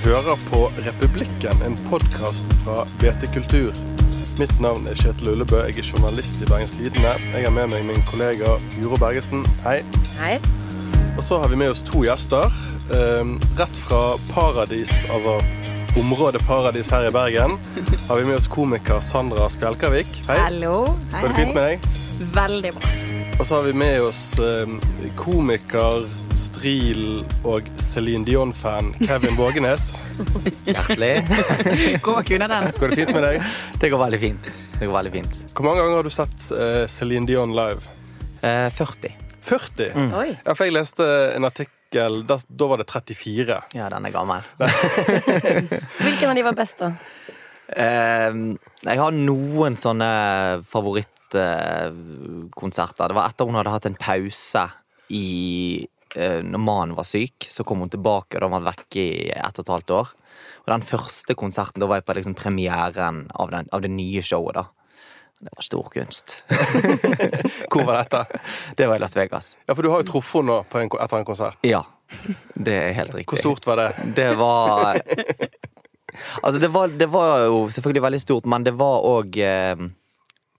hører 0.00 0.38
på 0.50 0.70
Republikken, 0.78 1.62
en 1.66 1.76
podkast 1.90 2.44
fra 2.64 2.84
BT 3.00 3.26
Kultur. 3.34 3.72
Mitt 4.38 4.54
navn 4.60 4.86
er 4.88 4.96
Kjetil 4.96 5.32
Ullebø, 5.34 5.58
jeg 5.68 5.82
er 5.82 5.88
journalist 5.90 6.40
i 6.40 6.48
Bergens 6.48 6.72
Tidende. 6.78 7.12
Jeg 7.34 7.44
har 7.44 7.52
med 7.52 7.68
meg 7.74 7.84
min 7.84 8.00
kollega 8.08 8.54
Guro 8.78 8.96
Bergesen. 8.96 9.44
Hei. 9.66 9.82
Hei. 10.16 10.38
Og 11.16 11.20
så 11.26 11.42
har 11.42 11.52
vi 11.52 11.58
med 11.60 11.74
oss 11.74 11.84
to 11.84 12.04
gjester. 12.06 12.48
Eh, 12.94 13.34
rett 13.58 13.82
fra 13.84 14.00
Paradis, 14.30 14.92
altså 15.12 15.36
området 16.00 16.40
Paradis 16.48 16.90
her 16.90 17.10
i 17.10 17.12
Bergen, 17.12 17.58
har 18.08 18.16
vi 18.16 18.24
med 18.24 18.38
oss 18.38 18.48
komiker 18.48 19.00
Sandra 19.04 19.50
Spjelkavik. 19.52 20.08
Hei. 20.30 20.38
Hallo. 20.46 20.86
Hei, 21.12 21.20
Går 21.20 21.28
det 21.28 21.40
fint 21.42 21.54
med 21.54 21.68
deg? 21.68 21.92
Veldig 22.32 22.74
bra. 22.78 22.96
Og 23.38 23.46
så 23.46 23.58
har 23.58 23.68
vi 23.68 23.76
med 23.76 24.00
oss 24.08 24.38
eh, 24.40 25.12
komiker, 25.20 26.06
stril 26.38 27.24
og 27.48 27.62
Céline 27.80 28.24
Dion-fan 28.26 28.92
Kevin 29.02 29.36
Vågenes. 29.36 29.96
Hjertelig. 30.66 31.24
Gå 32.06 32.14
kunne 32.26 32.48
den. 32.50 32.64
Går 32.78 32.88
det 32.92 32.96
fint 33.00 33.12
med 33.16 33.22
deg? 33.26 33.36
Det 33.80 33.88
går 33.92 34.00
veldig 34.04 34.20
fint. 34.22 34.44
Det 34.78 34.86
går 34.86 34.94
veldig 34.96 35.12
fint. 35.14 35.34
Hvor 35.52 35.64
mange 35.68 35.80
ganger 35.82 35.96
har 36.00 36.06
du 36.06 36.10
sett 36.12 36.38
uh, 36.54 36.84
Céline 36.90 37.26
Dion 37.28 37.52
live? 37.56 37.80
Uh, 38.42 38.68
40. 38.74 39.10
40? 39.46 39.90
Oi. 40.18 40.30
Ja, 40.44 40.50
for 40.54 40.64
jeg 40.66 40.74
leste 40.76 41.04
en 41.36 41.44
artikkel, 41.48 42.12
da, 42.26 42.34
da 42.48 42.64
var 42.70 42.76
det 42.82 42.88
34. 42.90 43.60
Ja, 43.78 43.84
den 43.92 44.06
er 44.08 44.12
gammel. 44.14 44.40
Hvilken 46.04 46.28
av 46.30 46.34
de 46.38 46.42
var 46.46 46.54
best, 46.58 46.76
da? 46.82 46.88
Uh, 47.72 48.32
jeg 48.82 48.98
har 49.00 49.12
noen 49.16 49.74
sånne 49.80 50.10
favorittkonserter. 50.68 53.06
Det 53.08 53.16
var 53.18 53.26
etter 53.28 53.44
hun 53.48 53.58
hadde 53.60 53.76
hatt 53.76 53.90
en 53.90 54.00
pause 54.00 54.64
i 55.12 55.26
eh, 55.82 55.88
Når 56.14 56.60
mannen 56.60 56.96
var 56.96 57.06
syk, 57.08 57.46
så 57.48 57.64
kom 57.64 57.80
hun 57.80 57.92
tilbake, 57.92 58.36
og 58.36 58.42
da 58.44 58.48
var 58.50 58.60
hun 58.60 58.68
vekke 58.68 59.00
i 59.00 59.30
ett 59.32 59.58
og 59.58 59.64
et 59.64 59.72
halvt 59.72 59.94
år. 59.96 60.12
Og 60.62 60.70
den 60.74 60.84
første 60.86 61.36
konserten, 61.38 61.80
da 61.82 61.88
var 61.90 62.00
jeg 62.00 62.06
på 62.08 62.16
liksom 62.18 62.36
premieren 62.38 63.24
av, 63.32 63.50
den, 63.54 63.70
av 63.72 63.82
det 63.84 63.90
nye 63.94 64.22
showet, 64.24 64.60
da. 64.60 64.66
Det 65.42 65.50
var 65.56 65.64
stor 65.66 65.88
kunst. 65.90 66.36
Hvor 67.72 67.82
var 67.88 67.96
dette? 67.98 68.20
Det 68.78 68.86
var 68.86 69.00
i 69.00 69.02
Las 69.02 69.16
Vegas. 69.16 69.56
Ja, 69.66 69.74
For 69.74 69.82
du 69.82 69.90
har 69.90 70.04
jo 70.04 70.06
truffet 70.12 70.44
henne 70.44 70.60
en, 70.84 70.92
etter 71.02 71.18
en 71.18 71.26
konsert. 71.26 71.58
Ja. 71.66 71.80
Det 72.54 72.76
er 72.76 72.94
helt 72.94 73.16
riktig. 73.16 73.32
Hvor 73.32 73.40
stort 73.42 73.66
var 73.66 73.80
det? 73.80 73.88
Det 74.14 74.28
var 74.38 75.00
Altså, 76.42 76.58
det 76.60 76.68
var, 76.68 76.92
det 76.94 77.08
var 77.10 77.46
jo 77.48 77.64
selvfølgelig 77.72 78.02
veldig 78.04 78.20
stort, 78.20 78.46
men 78.46 78.64
det 78.66 78.74
var 78.78 79.02
òg 79.08 79.38
eh, 79.42 79.82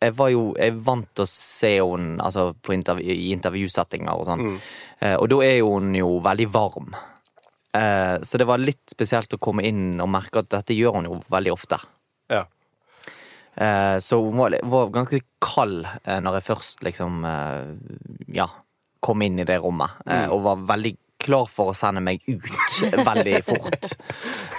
Jeg 0.03 0.15
var 0.19 0.29
jo 0.33 0.43
jeg 0.59 0.75
vant 0.85 1.07
til 1.15 1.23
å 1.25 1.29
se 1.31 1.73
henne 1.79 2.19
altså, 2.23 2.49
på 2.61 2.73
intervju, 2.75 3.07
i 3.15 3.31
intervjusettinger 3.35 4.13
og 4.13 4.27
sånn. 4.29 4.45
Eh, 4.99 5.15
og 5.17 5.29
da 5.31 5.39
er 5.45 5.57
jo 5.61 5.73
hun 5.77 5.93
jo 5.97 6.17
veldig 6.25 6.47
varm. 6.53 6.93
Eh, 7.73 8.17
så 8.21 8.37
det 8.37 8.45
var 8.49 8.61
litt 8.61 8.83
spesielt 8.93 9.33
å 9.33 9.39
komme 9.41 9.63
inn 9.65 9.95
og 10.03 10.11
merke 10.13 10.43
at 10.43 10.51
dette 10.53 10.75
gjør 10.77 10.99
hun 10.99 11.07
jo 11.09 11.19
veldig 11.33 11.53
ofte. 11.55 11.79
Ja. 12.31 12.43
Eh, 13.55 13.97
så 14.01 14.17
hun 14.23 14.37
var, 14.37 14.55
var 14.65 14.89
ganske 14.93 15.19
kald 15.43 15.85
eh, 16.03 16.19
når 16.25 16.39
jeg 16.39 16.45
først 16.47 16.81
liksom 16.87 17.19
eh, 17.29 17.73
Ja, 18.33 18.47
kom 19.03 19.21
inn 19.21 19.37
i 19.41 19.45
det 19.45 19.59
rommet. 19.61 19.91
eh, 20.09 20.25
Og 20.33 20.41
var 20.45 20.63
veldig 20.73 20.95
klar 21.23 21.45
for 21.47 21.69
å 21.71 21.75
sende 21.77 22.01
meg 22.03 22.23
ut 22.27 22.47
veldig 23.09 23.43
fort. 23.47 23.93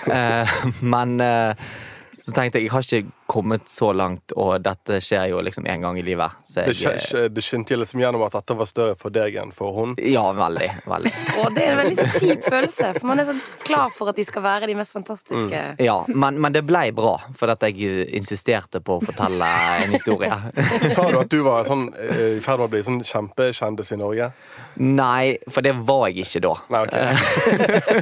Eh, 0.05 0.51
Men 0.84 1.14
så 1.17 2.33
tenkte 2.36 2.61
jeg 2.61 2.67
jeg 2.67 2.73
har 2.75 2.84
ikke 2.84 3.23
kommet 3.27 3.69
så 3.69 3.92
langt, 3.92 4.33
og 4.36 4.61
dette 4.62 4.98
skjer 5.00 5.30
jo 5.33 5.41
liksom 5.44 5.67
én 5.67 5.80
gang 5.80 5.98
i 5.98 6.03
livet. 6.05 6.30
Så 6.44 6.64
Det, 6.67 6.75
jeg, 6.80 7.30
det 7.33 7.44
skinte 7.44 7.77
liksom 7.77 8.03
gjennom 8.03 8.22
at 8.27 8.36
dette 8.36 8.56
var 8.58 8.69
større 8.69 8.97
for 9.00 9.14
deg 9.14 9.39
enn 9.41 9.53
for 9.55 9.72
hun. 9.77 9.94
ja, 9.98 10.25
veldig. 10.36 10.69
Veldig. 10.86 11.12
Og 11.42 11.55
det 11.57 11.64
er 11.64 11.73
en 11.73 11.80
veldig 11.83 12.07
kjip 12.18 12.45
følelse, 12.48 12.92
for 12.98 13.08
man 13.08 13.23
er 13.23 13.29
så 13.30 13.36
klar 13.64 13.92
for 13.95 14.12
at 14.12 14.20
de 14.20 14.27
skal 14.29 14.45
være 14.45 14.68
de 14.70 14.77
mest 14.79 14.92
fantastiske. 14.92 15.62
Ja, 15.80 15.96
men, 16.08 16.40
men 16.40 16.52
det 16.55 16.64
blei 16.68 16.90
bra, 16.96 17.17
for 17.39 17.52
at 17.55 17.64
jeg 17.64 18.05
insisterte 18.14 18.83
på 18.85 18.98
å 18.98 19.05
fortelle 19.05 19.48
en 19.85 19.95
historie. 19.96 20.30
Sa 20.95 21.08
du 21.11 21.18
at 21.23 21.33
du 21.33 21.41
var 21.46 21.64
sånn, 21.68 21.89
eh, 21.96 22.36
i 22.36 22.45
ferd 22.45 22.61
med 22.61 22.68
å 22.68 22.73
bli 22.77 22.85
sånn 22.85 23.01
kjempekjendis 23.05 23.95
i 23.96 24.01
Norge? 24.01 24.30
Nei, 24.74 25.36
for 25.48 25.62
det 25.64 25.73
var 25.86 26.08
jeg 26.11 26.24
ikke 26.27 26.42
da. 26.45 26.55
Nei, 26.74 26.80
okay. 26.89 27.02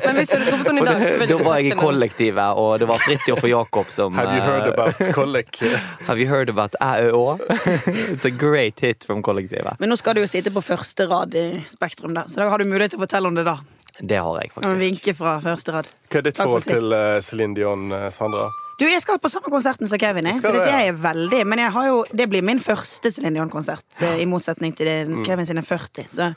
Men 0.07 0.19
hvis 0.19 0.31
du 0.31 0.37
hadde 0.39 0.47
truffet 0.49 0.71
henne 0.71 0.83
i 0.83 0.87
dag, 0.89 1.03
så 1.05 1.17
ville 1.21 1.27
du 1.31 1.33
sagt 1.33 1.33
det. 1.33 1.37
Da 1.37 1.49
var 1.49 1.61
jeg 1.61 1.73
i 1.73 1.79
kollektivet, 1.79 2.61
og 2.63 2.71
det 2.81 2.89
var 2.89 3.03
Fridtjof 3.05 3.43
og 3.45 3.53
Jakob 3.53 3.93
som 3.93 4.17
Have 4.17 4.37
you 4.37 4.45
heard 4.45 4.67
eh, 4.67 4.73
about 4.73 5.12
Kollik? 5.15 5.61
Have 6.09 6.19
you 6.21 6.29
heard 6.31 6.49
about 6.53 6.75
ÆØÅ? 6.81 7.39
It's 8.15 8.25
a 8.25 8.31
great 8.31 8.81
hit 8.81 9.05
from 9.05 9.23
kollektivet. 9.23 9.79
Men 9.81 9.93
nå 9.93 9.97
skal 10.01 10.17
du 10.17 10.23
jo 10.25 10.31
sitte 10.31 10.51
på 10.55 10.63
første 10.65 11.07
rad 11.11 11.35
i 11.39 11.47
Spektrum, 11.69 12.15
da. 12.17 12.25
så 12.29 12.43
da 12.43 12.49
har 12.53 12.59
du 12.63 12.69
mulighet 12.71 12.95
til 12.97 13.01
å 13.01 13.05
fortelle 13.07 13.29
om 13.31 13.37
det 13.39 13.45
da. 13.49 13.59
Det 14.01 14.17
har 14.25 14.39
jeg 14.41 14.51
faktisk. 14.55 14.79
vinke 14.81 15.13
fra 15.15 15.37
første 15.45 15.73
rad. 15.75 15.89
Hva 16.09 16.19
er 16.23 16.27
ditt 16.29 16.37
Takk 16.39 16.47
for 16.49 16.57
forhold 16.57 16.69
til 16.71 16.87
sist. 16.89 16.99
eh, 16.99 17.19
Céline 17.29 17.55
Dion, 17.59 17.91
eh, 17.93 18.09
Sandra? 18.15 18.47
Du, 18.81 18.87
Jeg 18.89 19.03
skal 19.05 19.19
på 19.21 19.29
samme 19.31 19.51
konserten 19.53 19.87
som 19.89 20.01
Kevin. 20.01 20.25
Jeg, 20.27 20.41
så 20.43 20.51
det 20.57 20.63
jeg 20.67 20.89
er 20.89 20.97
veldig 20.99 21.43
Men 21.47 21.61
jeg 21.61 21.71
har 21.75 21.87
jo, 21.91 21.99
det 22.17 22.25
blir 22.33 22.43
min 22.43 22.59
første 22.59 23.13
Céline 23.13 23.37
Dion-konsert, 23.37 23.85
eh, 24.01 24.23
i 24.25 24.27
motsetning 24.27 24.73
til 24.75 24.89
Mm. 25.13 25.25
Kevin 25.29 25.47
sine 25.47 25.63
40. 25.63 26.09
Så 26.09 26.33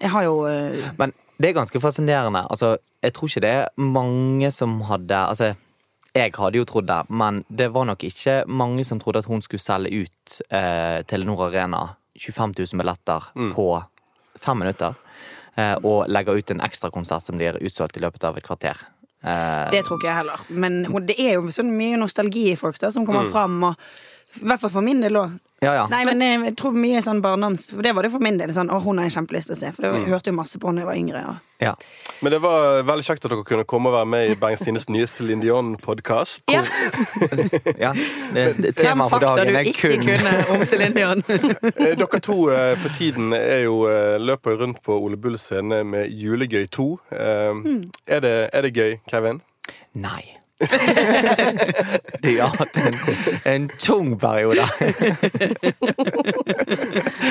jeg 0.00 0.10
har 0.10 0.22
jo 0.26 0.42
uh... 0.44 0.90
Men 0.98 1.12
det 1.40 1.50
er 1.52 1.54
ganske 1.60 1.80
fascinerende. 1.80 2.42
Altså, 2.50 2.76
jeg 3.02 3.12
tror 3.14 3.30
ikke 3.30 3.40
det 3.46 3.50
er 3.50 3.68
mange 3.78 4.50
som 4.50 4.80
hadde 4.90 5.14
Altså, 5.30 5.52
jeg 6.14 6.32
hadde 6.34 6.58
jo 6.58 6.64
trodd 6.64 6.86
det, 6.86 7.02
men 7.10 7.44
det 7.50 7.68
var 7.72 7.84
nok 7.84 8.02
ikke 8.04 8.44
mange 8.48 8.84
som 8.84 8.98
trodde 8.98 9.18
at 9.18 9.26
hun 9.26 9.42
skulle 9.42 9.60
selge 9.60 10.04
ut 10.04 10.40
eh, 10.50 11.02
Telenor 11.06 11.46
Arena 11.48 11.82
25 12.18 12.54
000 12.58 12.80
billetter 12.80 13.28
på 13.54 13.66
fem 14.38 14.58
minutter. 14.58 14.94
Eh, 15.56 15.74
og 15.84 16.06
legge 16.08 16.34
ut 16.38 16.50
en 16.50 16.60
ekstrakonsert 16.60 17.22
som 17.22 17.36
blir 17.38 17.58
utsolgt 17.60 17.96
i 17.96 18.00
løpet 18.00 18.24
av 18.24 18.36
et 18.38 18.44
kvarter. 18.46 18.76
Eh, 19.22 19.70
Det 19.70 19.84
tror 19.84 19.98
ikke 19.98 20.06
jeg 20.08 20.16
heller. 20.16 20.40
Men 20.48 20.84
hun- 20.86 21.06
det 21.06 21.18
er 21.18 21.34
jo 21.34 21.42
sånn 21.50 21.70
mye 21.76 21.96
nostalgi 21.98 22.52
i 22.52 22.56
folk 22.56 22.78
da, 22.78 22.90
som 22.90 23.04
kommer 23.06 23.24
fram. 23.32 23.62
Og, 23.64 23.76
I 24.40 24.44
hvert 24.44 24.60
fall 24.60 24.70
for 24.70 24.80
min 24.82 25.00
del 25.00 25.12
òg. 25.14 25.38
Ja, 25.60 25.72
ja. 25.74 25.84
Nei, 25.90 26.04
men 26.06 26.20
jeg, 26.22 26.38
jeg 26.46 26.54
tror 26.60 26.76
mye 26.78 27.00
sånn 27.02 27.18
barndoms 27.24 27.64
For 27.72 27.82
det 27.82 27.90
var 27.96 28.06
det 28.06 28.12
for 28.12 28.22
min 28.22 28.36
del. 28.38 28.52
Sånn, 28.54 28.70
å, 28.70 28.78
hun 28.84 29.00
har 29.00 29.08
jeg 29.08 29.16
kjempelyst 29.16 29.50
til 29.50 29.56
å 29.56 29.58
se. 29.58 29.72
For 29.74 29.86
det, 29.86 29.90
jeg 30.04 30.12
hørte 30.12 30.30
jo 30.30 30.36
masse 30.36 30.60
på 30.62 30.70
henne 30.70 30.84
da 30.84 30.86
jeg 30.86 30.90
var 30.90 31.00
yngre. 31.00 31.22
Og. 31.32 31.40
ja. 31.64 31.72
Men 32.22 32.34
det 32.34 32.40
var 32.44 32.84
veldig 32.86 33.06
kjekt 33.08 33.26
at 33.26 33.34
dere 33.34 33.46
kunne 33.48 33.66
komme 33.68 33.90
og 33.90 33.96
være 33.96 34.10
med 34.12 34.30
i 34.30 34.38
Bergens 34.38 34.62
Tiendes 34.62 34.86
nye 34.94 35.08
Céline 35.10 35.42
Dion-podkast. 35.42 36.44
Ja, 36.54 36.62
ja. 37.88 37.92
Tema 38.78 39.08
for 39.10 39.22
dagen 39.26 39.58
er 39.58 39.66
kun 39.74 39.98
for 39.98 39.98
fakta 39.98 39.98
du 39.98 39.98
ikke 39.98 39.98
kunne 40.06 40.34
om 40.54 40.66
Céline 40.66 40.94
Dion. 40.94 41.26
Eh, 41.78 41.94
Dere 41.98 42.18
to 42.22 42.36
eh, 42.52 42.74
for 42.80 42.94
tiden 42.96 43.32
er 43.36 43.64
jo, 43.66 43.82
eh, 43.90 44.16
løper 44.22 44.58
rundt 44.62 44.80
på 44.86 44.94
Ole 44.98 45.18
Bull 45.20 45.38
scene 45.38 45.82
med 45.86 46.10
Julegøy 46.10 46.66
2. 46.74 46.88
Eh, 47.12 47.62
er, 48.06 48.22
det, 48.24 48.34
er 48.52 48.66
det 48.66 48.74
gøy, 48.74 48.98
Kevin? 49.10 49.42
Nei. 49.98 50.22
De 52.22 52.40
har 52.40 52.48
hatt 52.58 52.76
en, 52.76 52.94
en 53.44 53.68
tung 53.78 54.18
periode. 54.18 54.64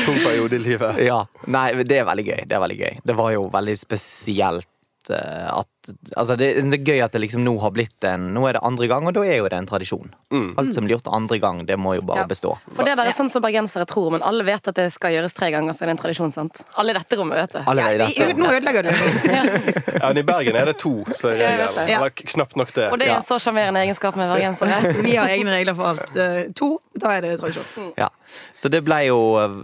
Tung 0.05 0.19
periode 0.23 0.55
i 0.55 0.59
livet. 0.59 0.99
Ja. 1.03 1.27
Nei, 1.51 1.83
det 1.83 1.97
er 1.99 2.07
veldig 2.07 2.25
gøy. 2.29 2.41
Det 2.47 2.55
er 2.55 2.63
veldig 2.63 2.79
gøy. 2.79 2.93
Det 3.03 3.15
var 3.19 3.33
jo 3.35 3.41
veldig 3.51 3.75
spesielt 3.79 5.11
eh, 5.11 5.47
at 5.51 5.76
Altså, 6.15 6.35
det, 6.39 6.47
det 6.69 6.79
er 6.79 6.83
gøy 6.91 7.01
at 7.05 7.11
det 7.15 7.21
liksom 7.23 7.43
nå 7.45 7.53
har 7.61 7.71
blitt 7.75 8.03
en 8.07 8.27
Nå 8.35 8.43
er 8.49 8.57
det 8.57 8.61
andre 8.67 8.87
gang, 8.91 9.05
og 9.07 9.13
da 9.15 9.21
er 9.25 9.37
jo 9.39 9.47
det 9.49 9.57
en 9.57 9.67
tradisjon. 9.69 10.09
Alt 10.57 10.73
som 10.75 10.83
blir 10.85 10.97
gjort 10.97 11.07
andre 11.13 11.37
gang, 11.39 11.61
det 11.65 11.77
må 11.79 11.95
jo 11.95 12.01
bare 12.07 12.23
Ja. 12.25 12.27
bestå. 12.27 12.55
For 12.75 12.83
det 12.83 12.95
der 12.99 13.07
er 13.07 13.15
sånn 13.15 13.29
som 13.31 13.41
bergensere 13.41 13.85
tror, 13.89 14.11
men 14.11 14.21
alle 14.25 14.43
vet 14.47 14.67
at 14.67 14.75
det 14.75 14.89
skal 14.93 15.11
gjøres 15.15 15.33
tre 15.37 15.51
ganger 15.53 15.73
for 15.77 15.85
det 15.85 15.93
er 15.93 15.95
en 15.95 16.01
tradisjon. 16.03 16.33
sant? 16.33 16.63
Alle 16.77 16.91
i 16.91 16.97
dette 16.97 17.15
rommet 17.19 17.37
vet 17.41 17.53
det. 17.57 17.63
Alle 17.67 17.85
Ja, 17.87 17.97
dette. 18.05 18.33
nå 18.37 18.51
ødelegger 18.51 18.83
du. 18.83 18.91
Ja, 19.97 20.07
men 20.11 20.17
I 20.21 20.23
Bergen 20.27 20.55
er 20.59 20.65
det 20.69 20.77
to 20.81 20.91
som 21.15 21.31
er 21.31 21.39
regelen. 21.41 21.89
Ja. 21.89 21.97
Eller 22.01 22.09
knapt 22.11 22.55
nok 22.59 22.73
det. 22.75 22.89
Og 22.91 22.99
det 22.99 23.07
er 23.09 23.15
en 23.17 23.25
så 23.25 23.39
sjarmerende 23.41 23.81
egenskap 23.85 24.15
med 24.19 24.29
bergensere. 24.29 24.77
Vi 25.07 25.15
har 25.17 25.27
egne 25.33 25.55
regler 25.55 25.73
for 25.77 25.93
alt. 25.93 26.13
Eh, 26.15 26.43
To, 26.57 26.77
da 26.97 27.15
er 27.17 27.21
det 27.25 27.33
tradisjon. 27.41 27.91
Ja. 27.97 28.09
Så 28.53 28.69
det 28.69 28.83
ble 28.85 28.99
jo, 29.07 29.17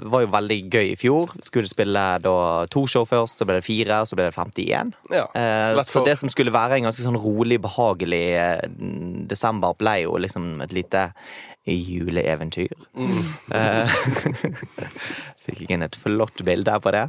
var 0.09 0.23
jo 0.25 0.29
veldig 0.33 0.57
gøy 0.73 0.91
i 0.93 0.97
fjor. 0.99 1.33
Skulle 1.43 1.67
spille 1.69 2.03
da 2.23 2.65
to 2.71 2.85
show 2.87 3.05
først, 3.05 3.39
så 3.41 3.45
ble 3.49 3.59
det 3.59 3.65
fire, 3.67 4.01
så 4.07 4.15
ble 4.17 4.29
det 4.29 4.35
51. 4.35 4.93
Ja, 5.11 5.25
Lett 5.33 5.83
for, 5.83 5.83
så 5.83 5.99
for- 5.99 6.07
det 6.13 6.19
som 6.21 6.31
skulle 6.31 6.53
være 6.53 6.77
en 6.77 6.87
ganske 6.87 7.05
sånn 7.05 7.19
rolig, 7.19 7.59
behagelig 7.63 8.23
eh, 8.37 8.63
desember, 9.29 9.75
ble 9.79 9.97
jo 10.05 10.15
liksom 10.21 10.61
et 10.65 10.75
lite 10.75 11.09
juleeventyr. 11.65 12.73
Eh, 13.55 13.93
Fikk 15.43 15.63
jeg 15.65 15.75
inn 15.75 15.85
et 15.85 15.97
flott 15.99 16.43
bilde 16.45 16.75
på 16.83 16.93
det. 16.95 17.05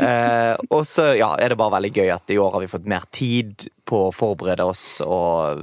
Eh, 0.00 0.54
og 0.70 0.84
så 0.88 1.10
ja, 1.18 1.34
er 1.36 1.52
det 1.52 1.60
bare 1.60 1.76
veldig 1.76 1.92
gøy 1.96 2.12
at 2.14 2.32
i 2.32 2.38
år 2.40 2.54
har 2.56 2.64
vi 2.64 2.70
fått 2.70 2.88
mer 2.90 3.04
tid 3.12 3.66
på 3.88 4.06
å 4.06 4.14
forberede 4.14 4.64
oss, 4.64 4.84
og 5.04 5.60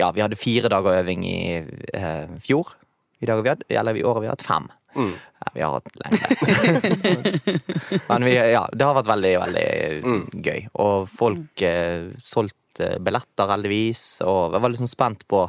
ja, 0.00 0.10
vi 0.16 0.22
hadde 0.24 0.38
fire 0.40 0.70
dager 0.72 1.00
øving 1.02 1.26
i 1.28 1.40
eh, 1.60 2.36
fjor. 2.44 2.76
I 3.20 3.28
dag 3.28 3.42
vi 3.44 3.52
hatt, 3.52 3.66
eller 3.68 3.98
i 3.98 4.04
år 4.04 4.16
har 4.16 4.24
vi 4.24 4.32
hatt 4.32 4.46
fem. 4.46 4.70
Ja, 4.94 5.50
vi 5.54 5.62
har 5.64 5.76
hatt 5.76 6.00
lenge. 6.02 7.40
Men 8.10 8.26
vi, 8.26 8.34
ja, 8.36 8.64
det 8.72 8.86
har 8.86 8.96
vært 8.98 9.10
veldig, 9.10 9.34
veldig 9.44 10.42
gøy. 10.44 10.66
Og 10.84 11.06
folk 11.10 11.64
eh, 11.64 12.10
solgte 12.20 12.96
billetter, 13.00 13.48
heldigvis. 13.54 14.04
Og 14.26 14.56
jeg 14.56 14.64
var 14.64 14.72
litt 14.72 14.82
sånn 14.82 14.92
spent 14.92 15.26
på 15.30 15.46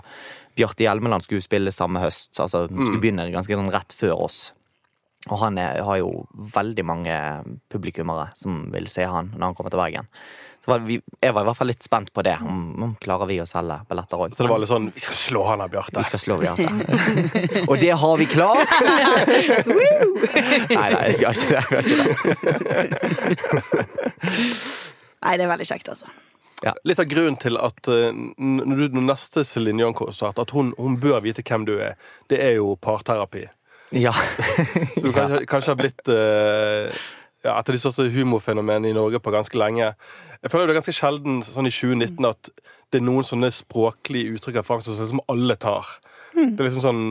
Bjarte 0.58 0.86
Hjelmeland 0.86 1.26
skulle 1.26 1.44
spille 1.44 1.74
samme 1.76 2.04
høst. 2.04 2.34
Altså 2.40 2.66
skulle 2.70 3.02
begynne 3.04 3.30
ganske 3.34 3.58
sånn 3.58 3.74
rett 3.74 3.96
før 3.98 4.26
oss. 4.30 4.42
Og 5.30 5.38
han 5.44 5.60
er, 5.62 5.84
har 5.86 6.00
jo 6.02 6.24
veldig 6.56 6.86
mange 6.88 7.18
publikummere 7.70 8.32
som 8.38 8.64
vil 8.74 8.88
se 8.90 9.06
han 9.06 9.30
når 9.36 9.52
han 9.52 9.58
kommer 9.58 9.74
til 9.74 9.82
Bergen. 9.84 10.10
Så 10.62 10.72
var 10.72 10.80
vi, 10.86 11.00
jeg 11.02 11.34
var 11.34 11.42
i 11.42 11.48
hvert 11.50 11.58
fall 11.58 11.72
litt 11.72 11.82
spent 11.82 12.12
på 12.14 12.22
det. 12.26 12.36
Om, 12.46 12.58
om 12.86 12.92
klarer 13.02 13.26
vi 13.30 13.40
å 13.42 13.46
selge 13.50 13.80
billetter 13.90 14.22
òg. 14.22 14.36
Så 14.38 14.46
det 14.46 14.52
var 14.52 14.62
litt 14.62 14.70
sånn 14.70 14.92
Vi 14.94 15.02
skal 15.02 15.18
slå 15.18 15.42
han 15.48 15.64
av 15.66 15.72
Bjarte. 15.74 15.98
Vi 15.98 16.06
skal 16.06 16.22
slå 16.22 16.38
Bjarte. 16.42 16.70
Og 17.70 17.76
det 17.82 17.94
har 18.04 18.16
vi 18.22 18.28
klart! 18.30 18.70
nei, 20.78 20.90
nei, 20.94 21.08
vi 21.18 21.26
har 21.26 21.34
ikke 21.34 21.50
det. 21.56 21.64
Vi 21.66 21.76
har 21.78 21.84
ikke 21.86 21.98
det. 21.98 22.10
Nei, 25.22 25.38
det 25.38 25.46
er 25.46 25.52
veldig 25.52 25.68
kjekt, 25.70 25.90
altså. 25.94 26.08
Litt 26.86 27.00
av 27.02 27.08
grunnen 27.10 27.38
til 27.42 27.58
at 27.58 27.90
uh, 27.90 28.12
når 28.38 28.84
du 28.84 28.98
når 28.98 29.08
neste 29.08 29.44
Celine 29.46 29.82
Dion-konsert 29.82 30.38
At 30.42 30.52
hun, 30.54 30.76
hun 30.78 31.00
bør 31.02 31.22
vite 31.26 31.42
hvem 31.46 31.66
du 31.66 31.74
er, 31.80 31.98
det 32.30 32.38
er 32.42 32.60
jo 32.60 32.76
parterapi. 32.82 33.48
Ja. 33.98 34.14
Så 34.14 35.08
du 35.08 35.12
kanskje, 35.16 35.42
kanskje 35.50 35.74
har 35.74 35.80
blitt 35.80 36.12
uh, 36.14 37.02
ja, 37.42 37.56
et 37.56 37.70
av 37.70 37.74
de 37.74 37.82
største 37.82 38.10
humorfenomenene 38.14 38.92
i 38.92 38.98
Norge 38.98 39.22
på 39.24 39.34
ganske 39.34 39.58
lenge. 39.58 39.92
Jeg 40.42 40.52
føler 40.52 40.70
det 40.70 40.76
er 40.76 40.82
ganske 40.82 40.98
sjelden 40.98 41.42
sånn 41.46 41.70
i 41.70 41.74
2019 41.74 42.30
at 42.30 42.52
det 42.92 43.00
er 43.00 43.06
noen 43.08 43.26
sånne 43.26 43.50
språklige 43.54 44.36
uttrykk 44.36 44.60
av 44.62 44.68
Frank 44.68 44.86
som 44.86 45.22
alle 45.32 45.56
tar. 45.60 45.88
Det 46.32 46.62
er 46.62 46.68
liksom 46.70 46.84
sånn 46.84 47.02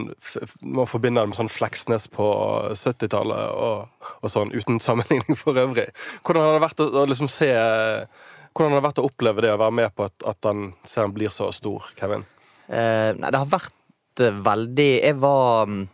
Man 0.65 0.89
forbinder 0.89 1.21
det 1.21 1.29
med 1.29 1.37
sånn 1.37 1.51
Fleksnes 1.51 2.07
på 2.09 2.25
70-tallet 2.73 3.51
og, 3.53 4.07
og 4.17 4.31
sånn, 4.33 4.53
uten 4.53 4.81
sammenligning 4.81 5.37
for 5.37 5.57
øvrig. 5.61 5.89
Hvordan 6.25 6.47
har 6.47 6.57
det 6.57 6.63
vært 6.65 6.81
å, 6.81 6.87
å 7.03 7.07
liksom 7.09 7.29
se 7.31 7.51
Hvordan 7.51 8.73
har 8.73 8.79
det 8.79 8.87
vært 8.89 9.01
å 9.03 9.07
oppleve 9.07 9.45
det 9.45 9.53
å 9.53 9.59
være 9.61 9.77
med 9.77 9.93
på 9.95 10.07
at, 10.09 10.25
at 10.27 10.49
han 10.49 10.71
ser 10.83 11.05
han 11.05 11.13
blir 11.15 11.31
så 11.33 11.51
stor, 11.55 11.85
Kevin? 11.99 12.25
Eh, 12.67 13.11
nei, 13.17 13.29
det 13.29 13.39
har 13.39 13.51
vært 13.51 14.23
eh, 14.25 14.41
veldig 14.49 14.89
Jeg 14.89 15.19
var 15.21 15.69
mm, 15.69 15.85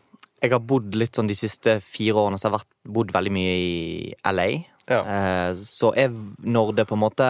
Jeg 0.43 0.53
har 0.53 0.61
bodd 0.61 0.93
litt 0.97 1.17
sånn 1.17 1.29
de 1.29 1.35
siste 1.37 1.79
fire 1.81 2.21
årene, 2.21 2.37
så 2.37 2.47
jeg 2.47 2.53
har 2.53 2.59
vært, 2.59 2.73
bodd 2.97 3.13
veldig 3.15 3.33
mye 3.33 3.55
i 3.57 4.11
LA. 4.29 4.47
Ja. 4.87 5.01
Eh, 5.01 5.51
så 5.65 5.91
jeg, 5.97 6.13
når 6.45 6.75
det 6.77 6.87
på 6.87 6.95
en 6.95 7.01
måte 7.01 7.25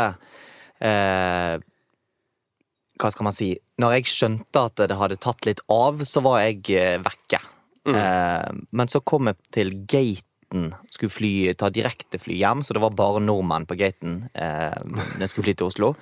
eh, 0.86 1.56
Hva 3.02 3.10
skal 3.10 3.26
man 3.26 3.34
si 3.34 3.48
Når 3.82 3.96
jeg 3.96 4.12
skjønte 4.12 4.62
at 4.70 4.84
det 4.92 4.98
hadde 5.00 5.18
tatt 5.24 5.48
litt 5.50 5.64
av, 5.74 6.04
så 6.06 6.22
var 6.26 6.44
jeg 6.44 6.62
eh, 6.78 7.00
vekke. 7.02 7.42
Eh, 7.88 8.50
men 8.78 8.92
så 8.92 9.02
kom 9.02 9.32
jeg 9.32 9.40
til 9.56 9.74
gaten. 9.90 10.74
Skulle 10.94 11.14
fly, 11.14 11.34
ta 11.60 11.72
direktefly 11.74 12.38
hjem, 12.40 12.62
så 12.64 12.76
det 12.76 12.84
var 12.84 12.96
bare 12.98 13.24
nordmenn 13.24 13.68
på 13.68 13.80
gaten 13.80 14.22
eh, 14.34 14.78
når 14.84 15.26
jeg 15.26 15.32
skulle 15.34 15.50
fly 15.50 15.56
til 15.58 15.72
Oslo. 15.72 15.94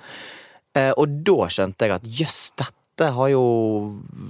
Eh, 0.76 0.92
og 0.92 1.20
da 1.26 1.48
skjønte 1.52 1.88
jeg 1.88 1.96
at 1.96 2.10
jøss, 2.20 2.40
dette 2.60 2.85
har 3.04 3.28
jo 3.28 3.42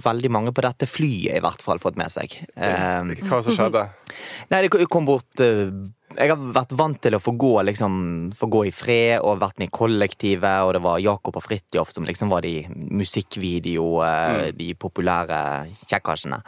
veldig 0.02 0.30
mange 0.34 0.52
på 0.54 0.64
dette 0.64 0.88
flyet 0.90 1.38
i 1.38 1.42
hvert 1.42 1.62
fall 1.62 1.78
fått 1.82 1.98
med 2.00 2.10
seg. 2.10 2.32
Eh, 2.56 3.12
Hva 3.28 3.38
som 3.44 3.54
skjedde? 3.54 3.84
Nei, 4.50 4.64
det 4.66 4.88
kom 4.90 5.06
bort 5.06 5.42
eh, 5.44 5.70
Jeg 6.16 6.32
har 6.32 6.40
vært 6.56 6.74
vant 6.78 6.98
til 7.02 7.14
å 7.14 7.22
få 7.22 7.36
gå, 7.38 7.52
liksom, 7.68 7.94
få 8.36 8.50
gå 8.50 8.64
i 8.66 8.74
fred, 8.74 9.20
og 9.22 9.38
vært 9.42 9.62
med 9.62 9.70
i 9.70 9.76
kollektivet, 9.78 10.66
og 10.66 10.74
det 10.76 10.82
var 10.82 11.02
Jakob 11.04 11.38
og 11.38 11.46
Fridtjof 11.46 11.94
som 11.94 12.08
liksom 12.08 12.32
var 12.32 12.46
de 12.46 12.56
musikkvideo, 12.72 13.88
mm. 14.02 14.58
de 14.58 14.72
populære 14.80 15.40
kjekkasene. 15.86 16.42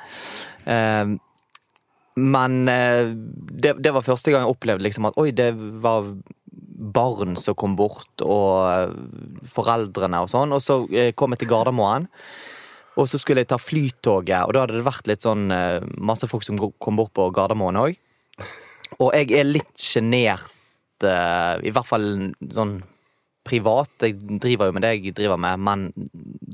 Eh, 0.66 1.16
men 2.18 2.68
eh, 2.68 3.12
det, 3.14 3.76
det 3.82 3.94
var 3.94 4.06
første 4.06 4.32
gang 4.32 4.44
jeg 4.44 4.54
opplevde 4.54 4.86
liksom 4.86 5.08
at 5.08 5.18
oi, 5.20 5.30
det 5.36 5.52
var 5.82 6.10
barn 6.98 7.36
som 7.38 7.56
kom 7.58 7.74
bort, 7.78 8.10
og 8.24 8.68
eh, 8.72 8.92
foreldrene 9.48 10.22
og 10.24 10.30
sånn. 10.32 10.54
Og 10.56 10.62
så 10.64 10.80
eh, 10.90 11.14
kom 11.18 11.34
jeg 11.34 11.44
til 11.44 11.52
Gardermoen. 11.52 12.08
Og 12.98 13.06
så 13.06 13.20
skulle 13.20 13.44
jeg 13.44 13.52
ta 13.52 13.60
flytoget, 13.62 14.42
og 14.42 14.54
da 14.54 14.64
hadde 14.64 14.74
det 14.74 14.86
vært 14.88 15.06
litt 15.06 15.22
sånn 15.22 15.44
masse 16.02 16.26
folk 16.26 16.42
som 16.42 16.56
kom 16.58 16.96
bort 16.98 17.12
på 17.14 17.28
Gardermoen 17.30 17.78
òg. 17.78 17.98
Og 18.98 19.12
jeg 19.14 19.28
er 19.38 19.46
litt 19.46 19.78
sjenert, 19.78 20.50
i 21.06 21.70
hvert 21.70 21.86
fall 21.86 22.08
sånn 22.42 22.80
privat. 23.46 23.92
Jeg 24.02 24.40
driver 24.42 24.66
jo 24.66 24.74
med 24.74 24.82
det 24.82 24.90
jeg 24.96 25.14
driver 25.14 25.38
med, 25.38 25.62
men 25.62 25.84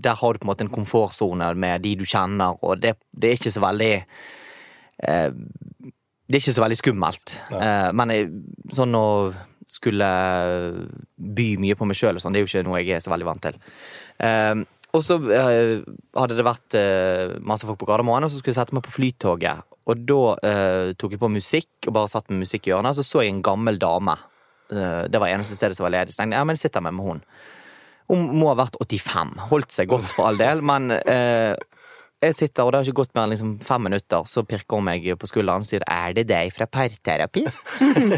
der 0.05 0.21
har 0.21 0.35
du 0.37 0.43
på 0.43 0.45
en 0.45 0.53
måte 0.53 0.67
en 0.67 0.75
komfortsone 0.75 1.49
med 1.57 1.81
de 1.87 1.95
du 2.03 2.05
kjenner, 2.05 2.61
og 2.61 2.83
det, 2.85 2.99
det 3.17 3.31
er 3.31 3.41
ikke 3.41 3.55
så 3.57 3.65
veldig 3.65 3.93
Det 4.99 6.39
er 6.39 6.41
ikke 6.41 6.57
så 6.57 6.65
veldig 6.65 6.79
skummelt. 6.81 7.35
Eh, 7.53 7.91
men 7.97 8.13
jeg, 8.15 8.31
sånn 8.73 8.95
å 8.97 9.07
skulle 9.69 10.07
by 11.17 11.49
mye 11.61 11.77
på 11.77 11.89
meg 11.89 11.99
sjøl, 11.99 12.21
sånn, 12.21 12.35
det 12.35 12.43
er 12.43 12.47
jo 12.47 12.51
ikke 12.51 12.65
noe 12.69 12.81
jeg 12.81 12.97
er 12.97 13.05
så 13.05 13.13
veldig 13.13 13.29
vant 13.29 13.45
til. 13.45 13.59
Eh, 14.25 14.63
og 14.95 15.03
så 15.03 15.17
eh, 15.35 15.81
hadde 16.15 16.37
det 16.39 16.47
vært 16.47 16.77
eh, 16.79 17.35
masse 17.43 17.67
folk 17.67 17.81
på 17.81 17.89
Gardermoen, 17.89 18.27
og 18.27 18.31
så 18.31 18.39
skulle 18.39 18.55
jeg 18.55 18.61
sette 18.61 18.77
meg 18.77 18.85
på 18.87 18.95
flytoget. 18.95 19.65
Og 19.91 20.05
da 20.09 20.21
eh, 20.49 20.93
tok 20.97 21.17
jeg 21.17 21.23
på 21.23 21.33
musikk, 21.33 21.73
og 21.89 21.97
bare 21.99 22.13
satt 22.13 22.31
med 22.31 22.45
musikk 22.45 22.69
i 22.69 22.73
hjørnet, 22.73 22.97
Så 22.97 23.05
så 23.05 23.25
jeg 23.25 23.35
en 23.35 23.43
gammel 23.45 23.81
dame. 23.83 24.15
Eh, 24.71 25.05
det 25.11 25.21
var 25.21 25.33
eneste 25.33 25.59
stedet 25.59 25.77
som 25.77 25.89
var 25.89 25.97
ledig. 25.97 26.15
Så 26.15 26.23
tenkte 26.23 26.39
jeg 26.39 26.45
ja, 26.45 26.47
men 26.47 26.57
jeg 26.57 26.65
sitter 26.69 26.85
med 26.87 26.97
med 26.97 27.11
hun. 27.11 27.25
Hun 28.13 28.25
må 28.39 28.53
ha 28.53 28.59
vært 28.61 28.79
85. 28.81 29.35
Holdt 29.51 29.75
seg 29.75 29.91
godt 29.91 30.07
for 30.13 30.29
all 30.29 30.39
del, 30.41 30.63
men 30.65 30.93
eh, 30.95 31.57
jeg 32.29 32.37
sitter, 32.37 32.65
og 32.65 32.73
det 32.73 32.79
har 32.79 32.89
ikke 32.89 33.01
gått 33.03 33.15
mer 33.17 33.27
enn 33.27 33.35
liksom 33.35 33.53
fem 33.65 33.85
minutter, 33.87 34.27
så 34.29 34.45
pirker 34.49 34.79
hun 34.79 34.87
meg 34.89 35.07
på 35.21 35.29
skulderen 35.31 35.65
og 35.65 35.69
sier 35.69 35.85
'Er 35.85 36.15
det 36.17 36.27
deg 36.29 36.53
fra 36.55 36.67
parterapi?' 36.67 37.45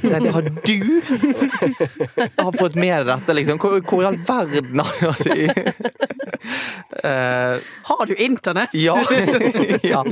Nei, 0.06 0.20
det 0.22 0.32
har 0.32 0.42
du 0.42 0.52
har 2.38 2.52
fått 2.56 2.74
med 2.74 3.06
deg 3.06 3.10
dette, 3.10 3.36
liksom? 3.36 3.58
Hvor, 3.58 3.80
hvor 3.80 4.02
i 4.02 4.08
all 4.10 4.18
verden 4.18 4.80
har 4.80 4.94
du 5.00 5.06
altså, 5.10 5.30
uh, 7.04 7.54
Har 7.90 8.06
du 8.06 8.14
internett? 8.14 8.74
ja, 8.74 8.96
ja. 9.92 10.02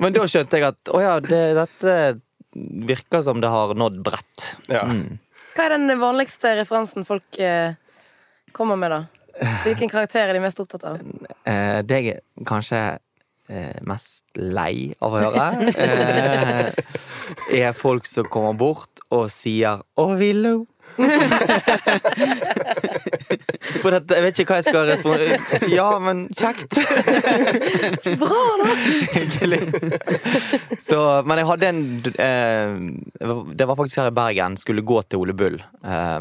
Men 0.00 0.12
da 0.16 0.26
skjønte 0.26 0.58
jeg 0.58 0.68
at 0.70 0.92
å 0.92 1.02
ja, 1.02 1.18
det, 1.20 1.42
dette 1.58 1.96
virker 2.88 3.22
som 3.22 3.40
det 3.40 3.50
har 3.52 3.74
nådd 3.76 4.00
bredt. 4.04 4.46
Ja. 4.72 4.84
Hva 5.56 5.66
er 5.66 5.76
den 5.76 6.00
vanligste 6.00 6.56
referansen 6.58 7.06
folk 7.08 7.40
uh, 7.40 7.76
kommer 8.56 8.80
med, 8.80 8.92
da? 8.92 9.04
Hvilken 9.64 9.90
karakter 9.92 10.28
er 10.28 10.32
de 10.36 10.40
mest 10.44 10.60
opptatt 10.62 10.84
av? 10.88 11.00
Eh, 11.44 11.80
det 11.86 11.98
jeg 12.04 12.20
kanskje 12.48 12.80
eh, 13.48 13.76
mest 13.88 14.24
lei 14.38 14.94
av 15.04 15.12
å 15.12 15.20
høre, 15.24 15.46
eh, 15.76 16.70
er 17.66 17.76
folk 17.76 18.08
som 18.08 18.24
kommer 18.32 18.56
bort 18.58 19.02
og 19.10 19.28
sier 19.30 19.82
'Å, 19.96 20.06
Willow'. 20.18 20.66
Jeg 23.86 24.22
vet 24.24 24.38
ikke 24.40 24.54
hva 24.54 24.58
jeg 24.60 24.68
skal 24.68 24.86
respondere 24.88 25.36
Ja, 25.72 25.98
men 26.02 26.26
kjekt. 26.36 26.78
Bra, 28.20 28.42
da! 28.62 28.70
Hyggelig. 29.12 29.60
Så, 30.80 30.98
men 31.26 31.42
jeg 31.42 31.48
hadde 31.50 31.70
en 31.72 31.82
eh, 32.16 32.70
Det 33.58 33.68
var 33.68 33.76
faktisk 33.78 34.00
her 34.00 34.10
i 34.12 34.16
Bergen. 34.16 34.56
Skulle 34.60 34.86
gå 34.86 35.02
til 35.04 35.22
Ole 35.22 35.34
Bull. 35.36 35.58
Eh, 35.84 36.20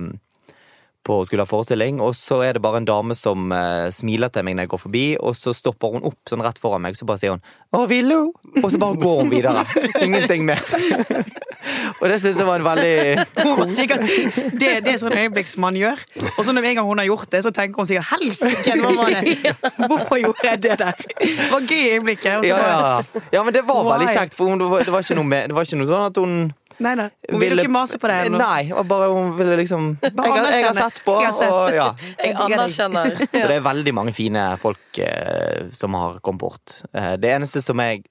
på 1.05 1.19
å 1.21 1.25
skulle 1.27 1.45
ha 1.45 1.49
forestilling, 1.49 2.01
og 2.03 2.15
så 2.17 2.41
er 2.45 2.57
det 2.57 2.63
bare 2.65 2.81
en 2.81 2.87
dame 2.89 3.15
som 3.17 3.51
uh, 3.53 3.87
smiler 3.93 4.33
til 4.33 4.45
meg 4.47 4.57
når 4.57 4.65
jeg 4.65 4.73
går 4.73 4.83
forbi, 4.85 5.05
og 5.21 5.37
så 5.37 5.53
stopper 5.55 5.95
hun 5.95 6.07
opp 6.09 6.19
sånn 6.29 6.43
rett 6.45 6.61
foran 6.61 6.85
meg, 6.85 6.97
så 6.97 7.07
bare 7.07 7.21
sier 7.21 7.35
hun 7.35 7.43
'Å, 7.75 7.85
Willo', 7.91 8.31
og 8.63 8.69
så 8.71 8.81
bare 8.81 8.99
går 9.01 9.21
hun 9.21 9.33
videre. 9.33 9.65
Ingenting 10.05 10.47
mer. 10.49 10.63
Og 12.01 12.09
det 12.11 12.19
syns 12.21 12.39
jeg 12.41 12.47
var 12.47 12.61
en 12.61 12.67
veldig 12.67 13.25
Hun 13.57 13.69
sikkert, 13.71 14.03
det, 14.61 14.71
det 14.85 14.93
er 14.93 14.99
sånn 15.01 15.15
øyeblikk 15.15 15.49
som 15.49 15.65
man 15.65 15.77
gjør. 15.79 16.01
Og 16.35 16.41
så 16.45 16.55
når 16.55 16.69
en 16.71 16.79
gang 16.79 16.89
hun 16.89 17.01
har 17.01 17.09
gjort 17.09 17.29
det, 17.31 17.43
så 17.45 17.53
tenker 17.55 17.81
hun 17.81 17.89
sikkert 17.89 18.11
'helsike, 18.11 18.75
hva 18.81 18.91
var 18.97 19.15
det? 19.15 19.53
Hvorfor 19.87 20.21
gjorde 20.21 20.49
jeg 20.51 20.61
det 20.67 20.77
der?' 20.81 21.07
Det 21.25 21.49
var 21.51 21.65
gøy 21.65 21.79
i 21.79 21.89
øyeblikket. 21.95 22.45
Ja, 22.49 22.59
ja. 22.59 23.23
ja, 23.31 23.43
men 23.43 23.53
det 23.53 23.63
var 23.67 23.81
veldig 23.91 24.11
kjekt, 24.13 24.37
for 24.37 24.49
hun, 24.49 24.59
det, 24.59 24.69
var, 24.69 24.85
det, 24.85 24.93
var 24.93 25.05
ikke 25.05 25.17
noe 25.19 25.31
med, 25.31 25.49
det 25.49 25.57
var 25.57 25.67
ikke 25.67 25.81
noe 25.81 25.91
sånn 25.91 26.07
at 26.11 26.21
hun 26.21 26.37
Nei 26.83 26.91
da. 26.99 27.05
Hun 27.31 27.39
ville 27.39 27.63
ikke 27.63 27.71
mase 27.71 27.97
på 28.01 28.09
det. 28.11 28.15
eller. 28.25 28.41
Nei, 28.41 28.71
og 28.75 28.87
bare 28.89 29.07
hun 29.13 29.29
ville 29.37 29.55
liksom 29.61 29.97
Jeg, 30.01 30.11
Bare 30.15 30.33
har- 30.33 30.51
jeg 30.51 30.65
har 30.65 30.73
sett 30.73 31.01
på, 31.05 31.13
Jeg 31.21 31.29
har 31.31 31.37
sett. 31.37 31.51
og 31.51 31.73
ja. 31.73 31.85
Jeg 32.19 32.35
anerkjenner. 32.35 33.15
Så 33.31 33.47
det 33.47 33.55
er 33.55 33.63
veldig 33.63 33.93
mange 33.95 34.13
fine 34.13 34.57
folk 34.59 34.99
eh, 34.99 35.69
som 35.71 35.93
har 35.93 36.19
kommet 36.19 36.39
bort. 36.41 36.81
Eh, 36.93 37.15
det 37.15 37.31
eneste 37.31 37.61
som 37.63 37.79
jeg 37.79 38.03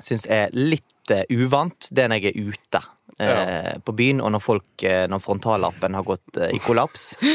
syns 0.00 0.26
er 0.30 0.54
litt 0.54 0.86
eh, 1.14 1.26
uvant, 1.30 1.90
det 1.90 2.04
er 2.04 2.10
når 2.12 2.24
jeg 2.24 2.32
er 2.34 2.50
ute. 2.50 2.82
Eh, 3.20 3.74
på 3.84 3.92
byen, 3.92 4.20
og 4.24 4.30
når 4.32 4.40
folk 4.40 4.82
eh, 4.86 5.02
Når 5.10 5.20
frontallappen 5.20 5.96
har 5.98 6.06
gått 6.06 6.40
i 6.50 6.60
kollaps. 6.64 7.12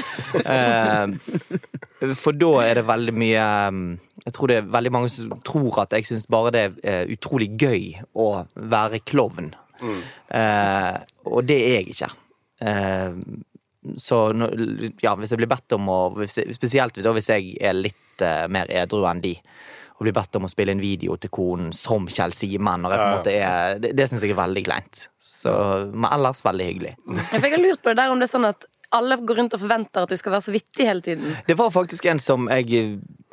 Eh, 0.45 2.11
for 2.17 2.35
da 2.35 2.49
er 2.65 2.79
det 2.79 2.83
veldig 2.85 3.13
mye 3.15 3.43
mm, 3.71 3.85
Jeg 4.25 4.33
tror 4.35 4.51
det 4.51 4.57
er 4.59 4.67
veldig 4.73 4.91
mange 4.93 5.09
som 5.13 5.31
tror 5.45 5.79
at 5.83 5.93
jeg 5.95 6.07
syns 6.09 6.25
bare 6.31 6.51
det 6.53 6.63
er 6.83 7.11
utrolig 7.13 7.47
gøy 7.61 7.93
å 8.19 8.27
være 8.55 8.99
klovn. 9.07 9.53
Eh, 9.81 10.97
og 11.29 11.47
det 11.47 11.57
er 11.63 11.77
jeg 11.79 11.95
ikke. 11.95 12.11
Eh, 12.65 13.17
så 14.01 14.19
ja, 15.03 15.15
hvis 15.15 15.33
jeg 15.33 15.41
blir 15.41 15.51
bedt 15.51 15.77
om 15.77 15.89
å 15.93 15.99
Spesielt 16.25 16.97
hvis, 16.97 17.29
jeg 17.29 17.55
er 17.61 17.77
litt 17.77 18.23
mer 18.49 18.69
edru 18.73 19.05
enn 19.09 19.21
de, 19.21 19.35
og 19.95 20.03
blir 20.03 20.15
bedt 20.15 20.35
om 20.35 20.47
å 20.47 20.51
spille 20.51 20.75
en 20.75 20.83
video 20.83 21.15
til 21.21 21.31
konen 21.33 21.73
som 21.75 22.07
Kjell 22.11 22.33
Simen, 22.35 22.87
er 22.89 23.21
Det, 23.79 23.93
det 23.95 24.07
syns 24.09 24.25
jeg 24.25 24.35
er 24.35 24.41
veldig 24.41 24.65
kleint. 24.67 25.07
Så, 25.19 25.51
men 25.91 26.07
ellers 26.11 26.43
veldig 26.45 26.65
hyggelig. 26.69 26.95
Jeg 27.33 27.43
fikk 27.43 27.57
lurt 27.59 27.83
på 27.83 27.91
det 27.91 27.99
der 27.99 28.11
om 28.11 28.21
det 28.21 28.27
er 28.29 28.33
sånn 28.37 28.47
at 28.47 28.67
alle 28.95 29.17
går 29.19 29.39
rundt 29.41 29.55
og 29.57 29.61
forventer 29.65 30.05
at 30.05 30.11
du 30.11 30.19
skal 30.19 30.35
være 30.35 30.45
så 30.45 30.53
vittig 30.55 30.87
hele 30.87 31.03
tiden. 31.03 31.35
Det 31.47 31.57
var 31.59 31.73
faktisk 31.73 32.05
en 32.07 32.21
som 32.23 32.47
jeg 32.51 32.77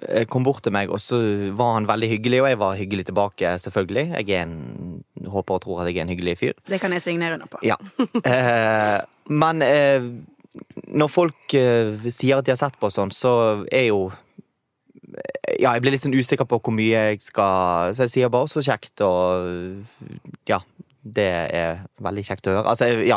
eh, 0.08 0.24
kom 0.30 0.46
bort 0.46 0.64
til 0.66 0.74
meg, 0.74 0.90
og 0.90 0.98
så 1.02 1.20
var 1.58 1.76
han 1.76 1.86
veldig 1.90 2.08
hyggelig, 2.14 2.40
og 2.42 2.50
jeg 2.50 2.60
var 2.62 2.80
hyggelig 2.80 3.06
tilbake, 3.10 3.54
selvfølgelig. 3.64 4.06
Jeg 4.16 4.34
er 4.34 4.46
en, 4.46 4.56
håper 5.30 5.58
og 5.58 5.64
tror 5.66 5.82
at 5.82 5.90
jeg 5.90 6.00
er 6.00 6.06
en 6.06 6.14
hyggelig 6.14 6.36
fyr. 6.40 6.58
Det 6.66 6.80
kan 6.82 6.94
jeg 6.96 7.04
signere 7.04 7.38
under 7.38 7.50
på. 7.50 7.62
Ja. 7.66 7.78
Eh, 8.32 8.98
men 9.30 9.62
eh, 9.62 10.04
når 10.92 11.10
folk 11.10 11.54
eh, 11.58 11.94
sier 12.10 12.40
at 12.40 12.46
de 12.46 12.54
har 12.54 12.60
sett 12.60 12.78
på 12.80 12.90
sånn, 12.92 13.14
så 13.14 13.32
er 13.70 13.88
jo 13.88 14.06
Ja, 15.60 15.72
jeg 15.74 15.82
blir 15.84 15.92
litt 15.94 16.04
sånn 16.04 16.14
usikker 16.16 16.46
på 16.48 16.58
hvor 16.62 16.72
mye 16.74 17.04
jeg 17.12 17.22
skal 17.24 17.92
Så 17.96 18.06
jeg 18.06 18.12
sier 18.14 18.32
bare 18.32 18.48
så 18.50 18.62
kjekt, 18.64 19.02
og 19.04 19.82
ja. 20.48 20.62
Det 21.02 21.26
er 21.50 21.80
veldig 21.98 22.22
kjekt 22.28 22.46
å 22.46 22.52
høre. 22.54 22.68
Altså, 22.70 22.86
ja. 23.02 23.16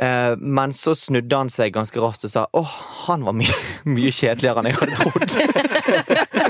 Eh, 0.00 0.32
Men 0.40 0.72
så 0.74 0.94
snudde 0.98 1.36
han 1.38 1.50
seg 1.52 1.70
ganske 1.76 2.02
raskt 2.02 2.24
og 2.26 2.32
sa 2.32 2.46
åh, 2.58 2.72
han 3.06 3.22
var 3.26 3.36
mye, 3.38 3.54
mye 3.94 4.10
kjedeligere 4.10 4.58
enn 4.64 4.70
jeg 4.72 4.78
hadde 4.80 4.96
trodd. 4.98 5.30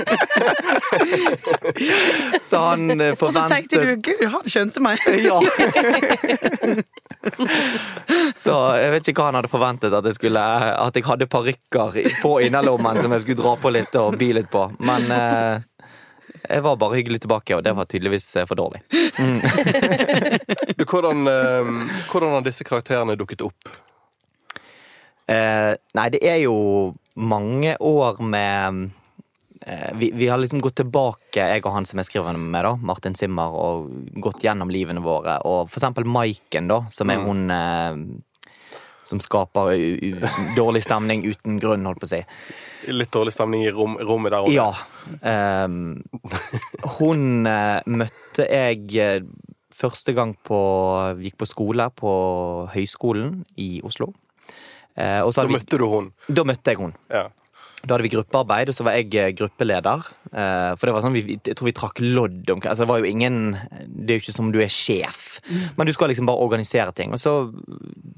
så 2.49 2.57
han 2.57 2.89
forventet 2.89 3.23
Og 3.23 3.33
så 3.33 3.47
tenkte 3.49 3.79
du 3.81 3.95
gud, 3.95 4.27
han 4.33 4.49
skjønte 4.49 4.79
meg. 4.83 4.97
ja. 5.29 5.39
Så 8.33 8.53
jeg 8.79 8.91
vet 8.95 9.07
ikke 9.11 9.21
hva 9.21 9.27
han 9.29 9.37
hadde 9.37 9.51
forventet. 9.51 9.93
At 9.93 10.05
jeg, 10.09 10.15
skulle, 10.17 10.41
at 10.41 10.95
jeg 10.97 11.05
hadde 11.05 11.27
parykker 11.31 11.87
på 12.21 12.31
innerlommen 12.47 12.99
som 13.01 13.11
jeg 13.13 13.21
skulle 13.25 13.43
dra 13.43 13.53
på 13.61 13.69
litt 13.73 13.93
og 13.99 14.17
by 14.19 14.29
litt 14.39 14.49
på. 14.51 14.63
Men 14.81 15.01
eh, 15.13 15.55
jeg 16.49 16.61
var 16.65 16.75
bare 16.81 16.97
hyggelig 16.97 17.19
tilbake, 17.25 17.51
og 17.57 17.63
det 17.65 17.73
var 17.77 17.85
tydeligvis 17.89 18.27
eh, 18.41 18.47
for 18.49 18.55
dårlig. 18.59 18.79
Du, 20.75 20.83
hvordan, 20.85 21.17
eh, 21.29 21.63
hvordan 22.09 22.29
har 22.37 22.43
disse 22.47 22.63
karakterene 22.67 23.19
dukket 23.19 23.41
opp? 23.45 23.61
Eh, 25.31 25.73
nei, 25.95 26.07
det 26.11 26.21
er 26.27 26.39
jo 26.43 26.55
mange 27.15 27.77
år 27.79 28.19
med 28.23 28.57
eh, 28.65 28.71
vi, 29.99 30.11
vi 30.17 30.27
har 30.27 30.37
liksom 30.41 30.61
gått 30.63 30.75
tilbake, 30.81 31.37
jeg 31.53 31.61
og 31.65 31.73
han 31.75 31.85
som 31.85 31.99
jeg 32.01 32.07
skriver 32.09 32.37
med, 32.37 32.63
da, 32.65 32.71
Martin 32.81 33.13
Simmer, 33.15 33.53
og 33.53 33.91
gått 34.23 34.41
gjennom 34.43 34.71
livene 34.73 35.03
våre. 35.05 35.37
Og 35.45 35.67
for 35.69 35.77
eksempel 35.81 36.07
Maiken, 36.09 36.67
da, 36.71 36.79
som 36.89 37.11
er 37.13 37.21
hun 37.21 37.43
eh, 37.53 37.99
som 39.03 39.19
skaper 39.21 39.73
dårlig 40.55 40.83
stemning 40.85 41.23
uten 41.25 41.59
grunn, 41.61 41.85
holdt 41.89 42.01
på 42.03 42.07
å 42.07 42.11
si. 42.13 42.19
Litt 42.93 43.11
dårlig 43.13 43.33
stemning 43.35 43.63
i 43.65 43.71
rom, 43.73 43.97
rommet 44.01 44.33
der 44.33 44.45
òg? 44.45 44.51
Ja. 44.53 44.69
Eh, 45.21 45.67
hun 46.97 47.47
eh, 47.49 47.79
møtte 47.89 48.45
jeg 48.47 48.85
eh, 49.01 49.19
første 49.81 50.13
gang 50.17 50.35
på 50.45 50.59
Gikk 51.21 51.37
på 51.41 51.47
skole 51.49 51.87
på 51.97 52.11
høyskolen 52.73 53.41
i 53.61 53.79
Oslo. 53.85 54.11
Eh, 54.95 55.21
Da 55.25 55.45
møtte 55.49 55.77
vi, 55.77 55.81
du 55.81 55.87
hun. 55.89 56.11
da 56.29 56.45
møtte 56.47 56.73
jeg 56.73 56.81
hun. 56.81 56.93
Ja. 57.09 57.27
Da 57.81 57.95
hadde 57.95 58.05
vi 58.05 58.11
gruppearbeid, 58.13 58.69
og 58.69 58.77
så 58.77 58.85
var 58.85 58.97
jeg 58.97 59.09
eh, 59.17 59.31
gruppeleder. 59.37 60.05
Eh, 60.29 60.71
for 60.77 60.87
det 60.87 60.93
var 60.93 61.05
sånn, 61.05 61.15
vi, 61.17 61.37
jeg 61.37 61.57
tror 61.57 61.67
vi 61.67 61.73
trakk 61.75 62.01
lodd 62.03 62.51
om 62.53 62.61
altså, 62.61 62.85
Det 62.85 62.89
var 62.91 63.01
jo 63.01 63.09
ingen 63.09 63.39
Det 63.83 64.13
er 64.13 64.19
jo 64.19 64.23
ikke 64.23 64.35
som 64.35 64.45
om 64.47 64.51
du 64.53 64.61
er 64.63 64.69
sjef, 64.71 65.41
men 65.75 65.89
du 65.89 65.91
skal 65.95 66.11
liksom 66.11 66.29
bare 66.29 66.45
organisere 66.45 66.93
ting. 66.95 67.13
Og 67.15 67.21
så 67.21 67.35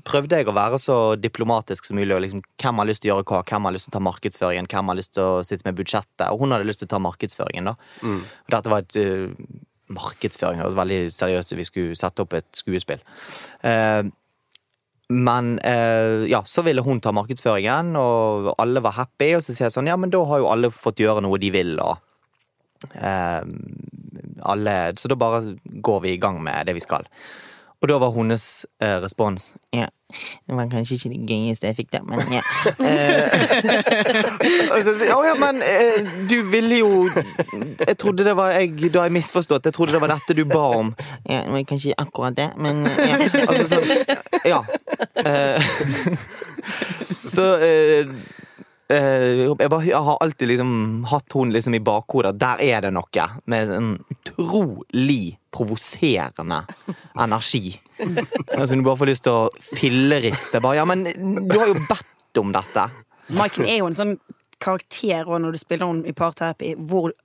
prøvde 0.08 0.40
jeg 0.40 0.50
å 0.50 0.56
være 0.56 0.80
så 0.82 0.98
diplomatisk 1.20 1.88
som 1.88 2.00
mulig. 2.00 2.12
Og 2.16 2.24
liksom, 2.26 2.44
hvem 2.62 2.82
har 2.82 2.90
lyst 2.90 3.06
til 3.06 3.12
å 3.12 3.16
gjøre 3.16 3.28
hva? 3.32 3.44
Hvem 3.48 3.70
har 3.70 3.76
lyst 3.76 3.88
til 3.88 3.94
å 3.94 3.98
ta 3.98 4.06
markedsføringen? 4.10 4.72
Hvem 4.72 4.92
har 4.92 5.00
lyst 5.00 5.16
til 5.18 5.28
å 5.28 5.44
sitte 5.48 5.70
med 5.70 5.80
budsjettet? 5.80 6.28
Og 6.30 6.44
hun 6.44 6.56
hadde 6.56 6.68
lyst 6.68 6.84
til 6.84 6.92
å 6.92 6.96
ta 6.96 7.04
markedsføringen, 7.04 7.72
da. 7.72 7.78
Og 8.04 8.58
dette 8.58 8.74
var 8.74 8.84
et 8.84 9.00
uh, 9.00 9.62
markedsføring. 9.94 10.60
Det 10.60 10.68
var 10.72 10.82
veldig 10.84 11.00
seriøst. 11.14 11.56
Vi 11.58 11.68
skulle 11.68 11.98
sette 12.00 12.24
opp 12.24 12.36
et 12.38 12.50
skuespill. 12.56 13.02
Eh, 13.64 14.04
men 15.14 15.60
eh, 15.60 16.26
ja, 16.32 16.42
så 16.46 16.64
ville 16.66 16.82
hun 16.82 17.02
ta 17.04 17.14
markedsføringen, 17.16 17.94
og 18.00 18.54
alle 18.58 18.82
var 18.84 18.98
happy. 18.98 19.34
Og 19.38 19.46
så 19.46 19.54
sier 19.54 19.68
jeg 19.68 19.76
sånn, 19.78 19.90
ja, 19.92 19.98
men 20.00 20.14
da 20.14 20.24
har 20.30 20.42
jo 20.42 20.50
alle 20.52 20.74
fått 20.74 21.04
gjøre 21.04 21.24
noe 21.26 21.40
de 21.42 21.52
vil, 21.54 21.76
og 21.84 22.94
eh, 22.98 23.42
alle, 24.44 24.76
Så 25.00 25.12
da 25.12 25.20
bare 25.20 25.56
går 25.64 26.04
vi 26.04 26.16
i 26.16 26.22
gang 26.22 26.42
med 26.44 26.68
det 26.68 26.78
vi 26.80 26.84
skal. 26.84 27.08
Og 27.84 27.90
da 27.92 27.98
var 28.00 28.14
hennes 28.16 28.44
eh, 28.80 28.96
respons 29.04 29.50
Ja, 29.76 29.90
det 30.48 30.56
var 30.56 30.70
kanskje 30.72 30.96
ikke 30.96 31.10
det 31.12 31.26
gøyeste 31.28 31.68
jeg 31.68 31.76
fikk 31.82 31.90
der, 31.92 32.04
men 32.08 32.22
ja. 32.32 32.44
Eh, 32.84 34.70
og 34.72 34.80
så 34.86 34.94
sier 34.96 35.10
jeg, 35.10 35.16
«Å 35.16 35.24
ja, 35.26 35.34
men 35.40 35.60
eh, 35.66 36.12
du 36.30 36.36
ville 36.48 36.80
jo 36.80 37.10
Jeg 37.12 37.98
trodde 38.00 38.26
det 38.26 38.36
var 38.38 38.54
jeg, 38.56 38.72
Da 38.94 39.04
har 39.04 39.10
jeg 39.10 39.16
misforstått. 39.18 39.68
Jeg 39.68 39.76
trodde 39.76 39.96
det 39.96 40.02
var 40.04 40.14
dette 40.14 40.36
du 40.38 40.44
ba 40.50 40.64
om. 40.78 40.94
Ja, 41.30 41.44
men 41.52 41.66
kanskje 41.68 41.92
ikke 41.92 42.06
akkurat 42.08 42.38
det, 42.38 42.50
men 42.62 42.86
ja. 42.88 43.20
Altså 43.48 43.66
sånn 43.76 43.86
Ja. 44.48 44.62
Eh, 45.24 45.60
så 47.34 47.48
eh, 47.64 48.10
jeg, 48.94 49.70
bare, 49.70 49.86
jeg 49.88 50.02
har 50.08 50.20
alltid 50.24 50.52
liksom 50.54 50.72
hatt 51.12 51.36
hun 51.38 51.54
liksom 51.54 51.78
i 51.78 51.82
bakhodet. 51.84 52.36
Der 52.42 52.62
er 52.64 52.86
det 52.86 52.94
noe 52.96 53.28
med 53.50 53.72
en 53.74 53.90
utrolig 54.14 55.38
provoserende 55.54 56.64
energi. 57.20 57.80
Altså, 58.54 58.76
du 58.76 58.84
bare 58.84 58.98
får 59.00 59.08
lyst 59.08 59.24
til 59.28 59.36
å 59.38 59.76
filleriste. 59.78 60.60
Bare, 60.62 60.80
ja, 60.82 60.86
men 60.86 61.06
du 61.06 61.54
har 61.56 61.70
jo 61.70 61.78
bedt 61.88 62.40
om 62.42 62.52
dette. 62.54 62.88
Maiken 63.38 63.68
er 63.70 63.80
jo 63.80 63.88
en 63.88 63.96
sånn 63.98 64.16
karakter 64.64 65.28
også 65.28 65.42
når 65.44 65.56
du 65.56 65.60
spiller 65.62 65.90
henne 65.90 66.10
i 66.10 66.16
parterapi, 66.18 66.74
hvor 66.90 67.12
eh, 67.12 67.23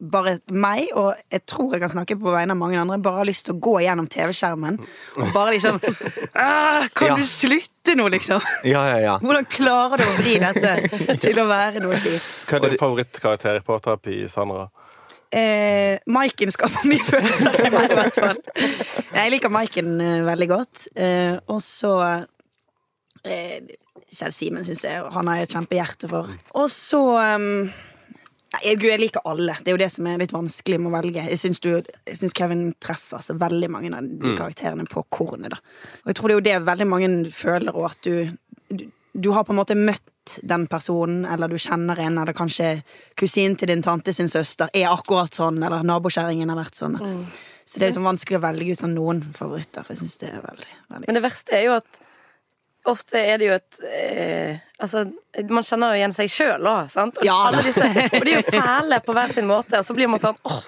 bare 0.00 0.36
meg, 0.52 0.86
og 0.96 1.14
jeg 1.32 1.42
tror 1.50 1.72
jeg 1.76 1.82
kan 1.84 1.92
snakke 1.92 2.16
på 2.20 2.32
vegne 2.34 2.54
av 2.54 2.60
mange 2.60 2.78
andre, 2.80 2.98
bare 3.02 3.20
har 3.22 3.28
lyst 3.28 3.46
til 3.48 3.56
å 3.56 3.60
gå 3.66 3.74
gjennom 3.84 4.06
TV-skjermen 4.12 4.78
og 4.80 5.32
bare 5.34 5.56
liksom 5.56 5.80
«Ah, 6.34 6.86
Kan 6.94 7.08
Ja. 7.12 7.16
du 7.20 7.26
slutte 7.28 7.94
nå, 7.98 8.08
liksom? 8.12 8.40
Ja, 8.68 8.82
ja, 8.90 8.96
ja. 9.04 9.14
Hvordan 9.24 9.46
klarer 9.52 10.00
du 10.02 10.06
å 10.08 10.16
vri 10.20 10.38
dette 10.42 11.16
til 11.22 11.38
å 11.42 11.46
være 11.50 11.82
noe 11.84 11.98
kjipt? 12.00 12.32
Hva 12.48 12.58
er 12.60 12.66
din 12.70 12.80
favorittkarakter 12.80 13.60
i 13.60 13.64
parterapi, 13.66 14.22
Sandra? 14.32 14.66
Eh, 15.36 15.98
Maiken 16.06 16.52
skaper 16.54 16.86
mye 16.88 17.02
følelser 17.02 17.56
i 17.66 17.70
meg, 17.74 17.90
i 17.90 17.96
hvert 17.98 18.20
fall. 18.22 18.38
Jeg 19.16 19.32
liker 19.34 19.50
Maiken 19.52 19.96
eh, 20.00 20.20
veldig 20.24 20.48
godt. 20.52 20.84
Eh, 20.96 21.34
og 21.52 21.58
så 21.66 21.96
eh, 23.26 23.58
Kjell 24.16 24.32
Simen 24.32 24.64
syns 24.64 24.84
jeg 24.86 25.02
han 25.12 25.28
har 25.28 25.40
jeg 25.40 25.48
et 25.48 25.54
kjempehjerte 25.56 26.08
for. 26.10 26.30
Og 26.56 26.68
så 26.72 27.00
um, 27.36 27.66
Jeg 28.62 28.98
liker 29.00 29.24
alle. 29.26 29.56
Det 29.60 29.72
er 29.72 29.74
jo 29.74 29.80
det 29.82 29.90
som 29.92 30.06
er 30.06 30.20
litt 30.22 30.32
vanskelig 30.32 30.78
med 30.80 30.90
å 30.90 30.96
velge. 30.96 31.24
Jeg 31.28 31.38
syns, 31.40 31.60
du, 31.60 31.70
jeg 32.06 32.18
syns 32.18 32.34
Kevin 32.36 32.68
treffer 32.80 33.20
så 33.22 33.34
veldig 33.36 33.68
mange 33.70 33.90
av 33.92 34.06
de 34.06 34.34
karakterene 34.38 34.86
på 34.88 35.02
kornet. 35.12 35.50
da. 35.52 35.58
Og 36.04 36.12
jeg 36.12 36.18
tror 36.18 36.28
det 36.28 36.34
er 36.34 36.38
jo 36.38 36.46
det 36.46 36.68
veldig 36.68 36.86
mange 36.88 37.10
føler, 37.34 37.74
og 37.74 37.90
at 37.90 38.06
du, 38.06 38.30
du 38.70 38.86
Du 39.16 39.30
har 39.32 39.44
på 39.48 39.54
en 39.54 39.56
måte 39.56 39.74
møtt 39.74 40.40
den 40.42 40.66
personen, 40.68 41.24
eller 41.24 41.48
du 41.48 41.56
kjenner 41.56 41.96
en, 42.04 42.18
eller 42.18 42.36
kanskje 42.36 42.82
kusinen 43.16 43.56
til 43.56 43.70
din 43.70 43.82
tante 43.82 44.12
sin 44.12 44.28
søster 44.28 44.68
er 44.74 44.90
akkurat 44.90 45.32
sånn, 45.32 45.62
eller 45.62 45.86
nabokjerringen 45.86 46.50
har 46.52 46.58
vært 46.58 46.76
sånn. 46.76 46.98
Så 47.64 47.78
det 47.78 47.86
er 47.86 47.90
liksom 47.94 48.04
vanskelig 48.04 48.36
å 48.36 48.42
velge 48.44 48.74
ut 48.74 48.82
sånn 48.82 48.92
noen 48.94 49.22
favoritter, 49.32 49.86
for 49.86 49.94
jeg 49.94 50.02
synes 50.02 50.18
det 50.20 50.28
er 50.34 50.42
veldig, 50.44 50.74
veldig 50.92 51.08
Men 51.08 51.16
det 51.16 51.22
verste 51.24 51.56
er 51.56 51.64
jo 51.64 51.78
at 51.78 52.02
ofte 52.90 53.20
er 53.20 53.40
det 53.40 53.48
jo 53.50 53.56
et 53.58 53.80
eh, 53.90 54.62
Altså, 54.76 55.06
man 55.48 55.64
kjenner 55.64 55.94
jo 55.94 56.00
igjen 56.02 56.12
seg 56.12 56.28
sjøl 56.28 56.66
òg, 56.68 56.90
sant? 56.92 57.16
Og, 57.16 57.24
Ja, 57.24 57.36
alle 57.48 57.62
disse, 57.64 57.80
og 57.86 58.26
de 58.26 58.34
er 58.34 58.42
jo 58.42 58.44
fæle 58.50 58.98
på 59.06 59.14
hver 59.16 59.32
sin 59.32 59.48
måte, 59.48 59.78
og 59.80 59.86
så 59.86 59.96
blir 59.96 60.10
man 60.12 60.20
sånn 60.20 60.36
åh, 60.44 60.58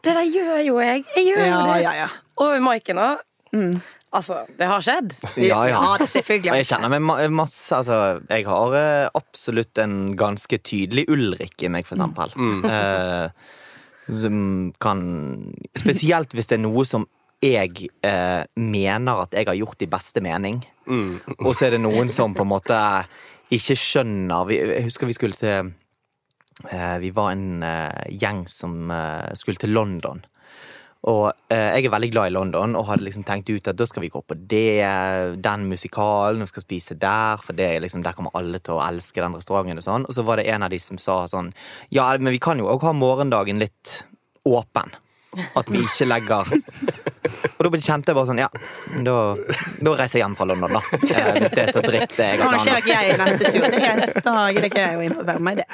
det 0.00 0.14
der 0.16 0.28
gjør 0.32 0.60
jo 0.64 0.78
jeg! 0.80 1.02
Jeg 1.18 1.26
gjør 1.28 1.42
jo 1.42 1.48
Ja, 1.50 1.58
det! 1.68 1.80
ja, 1.84 1.92
ja. 1.98 2.06
Og 2.40 2.54
Maiken 2.64 3.02
òg. 3.04 3.20
Altså, 4.10 4.40
det 4.58 4.66
har 4.66 4.82
skjedd. 4.82 5.12
Ja, 5.38 5.60
ja. 5.70 5.80
det 6.00 6.08
er 6.08 6.12
selvfølgelig. 6.16 6.54
Jeg 6.62 6.66
kjenner 6.70 6.90
meg 6.96 7.30
masse 7.36 7.76
Altså, 7.76 7.98
jeg 8.26 8.46
har 8.48 8.74
eh, 8.80 9.10
absolutt 9.14 9.78
en 9.84 10.16
ganske 10.18 10.58
tydelig 10.66 11.04
Ulrik 11.12 11.62
i 11.62 11.70
meg, 11.70 11.86
for 11.86 11.94
eksempel. 12.00 12.32
Eh, 12.66 13.50
som 14.10 14.40
kan 14.82 15.04
Spesielt 15.78 16.34
hvis 16.34 16.50
det 16.50 16.58
er 16.58 16.64
noe 16.64 16.82
som 16.88 17.06
jeg 17.40 17.88
eh, 18.04 18.42
mener 18.60 19.24
at 19.24 19.34
jeg 19.36 19.48
har 19.48 19.56
gjort 19.56 19.82
i 19.82 19.90
beste 19.90 20.22
mening. 20.24 20.60
Og 21.46 21.52
så 21.54 21.68
er 21.68 21.76
det 21.76 21.84
noen 21.84 22.10
som 22.12 22.34
på 22.36 22.44
en 22.44 22.52
måte 22.52 22.78
ikke 23.50 23.76
skjønner 23.78 24.46
vi, 24.46 24.58
Jeg 24.62 24.86
husker 24.86 25.08
vi 25.10 25.14
skulle 25.16 25.38
til 25.38 25.70
eh, 26.70 26.96
Vi 27.02 27.12
var 27.14 27.32
en 27.34 27.62
eh, 27.66 28.10
gjeng 28.20 28.44
som 28.50 28.90
eh, 28.94 29.32
skulle 29.38 29.60
til 29.60 29.74
London. 29.74 30.22
Og 31.10 31.30
eh, 31.48 31.78
jeg 31.78 31.88
er 31.88 31.94
veldig 31.94 32.10
glad 32.12 32.28
i 32.28 32.34
London 32.36 32.76
og 32.76 32.90
hadde 32.90 33.06
liksom 33.06 33.24
tenkt 33.24 33.48
ut 33.48 33.70
at 33.72 33.78
da 33.78 33.86
skal 33.88 34.04
vi 34.04 34.12
gå 34.12 34.20
på 34.20 34.36
det, 34.36 34.84
den 35.40 35.64
musikalen, 35.70 36.44
vi 36.44 36.52
skal 36.52 36.66
spise 36.66 36.98
der, 37.00 37.40
for 37.40 37.56
det 37.56 37.70
er 37.70 37.80
liksom, 37.80 38.04
der 38.04 38.18
kommer 38.18 38.36
alle 38.36 38.60
til 38.60 38.76
å 38.76 38.82
elske 38.84 39.24
den 39.24 39.38
restauranten. 39.38 39.80
Og 39.80 39.86
sånn. 39.86 40.04
Og 40.04 40.18
så 40.18 40.26
var 40.28 40.38
det 40.38 40.50
en 40.52 40.66
av 40.66 40.74
de 40.74 40.82
som 40.82 41.00
sa 41.00 41.22
sånn 41.30 41.54
Ja, 41.88 42.10
men 42.20 42.36
vi 42.36 42.42
kan 42.42 42.60
jo 42.60 42.68
òg 42.68 42.84
ha 42.84 42.92
morgendagen 42.92 43.62
litt 43.62 44.02
åpen. 44.44 44.92
At 45.56 45.70
vi 45.70 45.78
ikke 45.78 46.08
legger 46.10 46.48
Og 47.56 47.66
da 47.66 47.80
kjente 47.80 48.10
jeg 48.12 48.16
bare 48.18 48.28
sånn 48.30 48.40
Ja, 48.40 48.48
da, 49.06 49.16
da 49.80 49.96
reiser 49.98 50.20
jeg 50.20 50.24
hjem 50.24 50.36
fra 50.38 50.48
London, 50.50 50.78
da. 50.78 50.82
Eh, 51.00 51.30
hvis 51.40 51.52
det 51.54 51.66
er 51.66 51.74
så 51.74 51.84
dritt 51.84 52.16
jeg 52.16 52.40
har 52.40 52.54
planlagt. 52.54 52.88
jeg 52.90 53.18
neste 53.20 53.52
tur. 53.52 53.66
Det 53.66 53.82
er 53.82 54.00
greit. 54.00 54.18
Da 54.24 54.34
gidder 54.54 54.70
ikke 54.70 54.86
jeg 54.86 54.98
å 54.98 55.06
involvere 55.10 55.46
meg 55.46 55.58
i 55.58 55.62
det. 55.62 55.68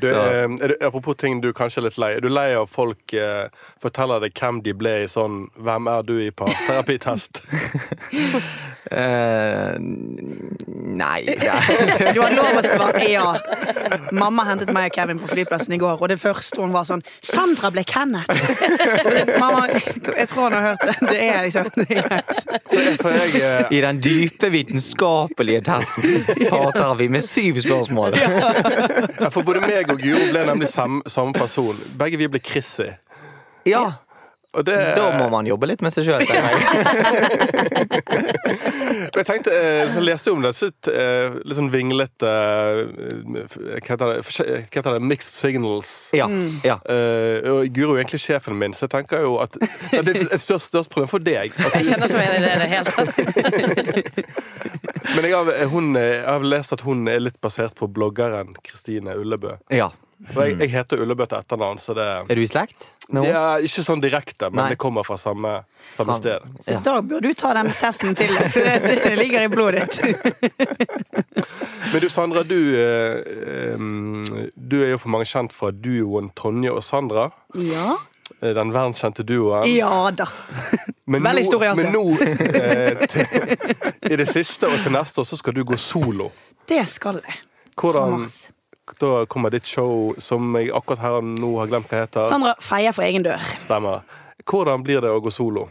Du, 0.00 0.08
eh, 0.08 0.48
er 0.64 0.76
apropos 0.86 1.14
ting 1.20 1.40
du 1.44 1.52
kanskje 1.52 1.82
er 1.82 1.88
litt 1.88 1.98
lei. 2.00 2.10
Er 2.16 2.24
du 2.24 2.30
lei 2.32 2.48
av 2.56 2.70
folk 2.72 3.12
eh, 3.12 3.48
forteller 3.82 4.22
deg 4.24 4.32
hvem 4.38 4.62
de 4.64 4.72
ble 4.76 4.94
i 5.04 5.08
sånn 5.10 5.42
'Hvem 5.58 5.90
er 5.92 6.02
du?' 6.08 6.18
i 6.24 6.30
parterapitest? 6.30 7.42
Eh, 8.90 9.74
nei 9.78 11.24
det- 11.26 11.52
Du 12.14 12.20
har 12.22 12.32
lov 12.32 12.56
å 12.58 12.62
svare 12.64 13.02
ja. 13.10 13.26
Mamma 14.16 14.44
hentet 14.48 14.72
meg 14.72 14.88
og 14.90 14.96
Kevin 14.96 15.20
på 15.20 15.28
flyplassen 15.30 15.74
i 15.76 15.78
går, 15.82 16.00
og 16.00 16.08
det 16.08 16.16
første 16.20 16.60
hun 16.62 16.72
var 16.72 16.84
sånn 16.88 17.02
'Sandra 17.20 17.70
ble 17.74 17.84
Kenneth'. 17.84 18.30
Mamma, 19.42 19.66
jeg 20.16 20.28
tror 20.32 20.48
hun 20.48 20.56
har 20.56 20.66
hørt 20.70 20.86
det. 20.86 20.96
Det 21.10 21.20
er 21.28 21.42
liksom 21.46 21.68
det 21.76 21.88
greit. 21.88 22.42
For 23.02 23.10
jeg, 23.10 23.42
eh, 23.42 23.68
I 23.78 23.80
den 23.84 24.00
dype 24.00 24.50
vitenskapelige 24.50 25.60
testen 25.68 26.48
parter 26.50 26.94
vi 26.98 27.08
med 27.08 27.22
syv 27.26 27.60
spørsmål. 27.60 28.16
ja, 28.16 29.28
for 29.28 29.42
både 29.42 29.60
meg 29.60 29.90
og 29.90 30.00
Guro 30.00 30.24
ble 30.32 30.46
nemlig 30.48 30.68
samme, 30.72 31.02
samme 31.06 31.32
person. 31.36 31.76
Begge 31.98 32.16
vi 32.20 32.26
ble 32.28 32.40
Chrissy. 32.40 32.88
Ja, 33.68 33.90
det, 34.66 34.94
da 34.96 35.10
må 35.14 35.28
man 35.30 35.46
jobbe 35.46 35.68
litt 35.70 35.82
med 35.84 35.92
seg 35.94 36.08
sjøl. 36.08 36.24
Jeg 39.20 39.26
tenkte, 39.26 39.52
eh, 39.54 39.84
så 39.92 40.00
leste 40.02 40.30
jeg 40.30 40.36
om 40.36 40.42
det, 40.44 40.50
så 40.56 40.68
eh, 40.90 41.36
litt 41.46 41.56
sånn 41.56 41.70
vinglete 41.72 42.30
eh, 42.30 43.54
Hva 43.54 43.78
heter 43.84 44.10
det? 44.10 44.16
Hva 44.24 44.58
heter 44.74 44.96
det? 44.96 45.02
Mixed 45.06 45.32
signals. 45.34 45.90
Ja, 46.16 46.26
ja. 46.66 46.76
Uh, 46.84 47.38
og 47.52 47.70
Guro 47.74 47.94
er 47.94 48.02
egentlig 48.02 48.22
sjefen 48.22 48.58
min, 48.60 48.74
så 48.76 48.86
jeg 48.86 48.94
tenker 48.96 49.24
jo 49.24 49.36
at 49.42 49.56
det 49.56 50.00
er 50.00 50.20
et 50.26 50.42
størst, 50.42 50.70
størst 50.72 50.92
problem 50.92 51.10
for 51.10 51.22
deg. 51.22 51.54
At 51.54 51.74
Jeg 51.78 51.90
kjenner 51.92 52.06
ikke 52.10 52.18
meg 52.18 52.26
igjen 52.26 52.36
i 52.36 52.44
det 52.44 52.52
i 52.52 52.60
det 52.60 52.70
hele 52.74 52.86
tatt. 52.90 53.12
Men 55.14 55.26
jeg 55.26 55.34
har, 55.34 55.44
hun, 55.72 55.86
jeg 55.98 56.22
har 56.26 56.46
lest 56.46 56.76
at 56.76 56.86
hun 56.86 57.08
er 57.10 57.22
litt 57.22 57.40
basert 57.42 57.74
på 57.78 57.90
bloggeren 57.90 58.54
Kristine 58.66 59.16
Ullebø. 59.18 59.58
ja. 59.74 59.90
For 60.28 60.44
jeg, 60.44 60.58
jeg 60.60 60.70
heter 60.74 61.00
Ullebø 61.00 61.24
til 61.30 61.38
etternavn, 61.40 61.78
så 61.80 61.94
det 61.96 62.04
Er 62.28 62.36
du 62.36 62.42
i 62.42 62.46
slekt? 62.50 62.90
No. 63.08 63.22
ja, 63.24 63.56
Ikke 63.64 63.80
sånn 63.82 64.02
direkte, 64.04 64.50
men 64.52 64.60
Nei. 64.64 64.68
det 64.74 64.78
kommer 64.78 65.02
fra 65.06 65.16
samme, 65.18 65.64
samme 65.94 66.14
sted. 66.18 66.44
Så 66.60 66.74
Ja. 66.76 66.80
da 66.84 67.00
bør 67.00 67.20
du 67.24 67.32
ta 67.34 67.54
den 67.56 67.70
testen 67.72 68.14
til 68.14 68.28
deg. 68.36 68.50
for 68.52 68.60
Det, 68.60 68.98
det 69.04 69.14
ligger 69.18 69.46
i 69.46 69.48
blodet 69.48 69.88
ditt. 69.88 69.96
Men 71.92 72.00
du, 72.04 72.08
Sandra, 72.12 72.42
du, 72.46 72.54
eh, 72.78 73.74
du 74.54 74.76
er 74.84 74.92
jo 74.92 74.98
for 75.02 75.10
mange 75.10 75.26
kjent 75.26 75.52
fra 75.56 75.72
duoen 75.74 76.28
Tonje 76.38 76.70
og 76.70 76.82
Sandra. 76.86 77.30
Ja. 77.58 77.96
Eh, 78.40 78.52
Den 78.54 78.70
verdenskjente 78.74 79.24
duoen. 79.26 79.66
Ja 79.72 80.10
da. 80.14 80.28
Men 81.10 81.24
Veldig 81.26 81.44
stor, 81.48 81.64
altså. 81.72 81.88
Men 81.88 81.92
nå, 81.96 82.04
eh, 82.60 83.06
til, 83.10 83.26
i 84.12 84.16
det 84.20 84.28
siste 84.30 84.68
og 84.70 84.78
til 84.84 84.92
neste 84.94 85.24
år, 85.24 85.26
så 85.32 85.40
skal 85.40 85.56
du 85.56 85.64
gå 85.66 85.76
solo. 85.80 86.30
Det 86.70 86.84
skal 86.88 87.18
jeg. 87.24 87.40
Hvordan. 87.80 88.28
Da 88.98 89.26
kommer 89.30 89.52
ditt 89.54 89.68
show, 89.68 90.14
som 90.18 90.54
jeg 90.58 90.72
akkurat 90.74 91.04
her 91.04 91.18
og 91.20 91.28
nå 91.36 91.52
har 91.60 91.70
glemt 91.70 91.90
hva 91.90 92.02
heter. 92.04 92.26
Sandra 92.28 92.56
feier 92.64 92.96
for 92.96 93.06
egen 93.06 93.26
dør. 93.26 93.44
Stemmer. 93.60 94.02
Hvordan 94.48 94.82
blir 94.86 95.04
det 95.04 95.12
å 95.12 95.20
gå 95.22 95.32
solo? 95.34 95.68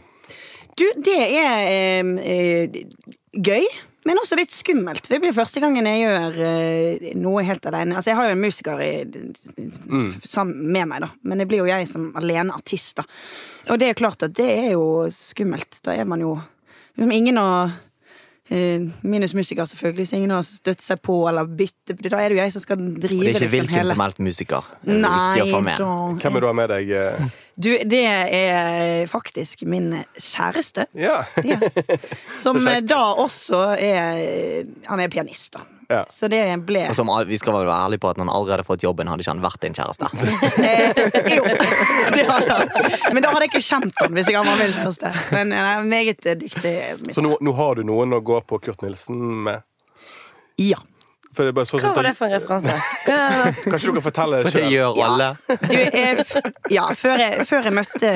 Du, 0.78 0.86
det 1.02 1.18
er 1.36 2.06
eh, 2.24 2.76
gøy, 3.36 3.66
men 4.08 4.20
også 4.20 4.38
litt 4.38 4.52
skummelt. 4.54 5.10
Det 5.10 5.18
blir 5.20 5.34
første 5.36 5.60
gangen 5.60 5.88
jeg 5.90 6.06
gjør 6.06 6.38
eh, 6.46 7.10
noe 7.20 7.42
helt 7.44 7.66
alene. 7.68 7.98
Altså, 7.98 8.12
jeg 8.12 8.20
har 8.20 8.30
jo 8.30 8.36
en 8.36 8.44
musiker 8.44 8.80
i, 8.80 8.92
sammen 10.24 10.70
med 10.72 10.88
meg, 10.88 11.04
da, 11.04 11.10
men 11.26 11.42
det 11.42 11.48
blir 11.50 11.64
jo 11.64 11.68
jeg 11.68 11.90
som 11.90 12.08
alene 12.16 12.56
artist. 12.56 13.02
da. 13.02 13.04
Og 13.68 13.82
det 13.82 13.90
er 13.90 14.00
klart 14.00 14.24
at 14.24 14.34
det 14.38 14.48
er 14.54 14.72
jo 14.72 14.86
skummelt. 15.12 15.82
Da 15.84 15.98
er 15.98 16.08
man 16.08 16.24
jo 16.24 16.38
liksom 16.96 17.12
ingen 17.12 17.42
å 17.42 17.50
eh, 18.50 18.82
Minus 19.02 19.34
musiker, 19.34 19.64
selvfølgelig, 19.70 20.08
så 20.10 20.16
ingen 20.18 20.30
har 20.34 20.42
støtt 20.46 20.82
seg 20.84 21.00
på 21.06 21.16
eller 21.30 21.46
bytte 21.46 21.96
Da 22.02 22.18
er 22.20 22.28
det 22.32 22.36
jo 22.38 22.42
jeg 22.42 22.52
som 22.54 22.64
skal 22.64 22.76
drive 22.78 23.00
Det 23.00 23.10
er 23.10 23.14
ikke 23.14 23.28
liksom 23.30 23.52
hvilken 23.54 23.74
hele 23.78 23.94
som 23.94 24.04
helst 24.04 24.22
musiker. 24.26 24.70
Det 24.84 24.94
er 24.96 25.00
Nei, 25.06 25.16
viktig 25.38 25.46
å 25.46 25.56
få 25.56 25.62
med. 25.70 25.78
da 25.82 25.90
Hvem 26.24 26.36
er 26.36 26.40
du 26.40 26.48
har 26.50 26.56
med 26.60 26.70
deg? 26.74 26.90
eh? 27.00 27.28
Du, 27.60 27.70
det 27.92 28.04
er 28.06 29.06
faktisk 29.10 29.66
min 29.68 29.90
kjæreste. 30.16 30.86
Ja. 30.96 31.18
Ja. 31.44 31.58
Som 32.42 32.56
da 32.88 33.02
også 33.20 33.58
er 33.76 34.64
Han 34.88 35.00
er 35.04 35.08
pianist, 35.12 35.58
da. 35.58 35.66
Ja. 35.90 36.04
Så 36.06 36.28
det 36.30 36.38
ble 36.68 36.84
Og 36.86 36.94
som, 36.94 37.08
vi 37.26 37.38
skal 37.40 37.56
være 37.56 37.74
ærlige 37.74 38.02
på 38.04 38.12
at 38.12 38.18
når 38.20 38.28
han 38.28 38.34
allerede 38.36 38.62
har 38.62 38.68
fått 38.68 38.84
jobben, 38.84 39.08
hadde 39.10 39.24
ikke 39.24 39.34
han 39.34 39.42
vært 39.42 39.64
din 39.64 39.74
kjæreste. 39.74 40.10
eh, 40.70 41.00
Jo, 41.34 41.46
det 42.14 42.26
hadde 42.28 42.58
han. 42.60 42.70
Men 43.16 43.24
da 43.24 43.32
hadde 43.34 43.48
jeg 43.48 43.50
ikke 43.50 43.64
kjent 43.66 44.04
han 44.04 44.14
hvis 44.14 44.30
jeg 44.30 44.38
hadde 44.38 44.54
vært 44.54 44.62
min 44.62 44.76
kjæreste. 44.78 45.12
Men 45.34 45.56
jeg 45.56 45.72
er 45.72 45.90
meget 45.90 46.30
dyktig. 46.44 46.76
Så 47.16 47.26
nå, 47.26 47.34
nå 47.42 47.56
har 47.58 47.80
du 47.80 47.84
noen 47.90 48.14
å 48.14 48.22
gå 48.22 48.38
på 48.46 48.60
Kurt 48.62 48.86
Nilsen 48.86 49.18
med? 49.48 49.66
Ja. 50.60 50.78
For 51.36 51.46
det 51.46 51.52
bare 51.54 51.68
så 51.68 51.78
Hva 51.78 51.92
var 51.94 52.02
det 52.08 52.14
for 52.18 52.26
en 52.26 52.32
referanse? 52.34 52.72
Kanskje 53.70 53.86
du 53.90 53.96
kan 54.00 54.02
fortelle 54.02 54.40
det 54.40 54.48
Det 54.48 54.54
sjøl? 54.56 54.72
gjør 54.74 54.96
alle. 55.06 55.28
Du, 55.62 55.76
eh, 55.78 56.22
ja, 56.74 56.88
før 56.98 57.22
jeg, 57.22 57.44
før 57.46 57.68
jeg 57.68 57.76
møtte 57.76 58.10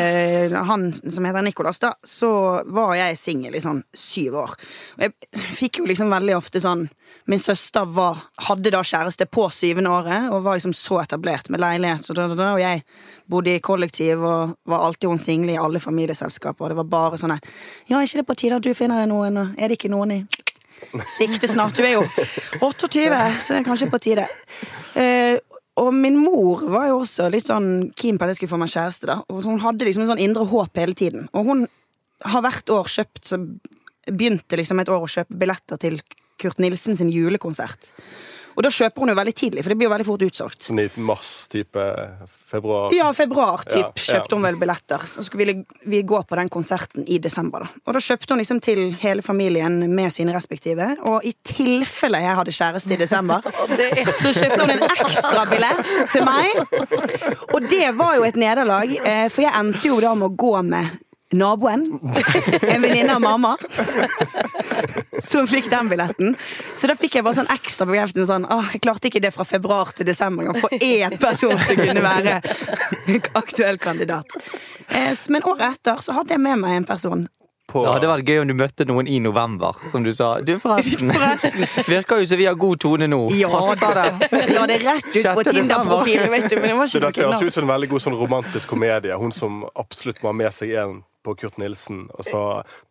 han 0.71 0.89
som 0.99 1.29
heter 1.29 1.47
Nicolas, 1.47 1.79
da, 1.83 1.93
så 2.03 2.31
var 2.75 2.97
jeg 2.99 3.19
singel 3.21 3.55
i 3.55 3.63
sånn 3.63 3.85
syv 3.95 4.41
år. 4.43 4.57
Og 4.99 5.05
jeg 5.07 5.45
fikk 5.61 5.79
jo 5.83 5.87
liksom 5.91 6.11
veldig 6.11 6.37
ofte 6.41 6.63
sånn 6.65 6.89
Min 7.31 7.41
søster 7.41 7.87
var, 7.95 8.19
hadde 8.49 8.73
da 8.75 8.81
kjæreste 8.85 9.25
på 9.33 9.47
syvende 9.55 9.89
året 9.95 10.27
og 10.35 10.43
var 10.45 10.59
liksom 10.59 10.75
så 10.77 10.99
etablert 11.05 11.47
med 11.53 11.63
leilighet, 11.63 12.09
og, 12.11 12.17
da, 12.19 12.27
da, 12.29 12.35
da, 12.37 12.49
og 12.57 12.61
jeg 12.61 12.83
bodde 13.31 13.55
i 13.55 13.63
kollektiv 13.65 14.21
og 14.27 14.57
var 14.69 14.85
alltid 14.89 15.09
hun 15.13 15.21
single 15.23 15.55
i 15.55 15.61
alle 15.61 15.81
familieselskaper, 15.81 16.67
og 16.67 16.75
det 16.75 16.79
var 16.83 16.91
bare 16.91 17.21
sånn 17.23 17.37
Ja, 17.39 18.01
er 18.01 18.09
ikke 18.09 18.21
det 18.21 18.27
på 18.29 18.37
tide 18.43 18.59
at 18.59 18.67
du 18.67 18.75
finner 18.77 19.01
deg 19.05 19.13
noen, 19.15 19.39
og 19.41 19.55
er 19.57 19.71
det 19.71 19.79
ikke 19.79 19.93
noen 19.95 20.13
i 20.17 20.21
Sikte 21.09 21.51
snart. 21.51 21.77
Du 21.77 21.85
er 21.87 21.97
jo 21.97 22.05
28, 22.61 23.05
så 23.41 23.55
det 23.55 23.61
er 23.61 23.67
kanskje 23.67 23.91
på 23.93 24.01
tide. 24.03 24.27
Eh, 24.99 25.37
og 25.81 25.91
min 25.95 26.17
mor 26.21 26.63
var 26.71 26.89
jo 26.91 27.01
også 27.03 27.27
litt 27.35 27.49
sånn 27.49 27.91
keen 27.99 28.19
på 28.19 28.27
at 28.27 28.33
jeg 28.33 28.43
skulle 28.43 28.55
få 28.55 28.61
meg 28.63 28.71
kjæreste. 28.71 29.09
da 29.11 29.17
Og 29.29 29.43
Hun 29.47 29.63
hadde 29.63 29.87
liksom 29.87 30.05
en 30.05 30.13
sånn 30.13 30.23
indre 30.23 30.47
håp 30.51 30.79
hele 30.79 30.95
tiden. 30.95 31.27
Og 31.35 31.49
hun 31.51 31.65
har 32.25 32.45
hvert 32.45 32.71
år 32.71 32.93
kjøpt 32.99 33.33
så 33.33 33.41
Begynte 34.05 34.59
liksom 34.61 34.83
et 34.83 34.91
år 34.93 35.01
å 35.01 35.09
kjøpe 35.09 35.33
billetter 35.41 35.79
til 35.81 35.95
Kurt 36.37 36.59
Nilsen 36.61 36.93
sin 36.99 37.09
julekonsert. 37.09 37.89
Og 38.55 38.63
da 38.67 38.71
kjøper 38.71 39.03
hun 39.05 39.11
jo 39.13 39.17
veldig 39.19 39.35
tidlig, 39.35 39.63
for 39.65 39.73
det 39.75 39.77
blir 39.81 39.89
jo 39.89 39.93
veldig 39.95 40.07
fort 40.09 40.25
utsolgt. 40.27 40.63
Sånn 40.69 40.81
i 40.83 40.87
mars-type 41.03 41.85
februar? 42.51 42.93
Ja, 42.95 43.09
februar 43.17 43.65
typ, 43.67 43.79
Ja, 43.81 43.91
ja. 43.91 44.05
kjøpte 44.15 44.37
hun 44.39 44.47
vel 44.47 44.59
billetter. 44.61 45.07
Så 45.11 45.25
skulle 45.27 45.47
vi, 45.49 45.55
vi 45.91 46.03
gå 46.07 46.21
på 46.23 46.39
den 46.39 46.49
konserten 46.53 47.05
i 47.11 47.19
desember. 47.19 47.65
da 47.67 47.91
Og 47.91 47.99
da 47.99 48.03
kjøpte 48.05 48.35
hun 48.35 48.43
liksom 48.43 48.61
til 48.65 48.85
hele 49.03 49.23
familien 49.27 49.81
med 49.95 50.13
sine 50.15 50.35
respektive. 50.37 50.93
Og 51.11 51.25
i 51.27 51.35
tilfelle 51.45 52.21
jeg 52.23 52.39
hadde 52.39 52.55
kjæreste 52.55 52.95
i 52.95 53.01
desember, 53.01 53.43
så 54.23 54.33
kjøpte 54.33 54.61
hun 54.63 54.75
en 54.77 54.87
ekstra 54.89 55.45
billett 55.51 55.95
til 56.13 56.27
meg. 56.27 56.63
Og 57.55 57.69
det 57.71 57.91
var 57.99 58.17
jo 58.19 58.27
et 58.29 58.39
nederlag, 58.41 58.95
eh, 59.03 59.27
for 59.33 59.45
jeg 59.47 59.55
endte 59.59 59.89
jo 59.91 59.99
da 60.05 60.15
med 60.15 60.31
å 60.31 60.35
gå 60.45 60.55
med 60.67 61.01
naboen. 61.37 61.85
En 62.63 62.83
venninne 62.83 63.15
av 63.17 63.21
mamma. 63.25 63.55
Som 65.23 65.47
fikk 65.51 65.71
den 65.71 65.89
billetten. 65.89 66.35
Så 66.77 66.91
da 66.91 66.97
fikk 66.99 67.19
jeg 67.19 67.27
bare 67.27 67.39
sånn 67.41 67.51
ekstra 67.55 67.87
bekreftelse. 67.91 68.29
Sånn, 68.33 68.49
jeg 68.73 68.83
klarte 68.85 69.11
ikke 69.11 69.23
det 69.25 69.33
fra 69.35 69.47
februar 69.49 69.93
til 69.97 70.07
desember 70.09 70.51
For 70.55 70.69
få 70.69 70.81
én 70.83 71.17
person 71.21 71.57
som 71.67 71.81
kunne 71.81 72.03
være 72.05 72.41
aktuell 73.41 73.79
kandidat. 73.83 74.37
Eh, 74.89 75.15
Men 75.29 75.43
året 75.49 75.71
etter 75.75 76.03
så 76.05 76.13
hadde 76.19 76.35
jeg 76.37 76.41
med 76.45 76.61
meg 76.61 76.77
en 76.83 76.85
person. 76.89 77.27
På, 77.65 77.81
Det 77.81 77.93
hadde 77.95 78.09
vært 78.11 78.29
gøy 78.29 78.43
om 78.43 78.51
du 78.51 78.55
møtte 78.59 78.85
noen 78.85 79.09
i 79.09 79.17
november, 79.25 79.79
som 79.89 80.05
du 80.05 80.11
sa. 80.13 80.35
Du, 80.45 80.53
forresten. 80.61 81.09
Forresten. 81.17 81.65
Virker 81.89 82.21
jo 82.21 82.29
som 82.29 82.39
vi 82.39 82.45
har 82.45 82.59
god 82.61 82.83
tone 82.85 83.09
nå. 83.09 83.23
Ja 83.39 83.49
Passer 83.49 83.97
det? 83.97 84.29
La 84.53 84.67
det 84.69 84.77
rett 84.85 85.09
ut 85.09 85.31
på 85.39 85.47
Tinder-profilen, 85.49 86.29
vet 86.35 86.51
du. 86.53 86.59
Men 86.61 86.69
det 86.75 86.77
var 86.83 86.93
så 86.93 87.01
ikke 87.01 87.09
dette 87.09 87.25
høres 87.25 87.49
ut 87.49 87.57
som 87.57 87.65
en 87.65 87.73
veldig 87.73 87.89
god 87.95 88.05
sånn 88.05 88.19
romantisk 88.21 88.69
komedie. 88.75 89.17
Hun 89.17 89.33
som 89.33 89.65
absolutt 89.81 90.21
må 90.23 90.35
ha 90.35 90.37
med 90.45 90.53
seg 90.55 90.77
en 90.85 91.01
på 91.25 91.35
Kurt 91.41 91.57
Nilsen, 91.61 92.05
og 92.13 92.27
så 92.27 92.43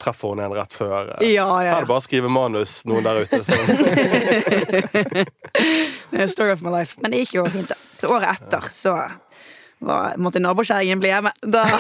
treffer 0.02 0.34
hun 0.34 0.42
en 0.44 0.56
rett 0.58 0.74
før. 0.74 1.14
Ja, 1.22 1.28
ja. 1.30 1.48
Her 1.60 1.76
er 1.78 1.86
det 1.86 1.92
bare 1.92 2.02
å 2.02 2.06
skrive 2.06 2.32
manus, 2.34 2.80
noen 2.90 3.06
der 3.06 3.24
ute. 3.24 3.44
Så. 3.46 3.58
Eh, 6.14 6.28
Story 6.30 6.52
of 6.54 6.62
my 6.62 6.70
life. 6.70 7.00
Men 7.02 7.10
det 7.14 7.24
gikk 7.24 7.36
jo 7.40 7.44
fint, 7.50 7.70
da. 7.70 7.78
Så 7.98 8.10
året 8.14 8.30
etter 8.36 8.66
så 8.70 8.94
var, 9.84 10.14
måtte 10.22 10.40
nabokjerringen 10.42 11.00
bli 11.02 11.10
hjemme. 11.10 11.32
Da 11.42 11.64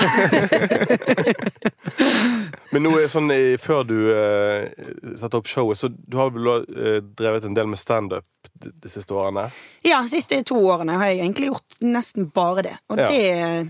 Men 2.73 2.83
nå 2.87 2.95
er 2.97 3.09
sånn, 3.11 3.29
før 3.61 3.83
du 3.85 3.95
uh, 4.09 4.65
setter 5.19 5.37
opp 5.37 5.49
showet, 5.49 5.77
så 5.77 5.89
du 5.93 6.17
har 6.17 6.31
vel 6.33 6.49
uh, 6.49 6.97
drevet 7.05 7.45
en 7.45 7.53
del 7.57 7.69
med 7.69 7.79
standup 7.79 8.25
de, 8.57 8.71
de 8.73 8.89
siste 8.91 9.13
årene? 9.13 9.45
Ja, 9.85 10.01
de 10.01 10.09
siste 10.15 10.41
to 10.49 10.57
årene 10.57 10.97
har 10.97 11.11
jeg 11.11 11.21
egentlig 11.21 11.51
gjort 11.51 11.77
nesten 11.85 12.31
bare 12.33 12.65
det. 12.65 12.75
Og 12.89 12.97
Ja. 13.03 13.09
det 13.11 13.69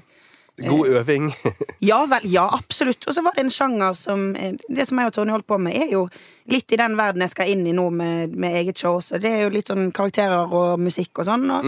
God 0.58 0.88
øving. 0.88 1.32
Ja 1.84 2.06
vel, 2.08 2.24
ja, 2.32 2.46
absolutt. 2.54 3.08
Og 3.08 3.16
så 3.16 3.24
var 3.26 3.34
det 3.36 3.44
en 3.44 3.52
sjanger 3.52 3.96
som 3.98 4.36
eh, 4.40 4.54
Det 4.70 4.86
som 4.88 5.00
jeg 5.02 5.10
og 5.10 5.16
Tony 5.16 5.34
holdt 5.34 5.48
på 5.50 5.58
med, 5.60 5.76
er 5.76 5.90
jo 5.96 6.06
litt 6.52 6.72
i 6.72 6.80
den 6.80 6.96
verden 7.00 7.24
jeg 7.26 7.34
skal 7.34 7.50
inn 7.52 7.66
i 7.68 7.74
nå 7.76 7.90
med, 7.92 8.36
med 8.38 8.56
eget 8.62 8.80
show. 8.80 9.02
Så 9.02 9.20
det 9.20 9.32
er 9.34 9.44
jo 9.46 9.54
litt 9.54 9.72
sånn 9.72 9.92
karakterer 9.96 10.54
og 10.54 10.80
musikk 10.80 11.24
og 11.24 11.28
sånn. 11.28 11.44
Og, 11.52 11.68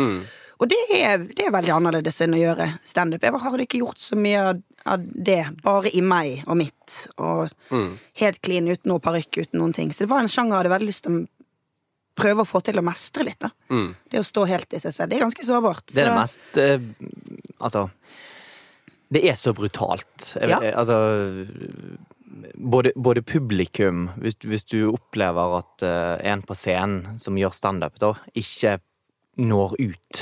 og 0.61 0.69
det, 0.71 0.79
er, 0.95 1.25
det 1.25 1.47
er 1.47 1.55
veldig 1.55 1.73
annerledes 1.75 2.21
enn 2.23 2.37
å 2.37 2.39
gjøre 2.39 2.69
standup. 2.85 3.25
Jeg 3.25 3.43
har 3.43 3.63
ikke 3.65 3.81
gjort 3.81 3.99
så 3.99 4.15
mye 4.19 4.45
av, 4.53 5.03
det 5.03 5.41
bare 5.65 5.89
i 5.91 6.03
meg 6.05 6.45
og 6.45 6.59
mitt. 6.61 6.99
Og 7.17 7.49
helt 8.21 8.41
clean 8.45 8.69
uten 8.69 8.91
noe 8.93 9.03
parykk, 9.03 9.41
uten 9.47 9.59
noen 9.59 9.73
ting. 9.75 9.91
Så 9.91 10.05
det 10.05 10.11
var 10.13 10.21
en 10.23 10.31
sjanger 10.31 10.53
jeg 10.53 10.61
hadde 10.61 10.75
veldig 10.77 10.91
lyst 10.93 11.07
til 11.09 11.17
å 11.17 11.25
prøve 12.15 12.45
å 12.45 12.47
få 12.47 12.61
til 12.63 12.79
å 12.79 12.85
mestre 12.85 13.25
litt. 13.27 13.41
da. 13.43 13.49
Det 14.07 14.21
å 14.21 14.27
stå 14.29 14.45
helt 14.47 14.77
i 14.77 14.79
seg 14.79 14.93
selv. 14.95 15.11
Det 15.11 15.17
er 15.17 15.25
ganske 15.25 15.47
sårbart. 15.49 15.89
Det 15.91 16.05
er 16.05 16.13
det 16.13 16.19
mest 16.21 16.61
eh, 16.61 16.77
Altså 17.59 17.89
Det 19.13 19.21
er 19.29 19.37
så 19.37 19.53
brutalt. 19.53 20.35
Ja. 20.41 20.59
Altså 20.73 20.97
både, 22.53 22.91
både 22.95 23.21
publikum 23.21 24.09
hvis, 24.21 24.37
hvis 24.43 24.65
du 24.71 24.79
opplever 24.89 25.59
at 25.59 25.85
uh, 25.85 26.15
en 26.25 26.43
på 26.45 26.57
scenen 26.57 27.19
som 27.21 27.37
gjør 27.39 27.53
standup, 27.55 28.01
ikke 28.33 28.79
når 29.35 29.75
ut. 29.79 30.21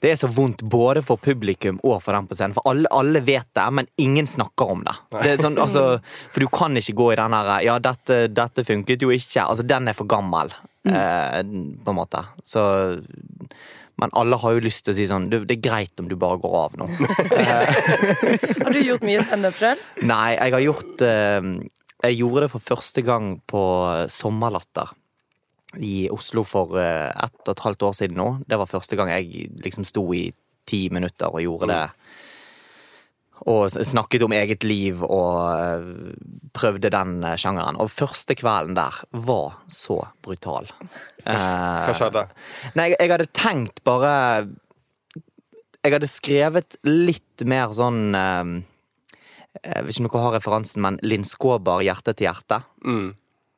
Det 0.00 0.10
er 0.10 0.16
så 0.16 0.28
vondt 0.32 0.62
både 0.72 1.02
for 1.04 1.20
publikum 1.20 1.76
og 1.84 1.98
for 2.02 2.16
den 2.16 2.28
på 2.28 2.36
scenen. 2.36 2.54
For 2.56 2.64
alle, 2.70 2.88
alle 2.92 3.20
vet 3.24 3.50
det, 3.56 3.64
men 3.76 3.88
ingen 4.00 4.26
snakker 4.28 4.72
om 4.72 4.84
det. 4.86 4.94
det 5.18 5.34
er 5.34 5.42
sånn, 5.44 5.58
altså, 5.60 5.84
for 6.32 6.44
du 6.44 6.48
kan 6.52 6.76
ikke 6.80 6.96
gå 6.96 7.10
i 7.12 7.18
den 7.20 7.36
her 7.36 7.52
Ja, 7.66 7.78
dette, 7.84 8.22
dette 8.32 8.64
funket 8.64 9.04
jo 9.04 9.12
ikke. 9.12 9.44
Altså, 9.44 9.66
den 9.68 9.92
er 9.92 9.96
for 9.96 10.08
gammel, 10.08 10.52
eh, 10.88 11.40
på 11.44 11.94
en 11.94 12.00
måte. 12.00 12.24
Så 12.44 12.64
men 14.00 14.10
alle 14.18 14.36
har 14.42 14.56
jo 14.56 14.62
lyst 14.64 14.84
til 14.84 14.94
å 14.94 14.96
si 14.96 15.06
sånn 15.06 15.28
"Du, 15.30 15.36
Det 15.44 15.58
er 15.58 15.62
greit 15.68 16.00
om 16.02 16.08
du 16.10 16.16
bare 16.18 16.40
går 16.42 16.54
av 16.64 16.76
nå. 16.80 16.88
Har 18.64 18.72
du 18.74 18.80
gjort 18.82 19.06
mye 19.06 19.22
standup 19.26 19.56
sjøl? 19.58 19.78
Nei, 20.02 20.34
jeg 20.34 20.54
har 20.56 20.64
gjort 20.64 21.04
eh, 21.06 21.48
Jeg 22.04 22.18
gjorde 22.18 22.44
det 22.44 22.50
for 22.52 22.60
første 22.60 23.04
gang 23.06 23.40
på 23.48 23.62
Sommerlatter 24.12 24.90
i 25.82 26.08
Oslo 26.12 26.44
for 26.46 26.76
eh, 26.78 27.10
ett 27.10 27.48
og 27.48 27.54
et 27.54 27.62
halvt 27.64 27.82
år 27.88 27.94
siden 27.96 28.18
nå. 28.20 28.28
Det 28.46 28.58
var 28.60 28.70
første 28.70 28.98
gang 28.98 29.08
jeg 29.10 29.48
liksom 29.64 29.86
sto 29.88 30.04
i 30.14 30.28
ti 30.68 30.88
minutter 30.92 31.32
og 31.32 31.42
gjorde 31.42 31.70
det. 31.70 31.82
Og 33.44 33.66
snakket 33.74 34.22
om 34.24 34.32
eget 34.32 34.64
liv 34.64 35.02
og 35.04 35.38
eh, 35.52 35.88
prøvde 36.56 36.90
den 36.94 37.16
eh, 37.26 37.34
sjangeren. 37.40 37.76
Og 37.82 37.90
første 37.92 38.36
kvelden 38.38 38.76
der 38.78 39.00
var 39.10 39.58
så 39.68 40.00
brutal. 40.24 40.70
Eh, 41.24 41.32
Hva 41.88 41.92
skjedde? 41.96 42.22
Nei, 42.76 42.90
jeg, 42.92 43.08
hadde 43.08 43.24
tenkt 43.32 43.80
bare 43.88 44.10
Jeg 45.80 45.94
hadde 45.94 46.10
skrevet 46.10 46.76
litt 46.84 47.44
mer 47.48 47.72
sånn 47.72 48.12
eh, 48.12 48.50
Jeg 49.62 49.86
vet 49.86 49.96
ikke 49.96 50.04
om 50.04 50.10
dere 50.10 50.24
har 50.26 50.36
referansen, 50.36 50.84
men 50.84 50.98
Linn 51.00 51.24
Skåber, 51.24 51.80
'Hjerte 51.80 52.12
til 52.12 52.28
hjerte'. 52.28 52.60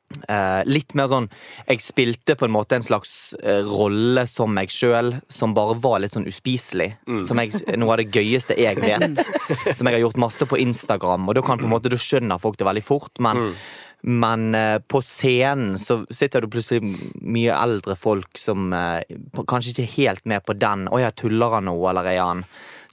Eh, 0.07 0.61
litt 0.63 0.93
mer 0.95 1.09
sånn 1.11 1.25
Jeg 1.67 1.81
spilte 1.83 2.37
på 2.39 2.47
en 2.47 2.53
måte 2.55 2.77
en 2.77 2.85
slags 2.85 3.33
eh, 3.43 3.59
rolle 3.67 4.23
som 4.29 4.53
meg 4.55 4.71
sjøl, 4.71 5.11
som 5.27 5.51
bare 5.57 5.75
var 5.83 5.99
litt 5.99 6.15
sånn 6.15 6.29
uspiselig. 6.29 6.93
Som 7.27 7.41
jeg, 7.43 7.59
noe 7.79 7.95
av 7.95 7.99
det 8.01 8.07
gøyeste 8.15 8.55
jeg 8.57 8.79
vet. 8.83 9.19
som 9.75 9.83
jeg 9.83 9.97
har 9.97 10.05
gjort 10.05 10.21
masse 10.23 10.47
på 10.47 10.59
Instagram, 10.63 11.27
og 11.27 11.35
da 11.37 11.43
kan 11.45 11.59
på 11.59 11.67
en 11.67 11.75
måte 11.75 11.91
du 11.91 11.97
skjønner 11.99 12.39
folk 12.41 12.55
det 12.59 12.69
veldig 12.69 12.85
fort. 12.87 13.11
Men, 13.23 13.51
men 14.07 14.47
eh, 14.55 14.77
på 14.79 15.03
scenen 15.03 15.75
så 15.81 15.99
sitter 16.07 16.45
det 16.45 16.53
plutselig 16.55 16.95
mye 17.19 17.59
eldre 17.59 17.97
folk 17.99 18.39
som 18.39 18.71
eh, 18.73 19.03
kanskje 19.43 19.75
ikke 19.75 19.87
er 19.89 19.93
helt 19.97 20.25
med 20.25 20.47
på 20.47 20.55
den. 20.55 20.87
'Å 20.87 21.03
ja, 21.03 21.11
tuller 21.11 21.59
han 21.59 21.67
nå, 21.67 21.75
eller 21.91 22.07
er 22.15 22.23
han 22.23 22.47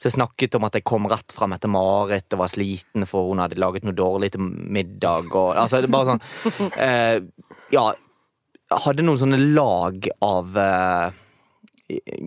så 0.04 0.10
jeg 0.10 0.18
snakket 0.18 0.56
om 0.58 0.66
at 0.68 0.74
jeg 0.76 0.84
kom 0.84 1.06
rett 1.08 1.32
fra 1.32 1.46
Mette-Marit 1.48 2.34
og 2.36 2.42
var 2.42 2.50
sliten 2.52 3.06
for 3.08 3.30
hun 3.30 3.40
hadde 3.40 3.56
laget 3.56 3.86
noe 3.88 3.96
dårlig 3.96 4.34
til 4.34 4.44
middag. 4.44 5.30
Og, 5.32 5.54
altså, 5.56 5.80
det 5.80 5.88
er 5.88 5.94
bare 5.94 6.12
sånn 6.12 6.74
eh, 6.84 7.54
Ja, 7.72 7.86
hadde 8.84 9.06
noen 9.06 9.22
sånne 9.22 9.38
lag 9.40 10.04
av 10.20 10.60
eh, 10.60 11.22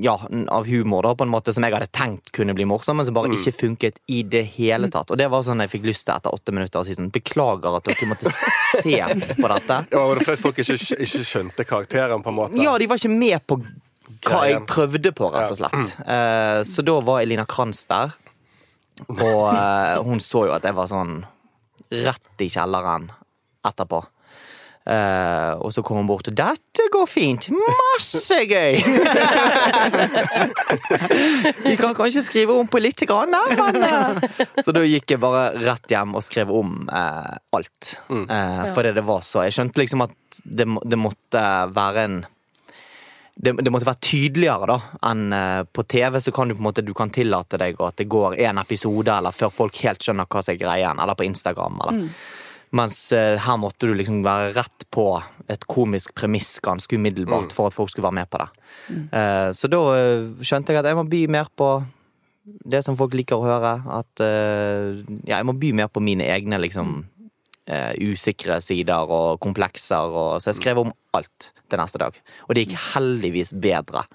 ja, 0.02 0.18
av 0.48 0.66
humor 0.66 1.06
da, 1.06 1.14
på 1.16 1.28
en 1.28 1.34
måte 1.36 1.54
som 1.54 1.66
jeg 1.66 1.78
hadde 1.78 1.90
tenkt 1.94 2.34
kunne 2.34 2.58
bli 2.58 2.66
morsom, 2.66 2.98
men 2.98 3.06
som 3.06 3.14
bare 3.14 3.38
ikke 3.38 3.54
funket 3.60 4.02
i 4.10 4.24
det 4.26 4.44
hele 4.58 4.90
tatt. 4.90 5.14
Og 5.14 5.22
det 5.22 5.30
var 5.30 5.46
sånn 5.46 5.62
jeg 5.62 5.76
fikk 5.78 5.86
lyst 5.86 6.08
til 6.10 6.18
etter 6.18 6.34
åtte 6.34 6.58
minutter 6.58 6.82
å 6.82 6.86
si 6.88 6.98
sånn 6.98 7.14
Beklager 7.14 7.78
at 7.78 7.86
dere 7.86 8.10
måtte 8.10 8.34
se 8.34 8.98
på 9.38 9.54
dette. 9.54 9.84
Ja, 9.94 10.02
var 10.02 10.18
det 10.18 10.26
fordi 10.28 10.42
folk 10.42 10.66
ikke, 10.66 10.78
ikke 10.98 11.26
skjønte 11.26 11.66
karakteren, 11.66 12.26
på 12.26 12.34
en 12.34 12.42
måte? 12.42 12.62
Ja, 12.62 12.74
de 12.82 12.90
var 12.90 13.02
ikke 13.02 13.14
med 13.14 13.46
på 13.46 13.62
hva 14.28 14.44
jeg 14.48 14.64
prøvde 14.70 15.12
på, 15.16 15.30
rett 15.34 15.54
og 15.54 15.60
slett. 15.60 15.96
Eh, 16.08 16.60
så 16.68 16.86
da 16.86 16.98
var 17.06 17.24
Elina 17.24 17.46
Kranz 17.50 17.84
der, 17.90 18.14
og 19.20 19.42
eh, 19.54 19.96
hun 20.08 20.22
så 20.24 20.48
jo 20.48 20.56
at 20.56 20.66
jeg 20.66 20.78
var 20.78 20.90
sånn 20.90 21.20
rett 21.92 22.44
i 22.44 22.50
kjelleren 22.52 23.12
etterpå. 23.68 24.04
Uh, 24.88 25.60
og 25.68 25.72
så 25.76 25.82
kom 25.84 25.98
hun 26.00 26.08
bort 26.08 26.30
og 26.32 26.36
'Dette 26.38 26.86
går 26.94 27.08
fint! 27.12 27.50
Masse 27.52 28.38
gøy!' 28.48 28.80
Vi 31.66 31.74
kan 31.76 31.92
kanskje 31.98 32.24
skrive 32.24 32.56
om 32.56 32.70
på 32.72 32.80
litt, 32.80 33.04
grann, 33.10 33.36
da, 33.36 33.42
men. 33.76 34.22
Så 34.64 34.72
da 34.72 34.86
gikk 34.88 35.12
jeg 35.12 35.20
bare 35.20 35.60
rett 35.60 35.92
hjem 35.92 36.16
og 36.16 36.24
skrev 36.24 36.54
om 36.56 36.88
eh, 36.88 37.36
alt. 37.60 37.98
Eh, 38.08 38.64
fordi 38.78 38.96
det 38.96 39.04
var 39.04 39.22
så 39.28 39.44
Jeg 39.44 39.58
skjønte 39.58 39.84
liksom 39.84 40.06
at 40.08 40.16
det, 40.46 40.70
det 40.88 41.00
måtte 41.02 41.44
være 41.76 42.08
en 42.08 42.18
det, 43.38 43.54
det 43.62 43.72
måtte 43.74 43.86
være 43.86 44.02
tydeligere 44.02 44.68
da 44.72 44.78
enn 45.12 45.24
eh, 45.36 45.62
på 45.70 45.86
TV. 45.86 46.20
Så 46.22 46.34
kan 46.34 46.50
du 46.50 46.56
på 46.56 46.62
en 46.64 46.70
måte 46.70 46.86
Du 46.86 46.94
kan 46.98 47.14
tillate 47.14 47.60
deg 47.62 47.80
at 47.86 48.00
det 48.02 48.10
går 48.10 48.38
en 48.48 48.62
episode 48.62 49.14
eller 49.14 49.36
før 49.36 49.54
folk 49.54 49.78
helt 49.86 50.04
skjønner 50.04 50.26
hva 50.26 50.42
som 50.42 50.56
er 50.56 50.62
greien. 50.62 51.02
Eller 51.04 51.18
på 51.18 51.28
Instagram. 51.28 51.82
Eller. 51.86 52.08
Mens 52.78 52.98
eh, 53.16 53.36
her 53.40 53.60
måtte 53.62 53.88
du 53.88 53.94
liksom 53.96 54.24
være 54.26 54.56
rett 54.58 54.88
på 54.92 55.10
et 55.48 55.68
komisk 55.70 56.16
premiss 56.18 56.58
ganske 56.64 56.98
umiddelbart 56.98 57.54
for 57.56 57.70
at 57.70 57.78
folk 57.78 57.94
skulle 57.94 58.10
være 58.10 58.20
med 58.20 58.32
på 58.32 58.42
det. 58.42 58.50
Eh, 59.16 59.50
så 59.56 59.70
da 59.72 59.84
skjønte 60.42 60.74
jeg 60.74 60.82
at 60.82 60.90
jeg 60.90 61.00
må 61.00 61.06
by 61.08 61.22
mer 61.38 61.54
på 61.56 61.72
det 62.48 62.82
som 62.86 62.98
folk 63.00 63.16
liker 63.18 63.38
å 63.38 63.46
høre. 63.46 63.74
At 64.00 64.24
uh, 64.24 64.98
ja, 65.28 65.38
jeg 65.38 65.48
må 65.48 65.56
by 65.60 65.74
mer 65.76 65.92
på 65.92 66.04
mine 66.04 66.28
egne 66.32 66.60
liksom 66.64 67.02
eh, 67.68 67.94
usikre 68.10 68.60
sider 68.64 69.12
og 69.14 69.40
komplekser. 69.44 70.12
Og, 70.12 70.42
så 70.42 70.52
jeg 70.52 70.62
skrev 70.62 70.82
om 70.84 70.94
alt 71.18 71.52
til 71.68 71.82
neste 71.82 72.02
dag. 72.02 72.18
Og 72.48 72.56
det 72.56 72.66
gikk 72.66 72.78
heldigvis 72.94 73.54
bedre 73.62 74.06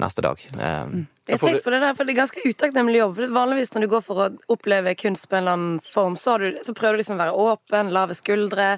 neste 0.00 0.24
dag. 0.24 0.42
Um, 0.56 1.02
Jeg 1.28 1.40
tenker 1.42 1.64
på 1.64 1.72
det 1.74 1.82
der, 1.82 1.96
for 1.96 2.08
det 2.08 2.14
er 2.14 2.22
ganske 2.22 2.44
utakknemlig 2.46 3.02
jobb. 3.02 3.18
Vanligvis 3.36 3.74
når 3.74 3.84
du 3.84 3.90
går 3.92 4.04
for 4.04 4.22
å 4.24 4.28
oppleve 4.52 4.96
kunst 4.98 5.28
på 5.28 5.36
en 5.36 5.44
eller 5.44 5.58
annen 5.58 5.82
form, 5.84 6.16
så, 6.18 6.34
har 6.34 6.44
du, 6.44 6.62
så 6.64 6.74
prøver 6.76 6.96
du 6.96 7.02
liksom 7.02 7.18
å 7.18 7.24
være 7.24 7.42
åpen, 7.44 7.92
lave 7.94 8.16
skuldre, 8.16 8.70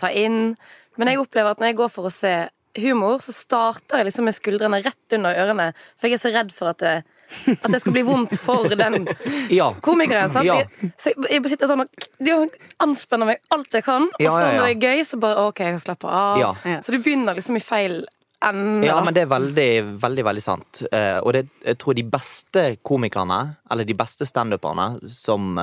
ta 0.00 0.10
inn. 0.10 0.54
Men 0.98 1.12
jeg 1.12 1.20
opplever 1.20 1.52
at 1.52 1.60
når 1.60 1.72
jeg 1.72 1.80
går 1.82 1.92
for 1.92 2.08
å 2.08 2.14
se 2.14 2.34
humor, 2.80 3.20
så 3.22 3.34
starter 3.34 4.00
jeg 4.00 4.08
liksom 4.08 4.28
med 4.28 4.36
skuldrene 4.36 4.82
rett 4.84 5.16
under 5.18 5.38
ørene. 5.44 5.70
For 5.98 6.08
jeg 6.08 6.18
er 6.18 6.22
så 6.22 6.34
redd 6.34 6.54
for 6.54 6.72
at 6.72 6.82
det, 6.82 6.96
at 7.56 7.68
det 7.72 7.80
skal 7.82 7.94
bli 7.94 8.04
vondt 8.06 8.36
for 8.40 8.68
den 8.78 9.06
ja. 9.58 9.70
komikeren. 9.82 10.30
Sant? 10.32 10.48
Ja. 10.48 10.60
Så 11.00 11.12
jeg, 11.12 11.26
jeg 11.30 11.52
sitter 11.52 11.70
sånn 11.70 11.84
og 11.84 12.56
anspenner 12.82 13.32
meg 13.32 13.42
alt 13.54 13.74
jeg 13.74 13.86
kan, 13.86 14.08
og 14.08 14.20
så 14.20 14.26
ja, 14.26 14.38
ja. 14.46 14.54
når 14.58 14.66
det 14.66 14.72
er 14.76 14.88
gøy, 14.88 15.04
så 15.06 15.20
bare 15.22 15.48
OK, 15.48 15.64
jeg 15.66 15.82
slapper 15.82 16.16
av. 16.20 16.64
Så 16.84 16.94
du 16.94 17.00
begynner 17.00 17.38
liksom 17.38 17.58
i 17.58 17.64
feil 17.64 18.00
ende. 18.44 18.86
Ja, 18.86 19.00
men 19.04 19.16
det 19.16 19.24
er 19.26 19.30
veldig, 19.30 19.70
veldig 20.00 20.24
veldig 20.30 20.44
sant. 20.44 20.82
Eh, 20.92 21.18
og 21.20 21.34
det, 21.36 21.44
jeg 21.64 21.78
tror 21.80 21.96
de 21.96 22.06
beste 22.08 22.64
komikerne, 22.86 23.40
eller 23.70 23.88
de 23.88 23.96
beste 23.98 24.28
standuperne, 24.28 24.94
som 25.12 25.58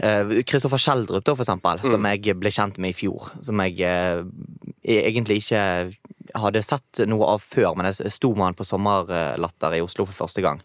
Kristoffer 0.00 0.80
Schjelderup, 0.80 1.24
da, 1.26 1.34
for 1.34 1.44
eksempel, 1.44 1.82
som 1.84 2.06
jeg 2.08 2.36
ble 2.40 2.52
kjent 2.54 2.78
med 2.80 2.94
i 2.94 2.96
fjor. 2.96 3.30
Som 3.44 3.60
jeg 3.64 3.80
eh, 3.84 4.22
egentlig 4.82 5.42
ikke 5.42 5.62
hadde 6.40 6.62
sett 6.62 7.02
noe 7.10 7.26
av 7.34 7.42
før, 7.42 7.74
men 7.76 7.90
jeg 7.90 8.12
sto 8.14 8.32
med 8.34 8.50
han 8.50 8.58
på 8.58 8.66
Sommerlatter 8.66 9.76
i 9.76 9.82
Oslo 9.84 10.06
for 10.08 10.24
første 10.24 10.44
gang. 10.44 10.60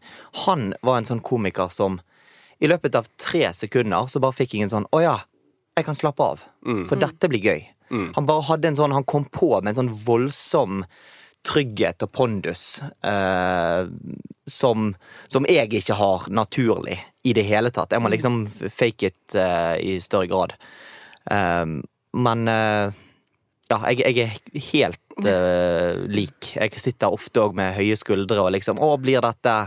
Han 0.46 0.74
var 0.86 1.00
en 1.00 1.10
sånn 1.10 1.24
komiker 1.26 1.72
som 1.74 2.00
i 2.64 2.70
løpet 2.72 2.96
av 2.96 3.08
tre 3.20 3.50
sekunder 3.54 4.08
så 4.08 4.22
bare 4.24 4.38
fikk 4.38 4.56
jeg 4.56 4.66
en 4.66 4.72
sånn 4.72 4.86
Å 4.96 5.02
ja, 5.04 5.16
jeg 5.76 5.88
kan 5.88 5.98
slappe 5.98 6.24
av. 6.24 6.44
For 6.88 7.00
dette 7.02 7.28
blir 7.32 7.44
gøy. 7.44 7.66
Han 8.16 8.28
bare 8.28 8.46
hadde 8.48 8.72
en 8.72 8.78
sånn, 8.80 8.96
han 8.96 9.06
kom 9.08 9.28
på 9.30 9.52
med 9.60 9.74
en 9.74 9.84
sånn 9.84 9.94
voldsom 10.06 10.84
trygghet 11.46 12.06
og 12.06 12.12
pondus 12.16 12.66
eh, 13.06 13.86
som, 14.46 14.90
som 15.28 15.48
jeg 15.50 15.70
ikke 15.80 15.98
har 15.98 16.28
naturlig 16.34 16.98
i 17.26 17.34
det 17.38 17.46
hele 17.48 17.72
tatt. 17.74 17.94
Jeg 17.94 18.04
må 18.04 18.12
liksom 18.14 18.44
fake 18.50 19.12
it 19.12 19.38
eh, 19.38 19.76
i 19.82 19.96
større 20.04 20.30
grad. 20.32 20.56
Eh, 21.32 21.66
men 22.16 22.52
eh, 22.52 23.02
ja, 23.72 23.80
jeg, 23.90 24.04
jeg 24.06 24.26
er 24.26 24.68
helt 24.72 25.26
eh, 25.32 26.04
lik. 26.12 26.54
Jeg 26.58 26.82
sitter 26.82 27.14
ofte 27.14 27.46
òg 27.46 27.58
med 27.58 27.76
høye 27.78 27.98
skuldre 28.00 28.46
og 28.46 28.54
liksom 28.58 28.82
Å, 28.82 28.96
blir 29.02 29.24
dette 29.26 29.58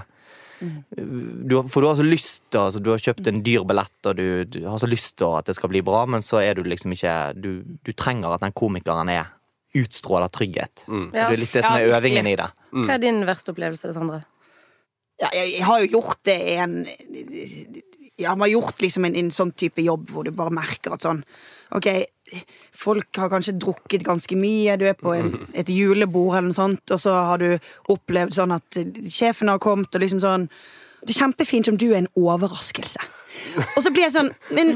du, 0.59 1.53
For 1.71 1.83
du 1.83 1.87
har 1.87 1.95
så 1.95 2.03
lyst 2.03 2.49
til 2.51 2.65
altså, 2.65 2.81
Du 2.83 2.89
har 2.91 2.99
kjøpt 2.99 3.29
en 3.31 3.45
dyr 3.47 3.63
billett, 3.63 3.99
og 4.11 4.17
du, 4.19 4.43
du 4.43 4.65
har 4.67 4.81
så 4.83 4.89
lyst 4.91 5.15
til 5.21 5.37
at 5.39 5.47
det 5.47 5.55
skal 5.55 5.71
bli 5.71 5.85
bra, 5.87 6.03
men 6.11 6.25
så 6.25 6.41
er 6.43 6.59
du 6.59 6.67
liksom 6.67 6.95
ikke 6.97 7.15
Du, 7.39 7.51
du 7.87 7.93
trenger 7.95 8.35
at 8.35 8.43
den 8.43 8.57
komikeren 8.59 9.11
er 9.13 9.31
utstråler 9.77 10.31
trygghet. 10.33 10.87
Ja. 10.89 11.29
Det 11.29 11.37
er 11.37 11.43
litt 11.43 11.55
det 11.57 11.65
som 11.67 11.77
er 11.77 11.93
øvingen 11.99 12.29
i 12.31 12.37
det. 12.41 12.49
Hva 12.73 12.97
er 12.97 13.03
din 13.03 13.21
verste 13.29 13.53
opplevelse, 13.53 13.93
Sondre? 13.97 14.23
Ja, 15.19 15.31
jeg, 15.35 15.57
jeg 15.57 15.67
har 15.67 15.83
jo 15.83 15.93
gjort 15.99 16.21
det 16.29 16.39
i 16.39 16.57
en 16.63 16.75
Ja, 18.19 18.35
man 18.35 18.47
har 18.47 18.53
gjort 18.53 18.83
liksom 18.83 19.07
en, 19.09 19.17
en 19.19 19.31
sånn 19.35 19.51
type 19.59 19.83
jobb 19.83 20.11
hvor 20.13 20.27
du 20.27 20.31
bare 20.35 20.55
merker 20.55 20.95
at 20.95 21.03
sånn 21.07 21.25
Ok, 21.75 21.89
folk 22.73 23.19
har 23.21 23.29
kanskje 23.29 23.59
drukket 23.61 24.07
ganske 24.07 24.37
mye, 24.39 24.79
du 24.81 24.87
er 24.89 24.97
på 24.97 25.13
en, 25.13 25.35
et 25.59 25.69
julebord 25.69 26.39
eller 26.39 26.49
noe 26.49 26.57
sånt, 26.57 26.95
og 26.95 27.03
så 27.03 27.13
har 27.33 27.43
du 27.43 27.51
opplevd 27.93 28.39
sånn 28.39 28.55
at 28.57 28.79
sjefen 29.13 29.51
har 29.53 29.61
kommet 29.61 29.93
og 29.93 30.05
liksom 30.05 30.23
sånn 30.25 30.47
Det 31.03 31.13
er 31.13 31.21
kjempefint 31.21 31.69
som 31.69 31.77
du 31.79 31.91
er 31.91 32.01
en 32.01 32.13
overraskelse. 32.19 33.03
Og 33.77 33.83
så 33.85 33.93
blir 33.95 34.05
jeg 34.05 34.15
sånn 34.15 34.31
Men 34.55 34.75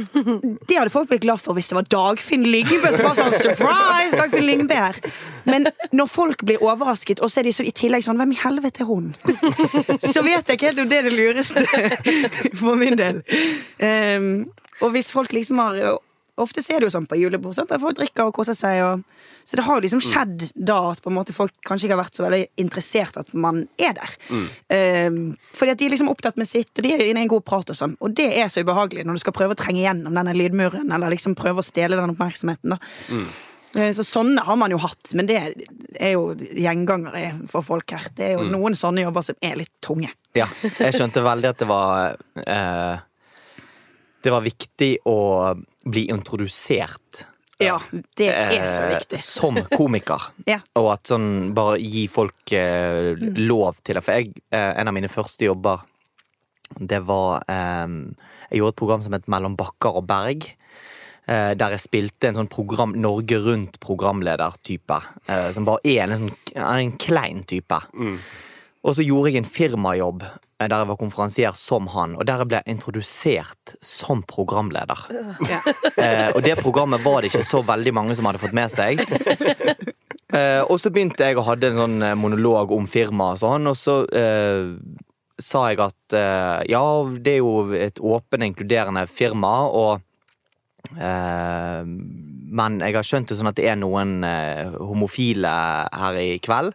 det 0.69 0.77
hadde 0.79 0.93
folk 0.93 1.11
blitt 1.11 1.25
glad 1.25 1.43
for 1.43 1.57
hvis 1.57 1.71
det 1.71 1.77
var 1.79 1.89
Dagfinn 1.93 2.47
Lyngbø 2.47 2.93
som 2.95 3.07
bare 3.07 3.17
sånn 3.19 3.37
Surprise! 3.41 4.17
Dagfinn 4.17 4.47
Lyngbø 4.47 4.79
her. 4.79 4.99
Men 5.49 5.69
når 5.93 6.11
folk 6.11 6.45
blir 6.47 6.63
overrasket, 6.63 7.23
og 7.23 7.33
så 7.33 7.41
er 7.41 7.49
de 7.49 7.55
så 7.57 7.67
i 7.67 7.75
tillegg 7.75 8.05
sånn 8.07 8.21
Hvem 8.21 8.35
i 8.35 8.41
helvete 8.43 8.85
er 8.85 8.91
hun? 8.91 9.11
Så 10.15 10.23
vet 10.25 10.47
jeg 10.47 10.59
ikke 10.59 10.71
helt 10.71 10.83
om 10.85 10.91
det 10.91 11.03
er 11.03 11.09
det 11.09 11.15
lureste 11.17 11.65
for 12.61 12.79
min 12.79 12.99
del. 12.99 13.23
Um, 13.83 14.33
og 14.83 14.95
hvis 14.95 15.13
folk 15.15 15.33
liksom 15.35 15.61
har 15.63 15.79
Ofte 16.41 16.63
er 16.65 16.81
det 16.81 16.89
jo 16.89 16.95
sånn 16.95 17.07
på 17.09 17.19
julebord 17.21 17.53
sant? 17.53 17.73
folk 17.83 17.99
drikker 17.99 18.31
og 18.31 18.37
koser 18.37 18.57
seg. 18.57 18.79
Og, 18.87 19.03
så 19.45 19.59
det 19.59 19.67
har 19.67 19.77
jo 19.77 19.85
liksom 19.85 20.01
skjedd 20.01 20.47
da 20.57 20.79
at 20.89 21.05
måte 21.13 21.35
folk 21.37 21.53
kanskje 21.69 21.89
ikke 21.89 21.97
har 21.99 22.01
vært 22.01 22.17
så 22.17 22.25
veldig 22.25 22.43
interessert 22.63 23.19
at 23.21 23.33
man 23.37 23.67
er 23.77 23.93
der. 23.99 24.17
Mm. 24.33 24.47
Um, 24.73 25.21
fordi 25.53 25.75
at 25.75 25.83
de 25.83 25.89
er 25.89 25.95
liksom 25.95 26.09
opptatt 26.13 26.41
med 26.41 26.49
sitt, 26.49 26.73
og 26.73 26.87
de 26.87 26.95
er 26.95 27.05
inne 27.05 27.21
i 27.25 27.29
en 27.29 27.33
god 27.35 27.45
prat 27.45 27.69
og 27.75 27.77
sånn. 27.77 27.99
Og 28.01 28.17
det 28.17 28.31
er 28.41 28.49
så 28.53 28.65
ubehagelig 28.65 29.05
når 29.05 29.21
du 29.21 29.25
skal 29.27 29.37
prøve 29.37 29.53
å 29.57 29.61
trenge 29.61 29.85
gjennom 29.85 30.17
denne 30.17 30.37
lydmuren, 30.39 30.89
eller 30.89 31.13
liksom 31.13 31.37
prøve 31.37 31.61
å 31.61 31.69
stjele 31.69 32.01
den 32.01 32.15
oppmerksomheten. 32.15 32.77
da. 32.77 32.81
Mm. 33.13 33.33
Så 33.73 34.05
Sånne 34.05 34.43
har 34.45 34.57
man 34.61 34.73
jo 34.73 34.81
hatt, 34.83 35.15
men 35.17 35.29
det 35.29 35.39
er 35.41 36.11
jo 36.13 36.33
gjengangere 36.37 37.31
for 37.49 37.65
folk 37.65 37.93
her. 37.93 38.11
Det 38.17 38.27
er 38.27 38.35
jo 38.37 38.45
mm. 38.45 38.53
noen 38.53 38.77
sånne 38.77 39.07
jobber 39.07 39.25
som 39.25 39.39
er 39.45 39.57
litt 39.61 39.73
tunge. 39.85 40.13
Ja, 40.37 40.49
jeg 40.81 40.97
skjønte 40.97 41.25
veldig 41.25 41.53
at 41.53 41.61
det 41.61 41.69
var 41.69 42.19
eh, 42.45 43.01
Det 44.23 44.31
var 44.31 44.45
viktig 44.45 44.93
å 45.11 45.19
bli 45.85 46.07
introdusert. 46.13 47.27
Ja, 47.63 47.79
det 48.19 48.29
er 48.33 48.67
så 48.67 48.85
eh, 48.87 48.93
viktig. 48.97 49.19
som 49.39 49.59
komiker. 49.71 50.31
ja. 50.49 50.61
Og 50.79 50.93
at 50.95 51.11
sånn 51.11 51.53
bare 51.57 51.79
gi 51.83 52.07
folk 52.11 52.55
eh, 52.57 53.13
mm. 53.19 53.39
lov 53.47 53.83
til 53.83 53.99
det. 53.99 54.05
For 54.05 54.19
jeg, 54.19 54.35
eh, 54.55 54.73
en 54.81 54.91
av 54.91 54.97
mine 54.97 55.11
første 55.13 55.47
jobber, 55.47 55.85
det 56.73 57.03
var 57.05 57.43
eh, 57.53 57.87
Jeg 58.49 58.61
gjorde 58.61 58.73
et 58.73 58.81
program 58.81 59.03
som 59.05 59.13
het 59.13 59.29
Mellom 59.29 59.57
bakker 59.59 59.99
og 60.01 60.07
berg. 60.09 60.47
Eh, 61.31 61.53
der 61.59 61.77
jeg 61.77 61.85
spilte 61.85 62.31
en 62.31 62.41
sånn 62.41 62.51
program, 62.51 62.97
Norge 62.99 63.39
Rundt-programleder-type. 63.43 65.03
Eh, 65.27 65.51
som 65.55 65.69
bare 65.69 65.85
er 65.87 66.07
en, 66.07 66.31
en, 66.31 66.65
en 66.65 66.97
klein 66.99 67.45
type. 67.47 67.79
Mm. 67.95 68.17
Og 68.83 68.97
så 68.97 69.05
gjorde 69.07 69.31
jeg 69.31 69.43
en 69.43 69.53
firmajobb 69.53 70.25
Eh, 70.25 70.52
der 70.71 70.83
jeg 70.83 70.91
var 70.91 70.99
konferansier 71.01 71.57
som 71.59 71.89
han, 71.95 72.17
og 72.19 72.27
der 72.29 72.43
jeg 72.43 72.51
ble 72.53 72.63
introdusert 72.71 73.75
som 73.83 74.25
programleder. 74.29 75.09
Ja. 75.49 75.61
Eh, 76.03 76.33
og 76.33 76.41
det 76.43 76.57
programmet 76.59 77.03
var 77.05 77.21
det 77.21 77.29
ikke 77.29 77.45
så 77.47 77.61
veldig 77.63 77.93
mange 77.95 78.15
som 78.17 78.27
hadde 78.27 78.41
fått 78.41 78.55
med 78.57 78.73
seg. 78.73 79.03
Eh, 80.33 80.63
og 80.65 80.79
så 80.81 80.89
begynte 80.89 81.27
jeg 81.29 81.37
å 81.37 81.45
hadde 81.45 81.69
en 81.69 81.77
sånn 81.77 81.97
eh, 82.07 82.15
monolog 82.17 82.71
om 82.73 82.87
firmaet 82.89 83.37
og 83.37 83.41
sånn, 83.43 83.69
og 83.69 83.75
så 83.77 83.97
eh, 84.17 84.71
sa 85.37 85.67
jeg 85.69 85.83
at 85.85 86.17
eh, 86.17 86.63
ja, 86.73 86.81
det 87.13 87.35
er 87.35 87.43
jo 87.43 87.67
et 87.77 88.01
åpent, 88.01 88.47
inkluderende 88.47 89.05
firma, 89.11 89.53
og 89.69 90.09
men 90.93 92.81
jeg 92.83 92.97
har 92.97 93.07
skjønt 93.07 93.31
det 93.31 93.37
sånn 93.39 93.49
at 93.49 93.57
det 93.57 93.69
er 93.71 93.79
noen 93.81 94.25
homofile 94.77 95.53
her 95.95 96.19
i 96.21 96.35
kveld. 96.43 96.75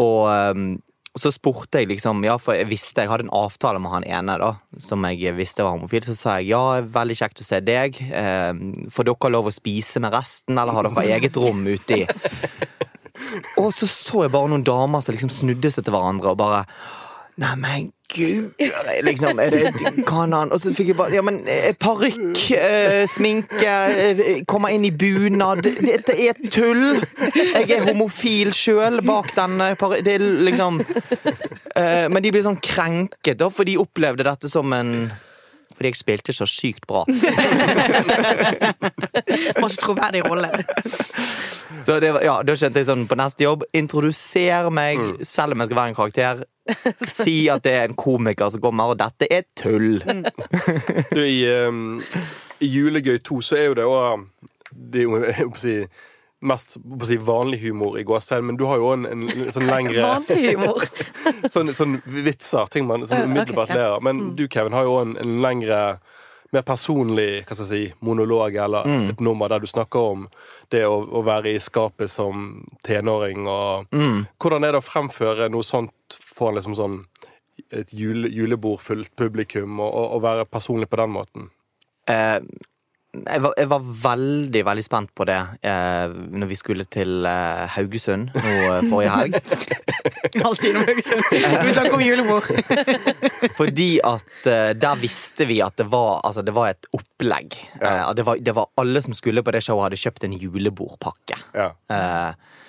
Og 0.00 0.76
og 1.14 1.22
så 1.22 1.30
spurte 1.30 1.78
jeg 1.78 1.92
liksom, 1.92 2.24
ja, 2.26 2.34
for 2.42 2.58
jeg 2.58 2.66
visste, 2.66 3.04
jeg 3.04 3.10
hadde 3.12 3.28
en 3.28 3.36
avtale 3.38 3.78
med 3.78 3.92
han 3.92 4.06
ene 4.16 4.34
da, 4.40 4.48
som 4.82 5.04
jeg 5.06 5.36
visste 5.36 5.62
var 5.62 5.76
homofil. 5.76 6.02
Så 6.02 6.16
sa 6.18 6.40
jeg 6.40 6.50
ja, 6.50 6.80
veldig 6.82 7.16
kjekt 7.20 7.38
å 7.38 7.46
se 7.46 7.60
deg. 7.62 8.00
Eh, 8.02 8.50
får 8.90 9.06
dere 9.06 9.30
lov 9.30 9.46
å 9.46 9.54
spise 9.54 10.02
med 10.02 10.10
resten, 10.10 10.58
eller 10.58 10.74
har 10.74 10.88
dere 10.88 11.14
eget 11.14 11.38
rom 11.38 11.62
uti? 11.70 12.02
Og 13.62 13.70
så 13.70 13.86
så 13.86 14.24
jeg 14.24 14.34
bare 14.34 14.50
noen 14.50 14.66
damer 14.66 15.06
som 15.06 15.14
liksom 15.14 15.30
snudde 15.30 15.70
seg 15.70 15.86
til 15.86 15.94
hverandre 15.94 16.32
og 16.32 16.38
bare 16.40 16.64
Neimen, 17.40 17.90
gud 18.14 18.52
liksom, 19.02 19.38
er 19.42 19.50
det, 19.50 19.72
Kan 20.06 20.32
han 20.32 20.52
Og 20.54 20.60
så 20.62 20.70
fikk 20.74 20.92
jeg 20.92 20.96
bare 20.98 21.16
Ja, 21.16 21.22
men 21.26 21.40
eh, 21.50 21.72
parykk, 21.74 22.38
eh, 22.54 23.02
sminke, 23.10 23.72
eh, 23.90 24.44
komme 24.46 24.70
inn 24.74 24.86
i 24.86 24.92
bunad 24.94 25.64
Dette 25.64 26.14
er 26.14 26.38
tull! 26.46 27.00
Jeg 27.34 27.70
er 27.74 27.88
homofil 27.88 28.52
sjøl 28.54 29.00
bak 29.06 29.32
den 29.34 29.58
parykken. 29.80 30.04
Det 30.06 30.14
er 30.14 30.24
liksom 30.46 30.78
eh, 30.78 32.06
Men 32.12 32.22
de 32.22 32.30
blir 32.34 32.44
sånn 32.46 32.60
krenket, 32.62 33.38
da, 33.40 33.50
for 33.50 33.66
de 33.66 33.78
opplevde 33.82 34.26
dette 34.26 34.50
som 34.50 34.72
en 34.76 35.10
fordi 35.74 35.90
jeg 35.90 35.98
spilte 35.98 36.30
så 36.30 36.46
sykt 36.46 36.84
bra. 36.86 37.00
Var 39.58 39.64
ikke 39.64 39.82
troverdig 39.82 40.22
rolle. 40.22 40.50
Så 41.82 41.98
det, 41.98 42.12
ja, 42.22 42.36
da 42.46 42.54
kjente 42.54 42.78
jeg 42.78 42.86
sånn 42.86 43.08
på 43.10 43.18
neste 43.18 43.42
jobb 43.42 43.64
Introduser 43.74 44.70
meg, 44.70 45.00
mm. 45.02 45.24
selv 45.26 45.56
om 45.56 45.64
jeg 45.64 45.72
skal 45.72 45.80
være 45.80 45.90
en 45.90 45.98
karakter. 45.98 46.44
Si 47.18 47.44
at 47.52 47.64
det 47.66 47.74
er 47.76 47.88
en 47.88 47.98
komiker 47.98 48.48
som 48.52 48.62
kommer, 48.64 48.94
og 48.94 49.00
dette 49.00 49.28
er 49.30 49.44
tull. 49.58 50.00
Mm. 50.04 50.24
du, 51.10 51.20
i, 51.20 51.44
um, 51.66 52.00
i 52.64 52.70
Julegøy 52.70 53.20
2 53.24 53.40
så 53.44 53.60
er 53.60 53.70
jo 53.70 53.78
det 53.78 53.86
òg 53.88 54.26
Det 54.74 55.04
er 55.04 55.42
jo 55.44 55.50
si, 55.64 55.76
mest 56.44 56.76
si, 57.08 57.18
vanlig 57.24 57.60
humor 57.64 57.98
i 57.98 58.04
gåsehud, 58.06 58.44
men 58.48 58.58
du 58.60 58.66
har 58.68 58.80
jo 58.82 58.92
en, 58.96 59.06
en, 59.08 59.28
en 59.28 59.52
sånn 59.54 59.68
lengre 59.68 60.02
Vanlig 60.08 60.54
humor? 60.54 60.84
sånn, 61.52 61.72
sånn, 61.76 62.00
vitser, 62.06 62.68
ting 62.72 62.88
man 62.88 63.06
sånn 63.08 63.30
umiddelbart 63.30 63.70
okay, 63.70 63.80
ler 63.80 63.96
av. 63.96 64.04
Men 64.04 64.20
mm. 64.20 64.34
du, 64.40 64.46
Kevin, 64.48 64.76
har 64.76 64.88
jo 64.88 64.98
en, 65.02 65.16
en 65.20 65.40
lengre 65.44 65.80
mer 66.54 66.62
personlig 66.62 67.42
hva 67.42 67.56
skal 67.56 67.64
jeg 67.64 67.70
si, 67.70 67.98
monolog 68.04 68.56
eller 68.62 68.86
mm. 68.86 69.06
et 69.10 69.22
nummer 69.24 69.50
der 69.50 69.64
du 69.64 69.66
snakker 69.66 70.12
om 70.14 70.26
det 70.72 70.84
å, 70.86 71.00
å 71.02 71.22
være 71.26 71.54
i 71.54 71.62
skapet 71.62 72.10
som 72.12 72.62
tenåring. 72.86 73.48
Og, 73.50 73.90
mm. 73.94 74.20
Hvordan 74.40 74.66
er 74.66 74.76
det 74.76 74.82
å 74.82 74.86
fremføre 74.86 75.50
noe 75.52 75.66
sånt 75.66 75.92
foran 76.34 76.58
liksom 76.58 76.76
sånn 76.78 77.00
et 77.74 77.92
jule, 77.94 78.28
julebord 78.34 78.82
fullt 78.82 79.12
publikum, 79.18 79.78
og, 79.80 79.90
og, 79.90 80.06
og, 80.16 80.22
være 80.24 80.46
personlig 80.50 80.88
på 80.90 80.98
den 81.00 81.12
måten? 81.14 81.50
Eh, 82.10 82.40
jeg 83.14 83.42
var, 83.44 83.52
jeg 83.58 83.68
var, 83.70 83.84
veldig 84.04 84.62
veldig 84.66 84.84
spent 84.84 85.12
på 85.14 85.26
det 85.28 85.38
eh, 85.62 86.14
når 86.34 86.48
vi 86.50 86.56
skulle 86.58 86.86
til 86.90 87.26
eh, 87.28 87.62
Haugesund 87.76 88.32
nå 88.34 88.54
eh, 88.72 88.86
forrige 88.90 89.12
helg. 89.14 89.38
Alltid 90.48 90.70
innom 90.70 90.88
Haugesund. 90.88 91.22
Vi 91.30 91.74
snakker 91.76 91.94
om 91.94 92.02
julebord. 92.02 92.48
Fordi 93.58 93.88
at 94.04 94.48
eh, 94.50 94.72
der 94.74 94.98
visste 95.02 95.46
vi 95.48 95.60
at 95.64 95.78
det 95.78 95.86
var, 95.92 96.24
altså, 96.26 96.42
det 96.42 96.56
var 96.56 96.72
et 96.72 96.90
opplegg. 96.96 97.54
Ja. 97.78 97.92
Eh, 97.92 98.10
det, 98.18 98.26
var, 98.26 98.42
det, 98.42 98.56
var, 98.58 98.72
alle 98.82 99.04
som 99.04 99.14
skulle 99.16 99.46
på 99.46 99.54
det 99.54 99.62
showet, 99.64 99.86
hadde 99.88 100.02
kjøpt 100.02 100.26
en 100.26 100.36
julebordpakke. 100.40 101.38
Ja. 101.54 101.70
Eh, 101.94 102.60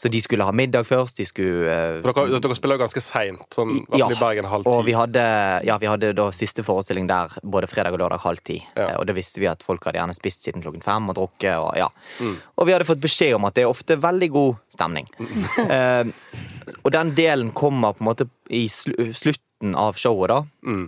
så 0.00 0.08
de 0.08 0.20
skulle 0.20 0.44
ha 0.48 0.52
middag 0.52 0.86
først. 0.88 1.18
De 1.20 1.26
skulle 1.28 1.68
uh, 1.68 1.98
For 2.00 2.16
dere, 2.16 2.38
dere 2.40 2.54
spiller 2.56 2.78
jo 2.78 2.80
ganske 2.86 3.02
seint, 3.04 3.42
sånn 3.52 3.82
ja, 3.92 4.06
i 4.08 4.16
Bergen 4.16 4.46
halv 4.48 4.64
ti. 4.64 4.72
Og 4.72 4.86
vi 4.86 4.94
hadde, 4.96 5.24
ja, 5.68 5.76
vi 5.82 5.90
hadde 5.90 6.14
da 6.16 6.30
siste 6.32 6.64
forestilling 6.64 7.04
der 7.10 7.34
både 7.42 7.68
fredag 7.68 7.98
og 7.98 8.00
lørdag 8.00 8.22
halv 8.22 8.40
ti. 8.48 8.56
Ja. 8.78 8.94
Uh, 8.94 8.94
og 9.02 9.10
det 9.10 9.18
visste 9.18 9.42
vi 9.42 9.50
at 9.50 9.60
folk 9.66 9.84
hadde 9.84 10.00
gjerne 10.00 10.16
spist 10.16 10.48
siden 10.48 10.64
klokken 10.64 10.80
fem 10.80 11.12
og 11.12 11.18
drukket. 11.18 11.52
Og, 11.52 11.76
ja. 11.76 11.90
Mm. 12.24 12.38
og 12.56 12.68
vi 12.70 12.72
hadde 12.72 12.88
fått 12.88 13.02
beskjed 13.04 13.36
om 13.36 13.44
at 13.50 13.58
det 13.58 13.66
er 13.66 13.74
ofte 13.74 13.98
veldig 14.00 14.30
god 14.38 14.64
stemning. 14.72 15.12
Mm. 15.20 15.44
uh, 15.68 16.40
og 16.86 16.90
den 16.96 17.12
delen 17.20 17.52
kommer 17.52 17.92
på 17.92 18.00
en 18.06 18.08
måte 18.08 18.30
i 18.48 18.64
sl 18.72 19.12
slutten 19.12 19.76
av 19.76 20.00
showet, 20.00 20.32
da. 20.32 20.40
Mm. 20.64 20.86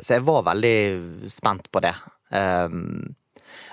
så 0.00 0.14
jeg 0.14 0.22
var 0.24 0.46
veldig 0.46 0.78
spent 1.28 1.68
på 1.68 1.82
det. 1.84 1.92
Um, 2.32 3.12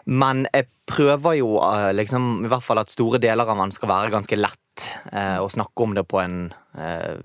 men 0.05 0.45
jeg 0.53 0.67
prøver 0.85 1.39
jo 1.39 1.55
eh, 1.65 1.91
liksom, 1.97 2.45
i 2.45 2.49
hvert 2.51 2.63
fall 2.63 2.81
at 2.81 2.93
store 2.93 3.19
deler 3.21 3.49
av 3.49 3.57
den 3.63 3.73
skal 3.73 3.89
være 3.89 4.13
ganske 4.13 4.37
lett. 4.37 4.85
Eh, 5.11 5.37
og 5.41 5.49
snakke 5.53 5.85
om 5.85 5.95
det 5.97 6.05
på 6.09 6.19
en 6.21 6.39
eh, 6.77 7.15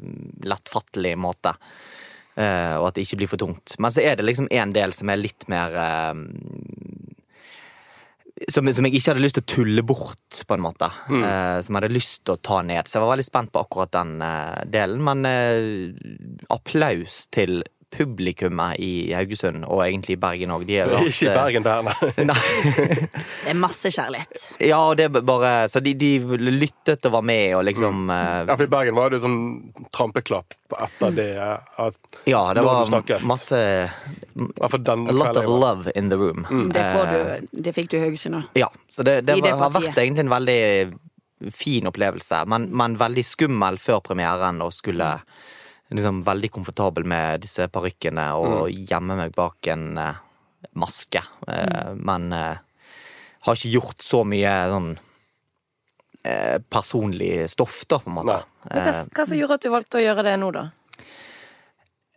lettfattelig 0.49 1.13
måte. 1.21 1.53
Eh, 2.41 2.77
og 2.79 2.89
at 2.89 2.97
det 2.97 3.05
ikke 3.05 3.21
blir 3.21 3.31
for 3.35 3.43
tungt. 3.43 3.77
Men 3.83 3.93
så 3.93 4.05
er 4.05 4.17
det 4.17 4.25
liksom 4.25 4.49
en 4.55 4.73
del 4.73 4.97
som 4.97 5.13
er 5.13 5.21
litt 5.21 5.45
mer 5.53 5.77
eh, 5.77 6.15
som, 8.49 8.65
som, 8.73 8.87
jeg 8.89 8.97
ikke 8.97 9.11
hadde 9.13 9.25
lyst 9.27 9.37
til 9.37 9.45
å 9.45 9.51
tulle 9.53 9.85
bort, 9.85 10.41
på 10.49 10.57
en 10.57 10.65
måte. 10.65 10.89
Mm. 11.13 11.21
Eh, 11.21 11.59
som 11.61 11.77
jeg 11.77 11.83
hadde 11.83 11.99
lyst 11.99 12.23
til 12.25 12.39
å 12.39 12.41
ta 12.41 12.63
ned. 12.65 12.89
Så 12.89 12.97
jeg 12.97 13.05
var 13.05 13.13
veldig 13.13 13.29
spent 13.29 13.53
på 13.53 13.61
akkurat 13.61 13.93
den 13.99 14.17
delen. 14.73 15.05
Men 15.05 15.29
applaus 16.49 17.27
til 17.29 17.61
publikummet 17.91 18.79
i 18.79 19.13
Haugesund, 19.15 19.65
og 19.67 19.83
egentlig 19.85 20.15
i 20.15 20.21
Bergen 20.21 20.53
òg. 20.55 20.65
Ikke 20.71 21.27
i 21.27 21.35
Bergen 21.35 21.67
der, 21.67 21.83
nei. 22.31 22.37
det 22.71 23.51
er 23.51 23.59
masse 23.59 23.91
kjærlighet. 23.91 24.47
Ja, 24.63 24.79
og 24.91 24.97
det 25.01 25.09
er 25.09 25.23
bare 25.27 25.69
Så 25.71 25.83
de, 25.83 25.95
de 25.99 26.13
lyttet 26.39 27.07
og 27.09 27.17
var 27.19 27.25
med 27.27 27.57
og 27.59 27.65
liksom 27.69 28.05
mm. 28.07 28.11
Eh, 28.11 28.39
ja, 28.49 28.55
for 28.57 28.67
i 28.67 28.71
Bergen 28.71 28.97
var 28.97 29.13
det 29.13 29.21
sånn 29.23 29.39
trampeklapp 29.95 30.57
etter 30.87 31.15
det 31.15 31.29
at 31.41 31.99
Ja, 32.31 32.43
det 32.55 32.63
var 32.67 32.89
masse 33.27 33.59
A 33.61 34.71
lot 35.11 35.37
of 35.37 35.47
love 35.51 35.93
in 35.95 36.11
the 36.11 36.17
room. 36.19 36.47
Mm. 36.51 36.69
Det, 36.73 36.83
du, 36.95 37.21
eh, 37.21 37.45
det, 37.53 37.75
fikk 37.77 37.91
du 37.91 37.99
i 37.99 38.05
Haugesund 38.05 38.41
òg. 38.41 38.51
Ja, 38.59 38.71
så 38.89 39.07
det, 39.07 39.21
det, 39.29 39.41
var, 39.43 39.59
har 39.67 39.75
vært 39.75 39.99
egentlig 39.99 40.27
en 40.27 40.33
veldig 40.33 40.61
fin 41.55 41.89
opplevelse, 41.89 42.45
men, 42.51 42.69
men 42.77 42.99
veldig 43.01 43.25
skummel 43.25 43.79
før 43.81 44.03
premieren 44.05 44.61
og 44.65 44.75
skulle 44.77 45.15
liksom 45.91 46.23
veldig 46.27 46.51
komfortabel 46.55 47.07
med 47.09 47.45
disse 47.45 47.67
parykkene 47.73 48.27
og 48.39 48.67
mm. 48.71 48.83
gjemme 48.91 49.19
meg 49.19 49.37
bak 49.37 49.71
en 49.73 49.87
uh, 49.99 50.19
maske. 50.79 51.23
Uh, 51.47 51.93
mm. 51.93 52.03
Men 52.07 52.29
uh, 52.35 52.59
har 53.47 53.59
ikke 53.59 53.75
gjort 53.77 54.05
så 54.05 54.25
mye 54.29 54.57
sånn 54.73 54.93
personlig 56.69 57.47
stoff, 57.49 57.79
da, 57.89 57.97
på 57.97 58.11
en 58.11 58.17
måte. 58.19 58.35
Hva, 58.69 58.91
hva 59.17 59.25
som 59.25 59.39
gjorde 59.39 59.57
at 59.57 59.63
du 59.65 59.71
valgte 59.73 59.97
å 59.97 60.03
gjøre 60.03 60.25
det 60.27 60.35
nå, 60.37 60.51
da? 60.53 60.67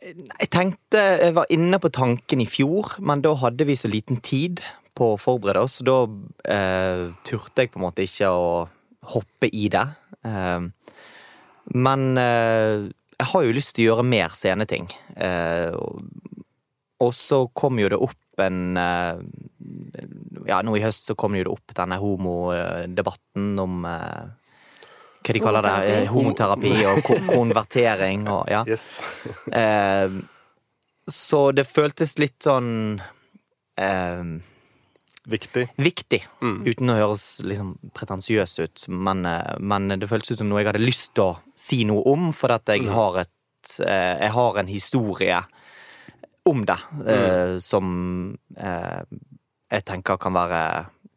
Jeg 0.03 0.49
tenkte, 0.51 0.99
jeg 1.21 1.35
var 1.37 1.47
inne 1.53 1.79
på 1.79 1.91
tanken 1.93 2.43
i 2.43 2.47
fjor, 2.49 2.97
men 2.99 3.23
da 3.23 3.31
hadde 3.39 3.63
vi 3.69 3.77
så 3.79 3.87
liten 3.87 4.19
tid 4.19 4.59
på 4.97 5.13
å 5.13 5.19
forberede 5.21 5.63
oss. 5.63 5.79
Da 5.85 6.03
eh, 6.51 7.05
turte 7.25 7.63
jeg 7.63 7.71
på 7.73 7.79
en 7.79 7.85
måte 7.85 8.05
ikke 8.05 8.29
å 8.29 8.49
hoppe 9.13 9.49
i 9.49 9.69
det. 9.73 9.85
Eh, 10.27 10.67
men 11.87 12.05
eh, 12.19 12.89
jeg 13.23 13.31
har 13.31 13.45
jo 13.45 13.55
lyst 13.55 13.75
til 13.77 13.85
å 13.85 13.93
gjøre 13.93 14.05
mer 14.07 14.35
sceneting. 14.35 14.89
Eh, 15.15 15.71
og, 16.99 17.11
så 17.15 17.45
kom 17.55 17.79
jo 17.79 17.89
det 17.91 17.99
opp 17.99 18.43
en 18.43 18.77
eh, 18.79 19.19
Ja, 20.47 20.59
nå 20.65 20.75
i 20.75 20.83
høst 20.83 21.07
så 21.07 21.15
kom 21.15 21.37
jo 21.37 21.45
det 21.45 21.53
opp 21.53 21.75
denne 21.77 21.99
homodebatten 22.01 23.51
om 23.63 23.83
eh, 23.87 24.23
hva 25.23 25.35
de 25.37 25.39
kaller 25.39 25.63
det, 25.63 25.99
homoterapi 26.11 26.73
og 26.89 27.11
konvertering 27.35 28.25
og 28.27 28.49
ja. 28.51 28.63
Yes. 28.67 28.99
Så 31.07 31.39
det 31.55 31.63
føltes 31.69 32.17
litt 32.19 32.43
sånn 32.43 32.73
eh, 35.23 35.69
Viktig. 35.77 36.23
mm. 36.41 36.63
uten 36.67 36.91
å 36.91 36.97
høres 36.99 37.25
liksom 37.47 37.75
pretensiøs 37.95 38.57
ut. 38.59 38.85
Men, 38.89 39.25
eh, 39.25 39.55
men 39.59 39.87
det 39.95 40.09
føltes 40.11 40.33
ut 40.33 40.43
som 40.43 40.49
noe 40.51 40.61
jeg 40.61 40.71
hadde 40.71 40.83
lyst 40.83 41.13
til 41.17 41.31
å 41.31 41.37
si 41.55 41.83
noe 41.87 42.03
om, 42.11 42.31
for 42.35 42.55
at 42.55 42.73
jeg 42.73 42.89
har 42.91 43.23
et 43.23 43.77
eh, 43.85 44.15
Jeg 44.25 44.31
har 44.35 44.59
en 44.59 44.67
historie 44.67 45.43
om 46.43 46.65
det 46.67 46.75
mm. 46.91 47.59
som 47.63 47.85
eh, 48.59 49.03
jeg 49.71 49.85
tenker 49.87 50.19
kan 50.19 50.35
være 50.35 50.59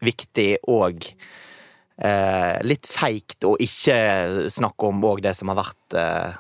viktig 0.07 0.51
og 0.71 1.03
eh, 1.03 2.57
litt 2.63 2.87
feigt 2.87 3.43
å 3.49 3.57
ikke 3.59 4.49
snakke 4.53 4.87
om 4.87 5.03
òg 5.11 5.25
det 5.27 5.35
som 5.35 5.51
har 5.51 5.59
vært 5.65 5.99
eh, 5.99 6.39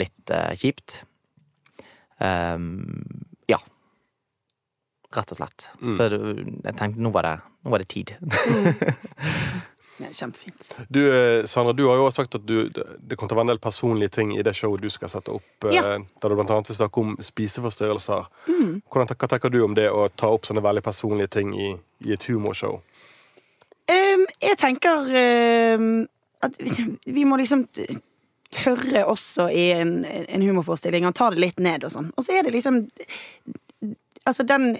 litt 0.00 0.32
eh, 0.32 0.54
kjipt. 0.56 1.02
Ja. 2.16 2.56
Rett 5.16 5.32
og 5.32 5.38
slett. 5.38 5.68
Så 5.88 6.10
jeg 6.12 6.76
tenkte 6.76 7.00
nå 7.02 7.10
var 7.14 7.24
det, 7.28 7.34
nå 7.64 7.72
var 7.72 7.80
det 7.82 7.88
tid. 7.92 8.12
Ja, 9.98 10.10
kjempefint. 10.12 10.74
Du, 10.92 10.98
eh, 11.08 11.44
Sandra, 11.48 11.72
du 11.72 11.86
har 11.88 11.96
jo 11.96 12.04
også 12.04 12.22
sagt 12.26 12.34
at 12.36 12.44
du, 12.44 12.68
det 12.68 13.16
kommer 13.16 13.30
til 13.30 13.36
å 13.36 13.38
være 13.38 13.46
en 13.46 13.52
del 13.54 13.60
personlige 13.64 14.12
ting 14.18 14.34
i 14.36 14.42
det 14.44 14.52
showet 14.58 14.82
du 14.84 14.90
skal 14.92 15.08
sette 15.08 15.32
opp. 15.32 15.46
eh, 15.64 15.72
Ja. 15.72 15.84
Der 15.96 16.28
du 16.28 16.36
blant 16.36 16.52
annet 16.52 16.68
vil 16.68 16.76
snakke 16.76 17.00
om 17.00 17.14
spiseforstyrrelser. 17.24 18.28
Hvordan, 18.46 19.08
hva 19.16 19.30
tenker 19.32 19.54
du 19.54 19.62
om 19.64 19.72
det 19.78 19.88
å 19.88 20.08
ta 20.12 20.28
opp 20.36 20.44
sånne 20.44 20.60
veldig 20.64 20.84
personlige 20.84 21.32
ting 21.38 21.54
i, 21.56 21.70
i 22.04 22.12
et 22.12 22.28
humorshow? 22.28 22.76
Um, 23.88 24.26
jeg 24.42 24.58
tenker 24.60 25.08
um, 25.80 25.88
at 26.44 26.60
vi 27.06 27.24
må 27.24 27.38
liksom 27.40 27.64
tørre 28.56 29.04
også 29.08 29.48
i 29.50 29.68
en, 29.78 30.00
en 30.04 30.42
humorforestilling 30.44 31.06
å 31.08 31.14
ta 31.16 31.30
det 31.32 31.40
litt 31.40 31.62
ned 31.62 31.86
og 31.88 31.94
sånn. 31.94 32.12
Og 32.18 32.26
så 32.26 32.36
er 32.36 32.44
det 32.46 32.52
liksom 32.54 32.82
Altså, 34.26 34.42
den, 34.42 34.72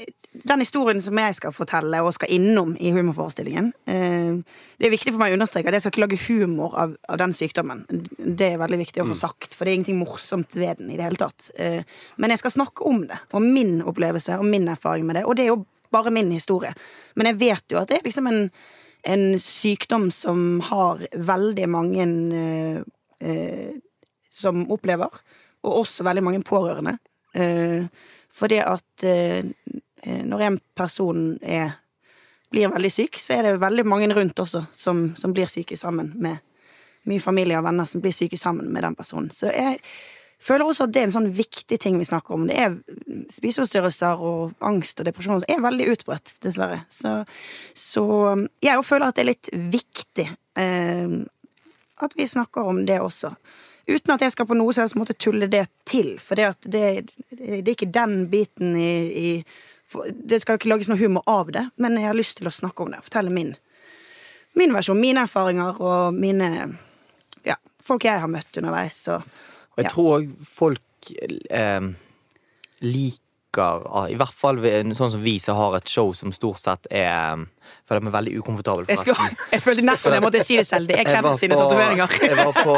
den 0.43 0.63
historien 0.63 1.01
som 1.03 1.19
jeg 1.23 1.37
skal 1.39 1.55
fortelle 1.55 2.01
og 2.03 2.13
skal 2.17 2.33
innom 2.35 2.73
i 2.83 2.91
humorforestillingen 2.91 3.69
eh, 3.87 4.41
Det 4.75 4.89
er 4.89 4.93
viktig 4.93 5.13
for 5.13 5.23
meg 5.23 5.35
å 5.35 5.39
understreke 5.39 5.71
at 5.71 5.77
jeg 5.77 5.85
skal 5.85 5.95
ikke 5.95 6.05
lage 6.05 6.23
humor 6.27 6.75
av, 6.75 6.97
av 7.09 7.21
den 7.23 7.35
sykdommen. 7.37 7.85
Det 8.19 8.53
er 8.53 8.63
veldig 8.63 8.81
viktig 8.83 9.05
å 9.05 9.09
få 9.13 9.19
sagt, 9.19 9.55
for 9.55 9.65
det 9.65 9.73
er 9.73 9.81
ingenting 9.81 10.01
morsomt 10.03 10.59
ved 10.59 10.83
den 10.83 10.91
i 10.91 10.99
det 10.99 11.07
hele 11.07 11.21
tatt. 11.21 11.53
Eh, 11.63 11.87
men 12.19 12.35
jeg 12.35 12.43
skal 12.43 12.57
snakke 12.59 12.87
om 12.91 13.05
det, 13.07 13.21
og 13.33 13.47
min 13.47 13.79
opplevelse 13.87 14.41
og 14.41 14.51
min 14.51 14.67
erfaring 14.75 15.07
med 15.07 15.21
det. 15.21 15.27
Og 15.29 15.39
det 15.39 15.47
er 15.47 15.55
jo 15.55 15.63
bare 15.95 16.11
min 16.11 16.35
historie. 16.35 16.75
Men 17.15 17.31
jeg 17.31 17.41
vet 17.47 17.73
jo 17.73 17.79
at 17.81 17.89
det 17.93 18.01
er 18.01 18.11
liksom 18.11 18.27
en 18.33 18.45
en 19.07 19.39
sykdom 19.41 20.11
som 20.11 20.61
har 20.67 21.03
veldig 21.15 21.69
mange 21.71 22.07
eh, 22.39 22.81
eh, 23.21 23.75
som 24.31 24.65
opplever, 24.73 25.13
og 25.63 25.81
også 25.83 26.07
veldig 26.07 26.25
mange 26.27 26.43
pårørende. 26.47 26.97
Eh, 27.37 27.87
fordi 28.37 28.61
at 28.63 29.07
eh, 29.07 29.45
når 30.27 30.45
en 30.47 30.59
person 30.77 31.39
er, 31.43 31.79
blir 32.53 32.71
veldig 32.73 32.91
syk, 32.93 33.19
så 33.21 33.39
er 33.39 33.47
det 33.49 33.63
veldig 33.63 33.87
mange 33.89 34.11
rundt 34.15 34.39
også 34.39 34.67
som, 34.77 35.09
som 35.19 35.33
blir 35.35 35.49
syke 35.51 35.79
sammen 35.81 36.13
med 36.21 36.43
mye 37.07 37.23
familie 37.23 37.59
og 37.59 37.67
venner 37.67 37.89
som 37.89 38.03
blir 38.03 38.15
syke 38.15 38.39
sammen 38.39 38.69
med 38.75 38.85
den 38.85 38.97
personen. 38.99 39.31
Så 39.31 39.51
jeg 39.55 39.79
føler 40.43 40.67
også 40.67 40.87
at 40.87 40.95
det 40.95 41.03
er 41.03 41.09
en 41.09 41.15
sånn 41.15 41.31
viktig 41.35 41.79
ting 41.81 41.99
vi 42.01 42.09
snakker 42.09 42.37
om. 42.37 42.49
Det 42.51 42.59
er 42.61 42.75
Spiseforstyrrelser 43.33 44.23
og 44.23 44.57
angst 44.67 45.01
og 45.01 45.09
depresjon 45.09 45.45
er 45.49 45.63
veldig 45.63 45.89
utbredt, 45.95 46.35
dessverre. 46.45 46.83
Så, 46.93 47.21
så 47.75 48.05
jeg 48.65 48.85
føler 48.87 49.09
at 49.09 49.19
det 49.19 49.25
er 49.25 49.31
litt 49.33 49.53
viktig 49.77 50.27
eh, 50.61 51.17
at 52.05 52.19
vi 52.19 52.29
snakker 52.29 52.69
om 52.69 52.83
det 52.89 53.01
også. 53.01 53.33
Uten 53.87 54.17
at 54.17 54.25
jeg 54.25 54.35
skal 54.35 54.49
på 54.51 54.57
noe 54.59 54.75
som 54.75 54.83
helst 54.83 54.99
måte 54.99 55.15
tulle 55.15 55.47
det 55.51 55.67
til. 55.87 56.17
For 56.19 56.39
det, 56.39 56.67
det, 56.67 57.07
det 57.31 57.63
er 57.63 57.75
ikke 57.77 57.93
den 57.95 58.25
biten 58.33 58.75
i, 58.75 58.95
i 59.07 59.29
for, 59.87 60.09
Det 60.11 60.41
skal 60.43 60.59
ikke 60.59 60.73
lages 60.73 60.91
noe 60.91 60.99
humor 60.99 61.23
av 61.31 61.53
det, 61.55 61.69
men 61.79 61.99
jeg 62.01 62.11
har 62.11 62.19
lyst 62.19 62.41
til 62.41 62.51
å 62.51 62.55
snakke 62.55 62.83
om 62.83 62.91
det. 62.95 63.05
Fortelle 63.07 63.31
min, 63.31 63.53
min 64.59 64.75
versjon, 64.75 64.99
mine 64.99 65.23
erfaringer 65.29 65.79
og 65.79 66.17
mine 66.19 66.49
ja, 67.47 67.55
folk 67.85 68.09
jeg 68.09 68.25
har 68.25 68.33
møtt 68.33 68.59
underveis. 68.59 69.05
Og, 69.15 69.23
Og 69.77 69.85
jeg 69.85 69.93
tror 69.95 70.11
òg 70.17 70.35
folk 70.43 71.13
eh, 71.15 71.87
liker 72.83 73.87
ah, 73.87 74.09
I 74.11 74.19
hvert 74.19 74.35
fall 74.37 74.59
sånn 74.99 75.15
som 75.15 75.23
vi 75.23 75.39
som 75.41 75.57
har 75.57 75.79
et 75.79 75.89
show 75.89 76.11
som 76.13 76.35
stort 76.35 76.59
sett 76.61 76.91
er 76.91 77.47
Føler 77.87 78.03
meg 78.05 78.13
veldig 78.13 78.35
ukomfortabel, 78.43 78.85
jeg, 78.91 78.99
skulle, 79.01 79.31
jeg 79.55 79.63
følte 79.63 79.87
nesten 79.87 80.19
jeg 80.19 80.23
måtte 80.23 80.43
si 80.43 80.59
det 80.59 80.67
selv. 80.67 80.91
Det 80.91 80.99
er 80.99 81.07
Kenneth 81.07 81.39
sine 81.39 81.55
tatoveringer. 81.59 82.19
Jeg 82.19 82.37
var 82.39 82.59
på 82.67 82.75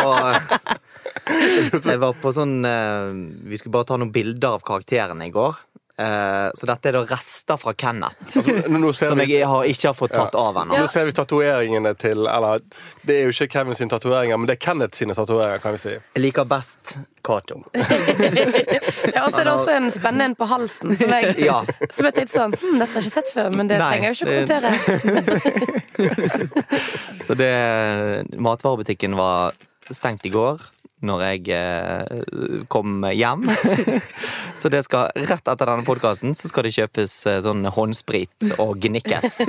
Jeg 1.27 2.01
var 2.03 2.15
på 2.23 2.33
sånn 2.35 2.59
eh, 2.69 3.13
Vi 3.51 3.59
skulle 3.61 3.75
bare 3.79 3.89
ta 3.91 3.97
noen 4.01 4.13
bilder 4.15 4.59
av 4.59 4.65
karakterene 4.67 5.27
i 5.29 5.35
går. 5.35 5.57
Eh, 5.99 6.51
så 6.55 6.67
dette 6.71 6.89
er 6.89 6.95
da 6.95 7.01
rester 7.11 7.59
fra 7.59 7.73
Kenneth. 7.75 8.15
Altså, 8.23 8.93
Som 9.11 9.19
vi, 9.19 9.33
jeg 9.33 9.47
har, 9.51 9.65
ikke 9.67 9.89
har 9.89 9.97
fått 9.99 10.13
tatt 10.15 10.37
av 10.39 10.55
ennå. 10.63 10.77
nå 10.79 10.87
ser 10.87 11.09
vi 11.09 11.15
tatoveringene 11.17 11.91
til 11.99 12.23
Eller, 12.31 12.63
det 13.03 13.17
er 13.17 13.25
jo 13.27 13.33
ikke 13.35 13.49
Kevin 13.57 13.75
sine 13.75 13.91
tatoveringer, 13.91 14.39
men 14.39 14.47
det 14.47 14.55
er 14.55 14.63
Kenneth 14.63 14.95
sine 14.95 15.17
tatoveringer, 15.19 15.59
kan 15.65 15.75
vi 15.75 15.81
si. 15.83 15.97
Jeg 15.99 16.23
liker 16.23 16.47
best 16.47 17.01
Cato. 17.27 17.65
Ja, 19.15 19.25
og 19.25 19.33
så 19.35 19.41
er 19.41 19.49
det 19.49 19.53
også 19.57 19.75
en 19.75 19.91
spennende 19.91 20.25
en 20.31 20.37
på 20.39 20.47
halsen 20.47 20.95
som 20.95 21.11
jeg, 21.17 21.35
Ja. 21.43 21.59
som 21.91 22.07
jeg 22.07 22.15
tenkte 22.15 22.35
sånn 22.37 22.55
hm, 22.55 22.79
Dette 22.79 22.93
har 22.95 23.03
jeg 23.03 23.09
ikke 23.09 23.19
sett 23.19 23.35
før, 23.35 23.51
men 23.59 23.67
det 23.71 23.79
Nei, 23.83 23.89
trenger 23.91 24.07
jeg 24.07 24.15
jo 24.15 24.19
ikke 24.23 24.31
å 24.31 24.35
kommentere. 24.39 24.71
Så 27.27 27.35
det 27.39 27.53
Matvarebutikken 28.39 29.19
var 29.19 29.59
stengt 29.91 30.27
i 30.29 30.31
går 30.31 30.63
når 31.07 31.23
jeg 31.25 31.43
eh, 31.55 32.63
kom 32.73 33.05
hjem. 33.15 33.47
så 34.61 34.71
det 34.73 34.83
skal 34.87 35.13
rett 35.15 35.51
etter 35.51 35.71
denne 35.71 35.87
podkasten 35.87 36.35
så 36.37 36.51
skal 36.51 36.67
det 36.67 36.75
kjøpes 36.77 37.15
eh, 37.31 37.41
sånn 37.45 37.67
håndsprit 37.75 38.53
og 38.59 38.79
gnikkes. 38.83 39.41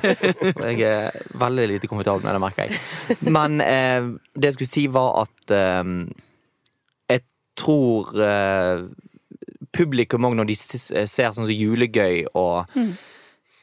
Jeg 0.70 0.80
er 0.86 1.20
veldig 1.40 1.66
lite 1.74 1.88
komfortabel 1.90 2.24
med 2.26 2.36
det, 2.36 2.40
merker 2.42 2.68
jeg. 2.68 3.20
Men 3.32 3.60
eh, 3.64 4.10
det 4.36 4.50
jeg 4.50 4.56
skulle 4.58 4.70
si, 4.70 4.84
var 4.92 5.22
at 5.22 5.54
eh, 5.54 5.92
jeg 7.10 7.24
tror 7.58 8.12
eh, 8.24 8.84
publikum 9.74 10.28
òg, 10.28 10.36
når 10.38 10.50
de 10.50 10.58
ser 10.58 11.06
sånn 11.08 11.46
som 11.46 11.54
Julegøy 11.54 12.26
og 12.34 12.76
mm 12.76 12.92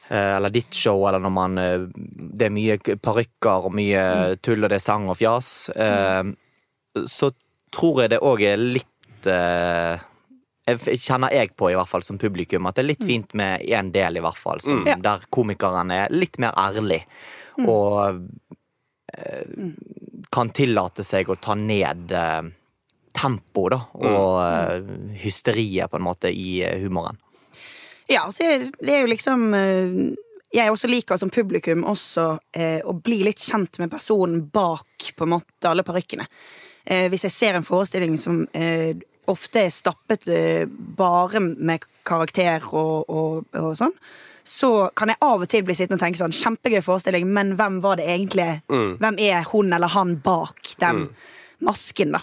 eller 0.08 0.48
ditt 0.48 0.72
show, 0.72 1.02
eller 1.04 1.20
når 1.20 1.32
man 1.36 1.58
eh, 1.60 1.82
Det 1.92 2.46
er 2.46 2.54
mye 2.54 2.78
parykker 3.04 3.66
og 3.68 3.74
mye 3.76 4.04
tull, 4.40 4.62
og 4.64 4.70
det 4.72 4.78
er 4.78 4.84
sang 4.84 5.08
og 5.12 5.18
fjas. 5.20 5.68
eh, 5.76 6.30
Så 7.06 7.30
tror 7.74 8.02
jeg 8.02 8.14
det 8.14 8.22
òg 8.24 8.42
er 8.48 8.58
litt 8.58 9.28
eh, 9.28 10.06
jeg 10.68 11.00
kjenner 11.00 11.32
jeg 11.32 11.54
på, 11.56 11.70
i 11.70 11.76
hvert 11.78 11.88
fall 11.88 12.04
som 12.04 12.18
publikum, 12.20 12.66
at 12.68 12.76
det 12.76 12.82
er 12.82 12.90
litt 12.90 13.06
fint 13.06 13.32
med 13.38 13.64
én 13.64 13.92
del, 13.94 14.18
i 14.18 14.24
hvert 14.24 14.36
fall, 14.36 14.60
som, 14.60 14.82
mm. 14.84 15.00
der 15.04 15.24
komikeren 15.32 15.92
er 15.94 16.12
litt 16.12 16.36
mer 16.42 16.52
ærlig. 16.60 17.00
Og 17.64 18.20
eh, 19.14 19.72
kan 20.34 20.52
tillate 20.54 21.06
seg 21.06 21.30
å 21.32 21.38
ta 21.40 21.56
ned 21.58 22.12
eh, 22.12 22.50
tempoet, 23.16 23.74
da, 23.74 23.80
og 24.12 24.36
eh, 24.44 24.92
hysteriet, 25.24 25.88
på 25.90 25.98
en 25.98 26.06
måte, 26.06 26.32
i 26.32 26.60
eh, 26.66 26.78
humoren. 26.84 27.18
Ja, 28.08 28.26
altså, 28.26 28.44
det 28.80 28.94
er 28.94 29.02
jo 29.02 29.10
liksom 29.10 29.50
eh, 29.52 29.96
Jeg 30.54 30.72
også 30.72 30.88
liker 30.88 31.18
som 31.20 31.28
publikum 31.28 31.82
også 31.84 32.38
eh, 32.56 32.80
å 32.88 32.94
bli 32.96 33.18
litt 33.26 33.42
kjent 33.44 33.76
med 33.82 33.92
personen 33.92 34.46
bak 34.48 35.10
på 35.16 35.26
en 35.26 35.34
måte 35.34 35.68
alle 35.68 35.84
parykkene. 35.84 36.24
Eh, 36.88 37.08
hvis 37.12 37.26
jeg 37.26 37.34
ser 37.34 37.58
en 37.58 37.66
forestilling 37.66 38.16
som 38.20 38.46
eh, 38.56 38.96
ofte 39.28 39.66
er 39.66 39.74
stappet 39.74 40.24
eh, 40.32 40.64
bare 40.68 41.42
med 41.44 41.84
karakter 42.08 42.64
og, 42.70 43.10
og, 43.12 43.44
og 43.60 43.74
sånn, 43.76 43.92
så 44.48 44.88
kan 44.96 45.12
jeg 45.12 45.20
av 45.26 45.44
og 45.44 45.50
til 45.52 45.66
bli 45.68 45.76
sittende 45.76 45.98
og 45.98 46.06
tenke 46.06 46.22
sånn 46.22 46.32
Kjempegøy 46.32 46.80
forestilling, 46.80 47.28
men 47.28 47.52
hvem 47.58 47.82
var 47.84 48.00
det 48.00 48.08
egentlig? 48.08 48.48
Hvem 49.02 49.20
er 49.20 49.44
hun 49.50 49.76
eller 49.76 49.92
han 49.92 50.16
bak 50.24 50.72
den 50.80 51.04
masken, 51.68 52.16
da? 52.16 52.22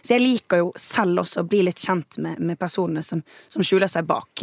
Så 0.00 0.14
jeg 0.14 0.24
liker 0.24 0.62
jo 0.62 0.70
selv 0.80 1.20
også 1.20 1.42
å 1.42 1.48
bli 1.50 1.60
litt 1.66 1.82
kjent 1.84 2.16
med, 2.24 2.40
med 2.40 2.56
personene 2.58 3.04
som, 3.04 3.20
som 3.52 3.64
skjuler 3.66 3.90
seg 3.92 4.08
bak. 4.08 4.40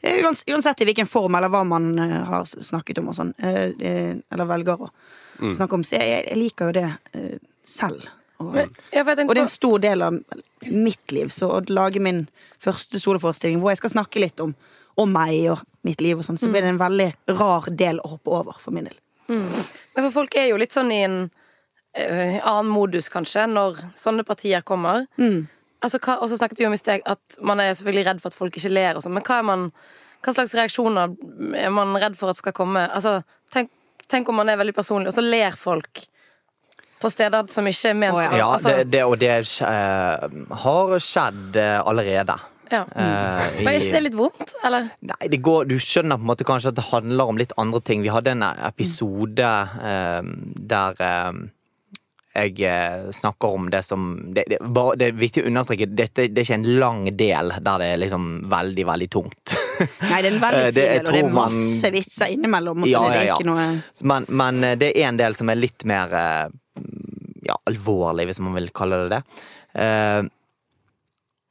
Uansett 0.00 0.80
i 0.80 0.88
hvilken 0.88 1.10
form 1.10 1.36
eller 1.36 1.52
hva 1.52 1.60
man 1.68 1.92
har 2.00 2.48
snakket 2.48 3.02
om 3.02 3.12
og 3.12 3.18
sånn. 3.18 3.34
eller 3.36 4.48
velger 4.48 4.86
å 4.86 4.90
snakke 5.44 5.76
om. 5.76 5.84
Så 5.84 6.00
jeg, 6.00 6.22
jeg 6.30 6.40
liker 6.40 6.70
jo 6.70 6.78
det 6.80 6.88
selv. 7.66 8.08
Og, 8.36 8.52
Men, 8.52 8.72
ja, 8.92 9.00
og 9.00 9.16
det 9.16 9.40
er 9.40 9.44
en 9.46 9.48
stor 9.48 9.80
del 9.80 10.02
av 10.04 10.18
mitt 10.68 11.12
liv, 11.14 11.30
så 11.32 11.48
å 11.56 11.62
lage 11.72 12.02
min 12.02 12.26
første 12.60 13.00
soloforestilling 13.00 13.62
hvor 13.62 13.72
jeg 13.72 13.80
skal 13.80 13.94
snakke 13.94 14.20
litt 14.20 14.42
om, 14.44 14.52
om 15.00 15.12
meg 15.12 15.52
og 15.54 15.62
mitt 15.86 16.02
liv, 16.04 16.18
og 16.18 16.26
sånt, 16.26 16.40
så 16.42 16.50
blir 16.52 16.64
det 16.64 16.74
en 16.74 16.80
veldig 16.80 17.08
rar 17.38 17.68
del 17.72 18.00
å 18.02 18.16
hoppe 18.16 18.32
over 18.36 18.58
for 18.60 18.76
min 18.76 18.88
del. 18.90 18.98
Men 19.96 20.06
for 20.06 20.12
folk 20.20 20.36
er 20.38 20.50
jo 20.50 20.60
litt 20.60 20.74
sånn 20.76 20.92
i 20.94 21.02
en 21.06 21.18
uh, 21.26 22.38
annen 22.38 22.72
modus, 22.72 23.08
kanskje, 23.12 23.46
når 23.50 23.80
sånne 23.98 24.26
partier 24.28 24.64
kommer. 24.66 25.06
Altså, 25.84 26.00
hva, 26.02 26.18
og 26.20 26.30
så 26.30 26.38
snakket 26.40 26.60
vi 26.60 26.68
om 26.68 26.74
i 26.76 26.80
sted 26.80 27.04
at 27.08 27.38
man 27.44 27.60
er 27.62 27.74
selvfølgelig 27.76 28.06
redd 28.10 28.20
for 28.22 28.32
at 28.32 28.38
folk 28.38 28.58
ikke 28.58 28.72
ler, 28.72 28.96
og 28.96 29.04
sånn, 29.04 29.16
men 29.16 29.24
hva, 29.26 29.40
man, 29.46 29.70
hva 30.24 30.36
slags 30.36 30.54
reaksjoner 30.56 31.16
er 31.56 31.72
man 31.74 31.96
redd 32.00 32.18
for 32.18 32.32
at 32.32 32.40
skal 32.40 32.56
komme? 32.56 32.84
Altså, 32.92 33.20
tenk, 33.54 33.72
tenk 34.10 34.28
om 34.28 34.40
man 34.40 34.52
er 34.52 34.60
veldig 34.60 34.76
personlig, 34.76 35.12
og 35.12 35.16
så 35.16 35.24
ler 35.24 35.56
folk 35.56 36.04
på 37.06 37.14
steder 37.14 37.48
som 37.52 37.70
ikke 37.70 37.92
er 37.92 37.96
ment 38.02 38.18
oh, 38.18 38.22
ja. 38.24 38.34
Ja, 38.40 38.50
altså, 38.56 38.74
det, 38.80 38.90
det, 38.92 39.02
og 39.06 39.16
det 39.22 39.32
uh, 39.62 40.26
har 40.66 40.94
skjedd 41.02 41.58
eh, 41.62 41.78
allerede. 41.80 42.36
ja. 42.72 42.82
Eh, 42.82 43.58
Men 43.62 43.72
er 43.72 43.80
ikke 43.80 43.96
det 43.96 44.04
litt 44.08 44.18
vondt, 44.18 44.54
eller? 44.66 44.88
Nei, 45.06 45.30
det 45.32 45.40
går, 45.46 45.68
du 45.70 45.76
skjønner 45.82 46.18
på 46.18 46.26
en 46.26 46.32
måte 46.32 46.46
kanskje 46.48 46.74
at 46.74 46.80
det 46.80 46.88
handler 46.90 47.30
om 47.30 47.38
litt 47.38 47.54
andre 47.60 47.80
ting. 47.80 48.02
Vi 48.02 48.12
hadde 48.12 48.34
en 48.34 48.46
episode 48.46 49.52
uh, 49.78 50.32
der 50.74 51.04
jeg 52.36 52.60
eh, 52.68 53.06
snakker 53.16 53.54
om 53.56 53.70
det 53.72 53.80
som 53.86 54.06
det, 54.36 54.44
det, 54.52 54.58
bare, 54.76 54.96
det 55.00 55.08
er 55.08 55.16
viktig 55.18 55.42
å 55.44 55.48
understreke 55.50 55.88
dette, 55.88 56.26
det 56.28 56.42
er 56.42 56.46
ikke 56.46 56.58
en 56.60 56.68
lang 56.82 57.00
del 57.16 57.52
der 57.56 57.80
det 57.82 57.88
er 57.94 58.00
liksom 58.04 58.26
veldig, 58.52 58.86
veldig 58.92 59.08
tungt. 59.16 59.56
Nei, 60.10 60.20
det 60.22 60.30
er 60.30 60.34
en 60.34 60.40
veldig 60.44 60.62
Eh, 60.62 60.70
fin 60.70 60.80
del, 60.82 61.00
og 61.00 61.12
det 61.12 61.22
er 61.24 61.28
man- 61.30 61.40
masse 61.42 61.90
vitser 61.96 62.32
innimellom. 62.36 62.84
Og 62.84 62.88
Ja, 62.92 63.02
det 63.10 63.24
ja, 63.26 63.34
ja. 63.34 63.40
noe 63.48 63.66
Men, 64.12 64.26
men 64.28 64.62
eh, 64.70 64.76
det 64.80 64.92
er 64.96 65.08
en 65.10 65.20
del 65.20 65.34
som 65.38 65.50
er 65.52 65.60
litt 65.60 65.84
mer 65.88 66.14
ja, 67.46 67.56
alvorlig, 67.70 68.26
hvis 68.30 68.40
man 68.44 68.56
vil 68.58 68.70
kalle 68.76 69.04
det 69.06 69.16
det. 69.16 69.22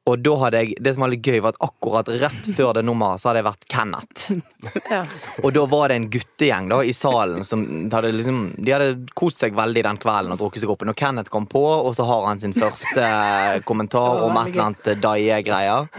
Eh, 0.06 0.12
og 0.12 0.20
da 0.22 0.36
hadde 0.44 0.62
jeg, 0.62 0.76
Det 0.82 0.94
som 0.94 1.06
var 1.06 1.12
litt 1.14 1.26
gøy, 1.26 1.40
var 1.42 1.56
at 1.56 1.62
akkurat 1.66 2.10
rett 2.22 2.50
før 2.56 2.74
det 2.78 2.86
nummeret 2.86 3.22
så 3.22 3.30
hadde 3.30 3.42
jeg 3.42 3.50
vært 3.50 3.70
Kenneth. 3.70 4.32
Ja. 4.86 5.02
Og 5.44 5.54
da 5.54 5.64
var 5.70 5.90
det 5.90 5.96
en 5.98 6.08
guttegjeng 6.14 6.68
da 6.70 6.78
i 6.86 6.94
salen 6.94 7.44
som 7.46 7.62
hadde 7.94 8.12
liksom 8.14 8.40
De 8.58 8.74
hadde 8.74 8.88
kost 9.18 9.42
seg 9.42 9.56
veldig 9.58 9.82
den 9.86 10.00
kvelden 10.02 10.34
og 10.34 10.40
drukket 10.42 10.62
seg 10.62 10.72
opp. 10.74 10.86
Når 10.86 10.98
Kenneth 10.98 11.34
kom 11.34 11.48
på, 11.50 11.62
og 11.62 11.94
så 11.98 12.06
har 12.06 12.26
han 12.28 12.42
sin 12.42 12.54
første 12.54 13.06
kommentar 13.66 14.24
om 14.26 14.38
et 14.42 14.52
eller 14.54 14.66
annet 14.68 15.02
Daie-greier. 15.02 15.90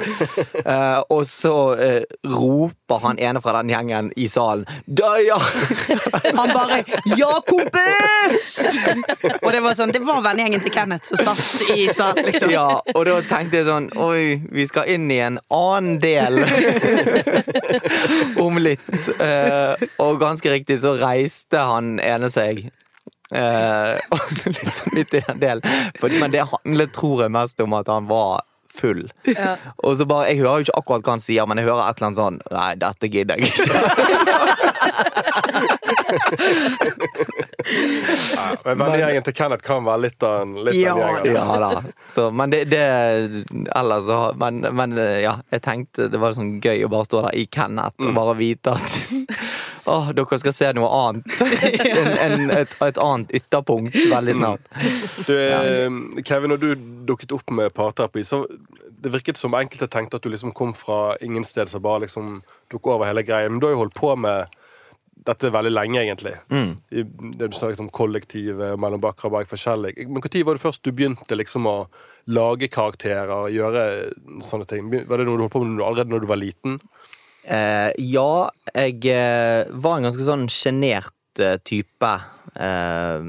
Uh, 0.67 1.01
og 1.15 1.23
så 1.29 1.55
uh, 1.79 2.03
roper 2.31 2.86
han 3.03 3.19
ene 3.19 3.41
fra 3.43 3.57
den 3.59 3.71
gjengen 3.71 4.13
i 4.17 4.29
salen 4.31 4.67
Døyer! 4.87 5.43
Han 6.39 6.53
bare 6.55 6.83
'Ja, 7.17 7.41
kompis!' 7.47 8.61
og 9.43 9.51
det 9.53 9.61
var 9.63 9.75
sånn, 9.75 9.93
det 9.95 10.03
var 10.07 10.23
vennegjengen 10.23 10.63
til 10.63 10.73
Kenneth 10.75 11.11
som 11.11 11.35
satt 11.35 11.71
i 11.77 11.89
salen, 11.93 12.25
liksom. 12.27 12.51
Ja, 12.51 12.81
og 12.95 13.05
da 13.09 13.19
tenkte 13.27 13.61
jeg 13.61 13.69
sånn 13.69 13.91
Oi, 13.97 14.41
vi 14.53 14.67
skal 14.69 14.91
inn 14.95 15.11
i 15.11 15.19
en 15.23 15.39
annen 15.53 15.99
del 16.03 16.43
om 18.43 18.59
litt. 18.61 18.91
Eh, 19.21 19.87
og 20.03 20.21
ganske 20.21 20.53
riktig 20.53 20.81
så 20.83 20.97
reiste 21.01 21.63
han 21.71 21.97
ene 22.03 22.31
seg. 22.33 22.67
Eh, 23.35 23.93
litt 24.57 24.75
sånn 24.75 24.95
midt 24.97 25.17
i 25.17 25.23
den 25.29 25.41
delen. 25.43 25.79
Men 26.21 26.35
det 26.35 26.47
handlet, 26.53 26.95
tror 26.95 27.27
jeg, 27.27 27.35
mest 27.35 27.63
om 27.65 27.75
at 27.79 27.91
han 27.91 28.09
var 28.11 28.45
full. 28.73 29.05
Ja. 29.29 29.57
Og 29.85 29.97
så 29.99 30.07
bare, 30.09 30.29
Jeg 30.31 30.39
hører 30.41 30.61
jo 30.63 30.67
ikke 30.67 30.79
akkurat 30.81 31.03
hva 31.07 31.13
han 31.17 31.23
sier, 31.23 31.47
men 31.47 31.59
jeg 31.61 31.67
hører 31.69 31.85
et 31.89 31.97
eller 32.01 32.07
annet 32.11 32.21
sånn 32.23 32.39
Nei, 32.53 32.73
dette 32.81 33.11
gidder 33.13 33.37
jeg 33.37 33.53
ikke. 33.53 33.67
Ja, 38.37 38.45
men 38.65 38.79
vennegjengen 38.79 39.25
til 39.27 39.35
Kenneth 39.37 39.65
kan 39.67 39.85
være 39.87 40.05
litt 40.07 40.23
av 40.27 40.43
en, 40.45 40.55
litt 40.67 40.79
Ja, 40.79 40.95
av 40.95 41.01
en 41.03 41.27
gjeng. 41.27 41.37
Ja 41.37 41.57
da. 41.63 41.83
Så, 42.07 42.29
men 42.31 42.53
det, 42.55 42.65
det 42.71 42.83
Ellers 43.75 44.07
så 44.07 44.21
men, 44.39 44.63
men 44.77 44.97
ja, 44.97 45.37
jeg 45.55 45.65
tenkte 45.67 46.09
det 46.13 46.21
var 46.23 46.37
sånn 46.37 46.57
gøy 46.63 46.87
å 46.87 46.93
bare 46.93 47.09
stå 47.09 47.25
der 47.27 47.39
i 47.39 47.47
Kenneth 47.51 47.99
og 48.07 48.15
bare 48.17 48.37
vite 48.39 48.77
at 48.77 48.87
Åh, 49.87 50.09
dere 50.19 50.39
skal 50.43 50.55
se 50.55 50.69
noe 50.75 50.89
annet. 50.91 51.37
En, 51.97 52.09
en, 52.19 52.51
et, 52.51 52.73
et 52.83 52.99
annet 52.99 53.31
ytterpunkt 53.39 53.95
veldig 54.11 54.35
snart. 54.35 54.71
Du, 55.29 55.35
ja. 55.39 55.61
Kevin, 56.27 56.51
når 56.51 56.63
du 56.63 56.69
dukket 57.07 57.35
opp 57.37 57.53
med 57.55 57.71
parterapi, 57.77 58.25
så 58.27 58.43
det 59.03 59.13
virket 59.15 59.39
som 59.39 59.55
enkelte 59.55 59.87
tenkte 59.93 60.19
at 60.19 60.27
du 60.27 60.33
liksom 60.33 60.51
kom 60.57 60.73
fra 60.75 61.15
ingen 61.23 61.45
sted 61.47 61.71
som 61.71 61.85
bare 61.85 62.03
liksom 62.07 62.41
tok 62.73 62.89
over 62.91 63.07
hele 63.07 63.23
greia. 63.23 63.51
Men 63.51 63.61
du 63.63 63.69
har 63.69 63.77
jo 63.77 63.85
holdt 63.85 63.95
på 63.95 64.17
med 64.19 64.51
dette 65.27 65.51
veldig 65.55 65.73
lenge, 65.73 66.01
egentlig. 66.03 66.35
Mm. 66.53 66.75
du 67.51 67.57
snakket 67.57 67.83
om 67.83 67.91
kollektiv 67.95 68.61
eh, 68.63 68.77
mellom 68.81 69.03
Bakker 69.03 69.29
og 69.29 69.37
Berg 69.37 69.51
forskjellig. 69.51 69.97
Men 70.07 70.23
når 70.23 70.45
var 70.47 70.59
det 70.59 70.65
først 70.65 70.87
du 70.87 70.93
begynte 70.95 71.39
liksom 71.39 71.67
å 71.71 71.77
lage 72.33 72.71
karakterer, 72.73 73.51
gjøre 73.55 73.85
sånne 74.45 74.69
ting? 74.71 74.89
Var 74.91 75.19
det 75.19 75.27
noe 75.29 75.39
du 75.39 75.47
holdt 75.47 75.57
på 75.57 75.65
med 75.65 75.83
allerede 75.83 76.13
når 76.13 76.25
du 76.25 76.31
var 76.31 76.43
liten? 76.43 76.81
Eh, 77.47 77.91
ja, 78.03 78.49
jeg 78.75 79.05
eh, 79.13 79.69
var 79.71 79.99
en 79.99 80.09
ganske 80.09 80.27
sånn 80.27 80.49
sjenert 80.51 81.43
eh, 81.43 81.59
type 81.63 82.13
eh, 82.59 83.29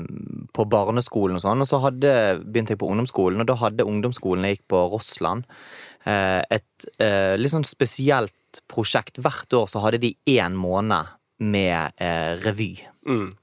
på 0.54 0.66
barneskolen 0.74 1.38
og 1.38 1.44
sånn. 1.44 1.62
Og 1.62 1.70
så 1.70 1.82
hadde, 1.84 2.14
begynte 2.46 2.74
jeg 2.74 2.82
på 2.82 2.90
ungdomsskolen, 2.90 3.44
og 3.44 3.50
da 3.50 3.58
hadde 3.62 3.86
ungdomsskolen 3.88 4.48
jeg 4.48 4.58
gikk 4.58 4.66
på 4.74 4.82
Rossland, 4.94 5.46
eh, 6.06 6.42
et 6.58 6.90
eh, 7.04 7.36
litt 7.38 7.54
sånn 7.54 7.68
spesielt 7.68 8.62
prosjekt. 8.72 9.22
Hvert 9.22 9.54
år 9.54 9.70
så 9.70 9.84
hadde 9.84 10.02
de 10.02 10.16
én 10.34 10.58
måned 10.58 11.14
med 11.40 11.98
eh, 12.02 12.34
revy. 12.44 12.72
Mm. 13.08 13.36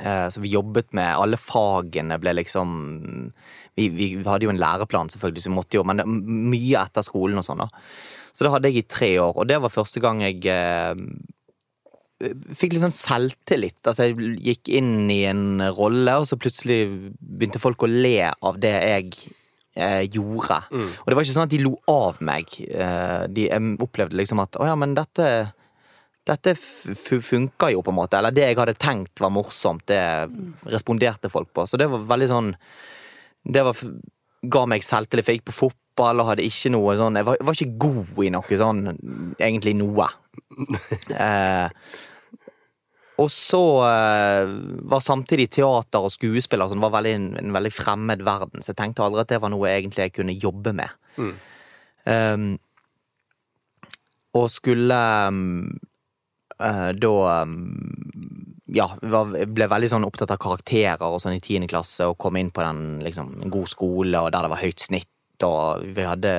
Eh, 0.00 0.26
Så 0.28 0.40
vi 0.40 0.54
jobbet 0.54 0.92
med 0.96 1.16
Alle 1.16 1.38
fagene 1.40 2.18
ble 2.18 2.32
liksom 2.40 2.72
vi, 3.74 3.88
vi, 3.90 4.08
hadde 4.22 4.46
jo 4.46 4.52
en 4.52 4.60
læreplan, 4.60 5.10
selvfølgelig, 5.10 5.42
så 5.42 5.50
vi 5.50 5.56
måtte 5.56 5.78
jo, 5.78 5.84
men 5.86 5.98
det, 5.98 6.06
mye 6.06 6.82
etter 6.84 7.02
skolen 7.02 7.40
og 7.40 7.46
sånn. 7.46 7.64
da 7.64 7.68
Så 8.30 8.46
det 8.46 8.52
hadde 8.54 8.70
jeg 8.70 8.84
i 8.84 8.90
tre 8.96 9.08
år, 9.18 9.32
og 9.34 9.48
det 9.50 9.58
var 9.62 9.72
første 9.74 10.02
gang 10.02 10.22
jeg 10.22 10.44
eh, 10.46 10.94
fikk 12.54 12.74
litt 12.74 12.84
sånn 12.84 12.94
selvtillit. 12.94 13.80
Altså, 13.82 14.06
jeg 14.06 14.36
gikk 14.46 14.70
inn 14.78 15.10
i 15.10 15.24
en 15.26 15.58
rolle, 15.74 16.20
og 16.20 16.28
så 16.30 16.38
plutselig 16.38 16.84
begynte 17.18 17.62
folk 17.62 17.82
å 17.82 17.90
le 17.90 18.30
av 18.30 18.60
det 18.62 18.74
jeg 18.78 19.10
eh, 19.74 20.04
gjorde. 20.06 20.60
Og 21.02 21.10
det 21.10 21.18
var 21.18 21.26
ikke 21.26 21.36
sånn 21.36 21.48
at 21.48 21.54
de 21.56 21.62
lo 21.64 21.74
av 21.90 22.22
meg. 22.24 22.54
Eh, 22.70 23.26
de, 23.34 23.48
jeg 23.50 23.74
opplevde 23.82 24.22
liksom 24.22 24.42
at 24.44 24.62
å 24.62 24.70
ja, 24.70 24.78
men 24.78 24.94
dette 24.96 25.28
dette 26.24 26.54
f- 26.56 26.88
f- 26.94 27.12
jo, 27.72 27.82
på 27.84 27.92
en 27.92 27.98
måte. 27.98 28.18
Eller 28.18 28.32
det 28.34 28.46
jeg 28.48 28.56
hadde 28.56 28.74
tenkt 28.80 29.20
var 29.20 29.32
morsomt, 29.34 29.84
det 29.90 30.00
responderte 30.72 31.30
folk 31.32 31.50
på. 31.52 31.66
Så 31.68 31.76
det 31.80 31.90
var 31.92 32.06
veldig 32.08 32.28
sånn 32.30 32.52
Det 33.44 33.62
var, 33.66 33.76
ga 34.48 34.64
meg 34.66 34.82
selvtillit. 34.86 35.24
For 35.26 35.34
jeg 35.34 35.40
gikk 35.42 35.50
på 35.50 35.58
fotball 35.58 36.22
og 36.22 36.30
hadde 36.32 36.46
ikke 36.48 36.72
noe 36.72 36.96
sånn 36.96 37.20
Jeg 37.20 37.28
var, 37.28 37.36
jeg 37.38 37.46
var 37.50 37.58
ikke 37.60 37.78
god 37.84 38.24
i 38.24 38.32
noe 38.32 38.58
sånn, 38.64 38.82
egentlig 39.38 39.76
noe. 39.78 40.08
Eh, 41.14 41.68
og 43.22 43.28
så 43.30 43.60
eh, 43.86 44.48
var 44.90 45.02
samtidig 45.04 45.46
teater 45.54 46.02
og 46.02 46.10
skuespill 46.10 46.64
og 46.64 46.72
sånn, 46.72 46.82
var 46.82 46.90
veldig, 46.96 47.12
en, 47.14 47.26
en 47.38 47.52
veldig 47.54 47.70
fremmed 47.70 48.24
verden, 48.26 48.58
så 48.64 48.72
jeg 48.72 48.78
tenkte 48.80 49.04
aldri 49.06 49.22
at 49.22 49.30
det 49.30 49.38
var 49.44 49.52
noe 49.54 49.68
egentlig 49.70 50.08
jeg 50.08 50.14
kunne 50.16 50.34
jobbe 50.34 50.72
med. 50.74 50.90
Um, 52.10 52.48
og 54.34 54.48
skulle 54.50 54.98
um, 55.30 55.78
da 56.58 57.42
um, 57.42 57.54
ja, 58.74 58.86
ble 59.00 59.66
veldig 59.70 59.90
sånn 59.90 60.06
opptatt 60.06 60.32
av 60.34 60.40
karakterer 60.42 61.02
og 61.06 61.20
sånn 61.22 61.36
i 61.36 61.42
tiende 61.44 61.68
klasse, 61.70 62.06
og 62.08 62.18
kom 62.20 62.38
inn 62.40 62.52
på 62.54 62.64
den, 62.64 63.00
liksom, 63.04 63.36
god 63.52 63.70
skole, 63.70 64.20
og 64.20 64.32
der 64.32 64.46
det 64.46 64.52
var 64.54 64.62
høyt 64.62 64.86
snitt, 64.86 65.10
og 65.44 65.82
vi 65.96 66.04
hadde 66.06 66.30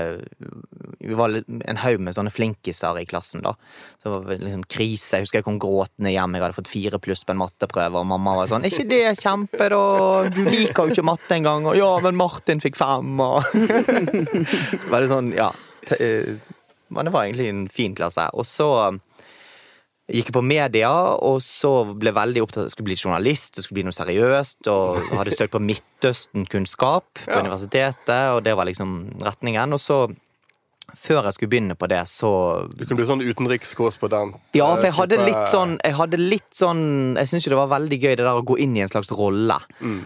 Vi 1.05 1.13
var 1.13 1.33
en 1.35 1.77
haug 1.77 1.99
med 2.01 2.15
sånne 2.15 2.31
flinkiser 2.31 2.97
i 2.97 3.03
klassen, 3.05 3.43
da. 3.45 3.51
Så 3.99 4.07
det 4.07 4.13
var 4.15 4.39
liksom 4.39 4.63
krise. 4.71 5.19
Jeg 5.19 5.25
husker 5.25 5.37
jeg 5.41 5.45
kom 5.45 5.59
gråtende 5.61 6.13
hjem, 6.13 6.33
jeg 6.33 6.41
hadde 6.41 6.57
fått 6.57 6.71
fire 6.71 6.99
pluss 7.03 7.21
på 7.27 7.35
en 7.35 7.41
matteprøve, 7.43 7.99
og 7.99 8.07
mamma 8.09 8.37
var 8.39 8.47
sånn 8.49 8.65
'Er 8.65 8.71
ikke 8.71 8.89
det 8.89 9.19
kjempe, 9.19 9.69
da? 9.69 9.83
Du 10.29 10.41
liker 10.47 10.87
jo 10.87 10.95
ikke 10.95 11.05
matte 11.05 11.35
engang.' 11.35 11.67
Og 11.67 11.75
'ja, 11.75 11.99
men 11.99 12.15
Martin 12.15 12.63
fikk 12.63 12.79
fem', 12.79 13.19
og 13.19 13.43
Veldig 14.93 15.09
sånn, 15.11 15.33
ja. 15.35 15.51
eh, 15.99 16.39
Men 16.89 17.05
det 17.05 17.13
var 17.13 17.25
egentlig 17.25 17.49
en 17.49 17.67
fin 17.67 17.93
klasse. 17.93 18.29
Og 18.33 18.45
så 18.45 18.97
gikk 20.11 20.31
på 20.35 20.41
media, 20.45 20.91
og 21.17 21.39
så 21.41 21.71
ble 21.97 22.11
veldig 22.13 22.43
opptatt 22.43 22.67
Jeg 22.67 22.75
skulle 22.75 22.91
bli 22.91 22.97
journalist, 22.99 23.55
det 23.55 23.63
skulle 23.65 23.79
bli 23.79 23.87
noe 23.87 23.95
seriøst, 23.95 24.67
og 24.69 24.99
hadde 25.17 25.33
søkt 25.33 25.55
på 25.55 25.63
Midtøsten-kunnskap 25.65 27.05
på 27.25 27.31
Ja. 27.31 27.39
universitetet, 27.41 28.35
og 28.35 28.43
det 28.43 28.55
var 28.55 28.65
liksom 28.65 29.11
retningen. 29.21 29.73
Og 29.73 29.79
så, 29.79 30.07
før 30.99 31.27
jeg 31.27 31.35
skulle 31.37 31.51
begynne 31.51 31.75
på 31.77 31.87
det, 31.91 32.01
så 32.09 32.29
Du 32.75 32.85
kunne 32.85 32.99
bli 32.99 33.07
sånn 33.07 33.23
utenrikskorrespondent. 33.25 34.37
ja, 34.57 34.67
for 34.75 34.85
jeg 34.87 34.93
eh, 34.93 34.99
hadde 34.99 35.19
litt 35.25 35.47
sånn 35.51 35.75
Jeg 35.83 35.95
hadde 35.97 36.19
litt 36.21 36.55
sånn 36.55 36.83
Jeg 37.19 37.29
syns 37.31 37.45
jo 37.47 37.53
det 37.53 37.59
var 37.59 37.71
veldig 37.73 37.99
gøy 38.01 38.13
det 38.15 38.23
der 38.25 38.39
å 38.39 38.43
gå 38.45 38.57
inn 38.63 38.75
i 38.77 38.83
en 38.85 38.91
slags 38.91 39.11
rolle. 39.15 39.57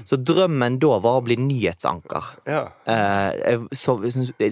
Så 0.10 0.20
drømmen 0.20 0.80
da 0.82 1.00
var 1.04 1.20
å 1.20 1.24
bli 1.26 1.38
nyhetsanker. 1.40 2.30
Ja. 2.50 2.64
Eh, 2.90 3.64
så, 3.76 3.98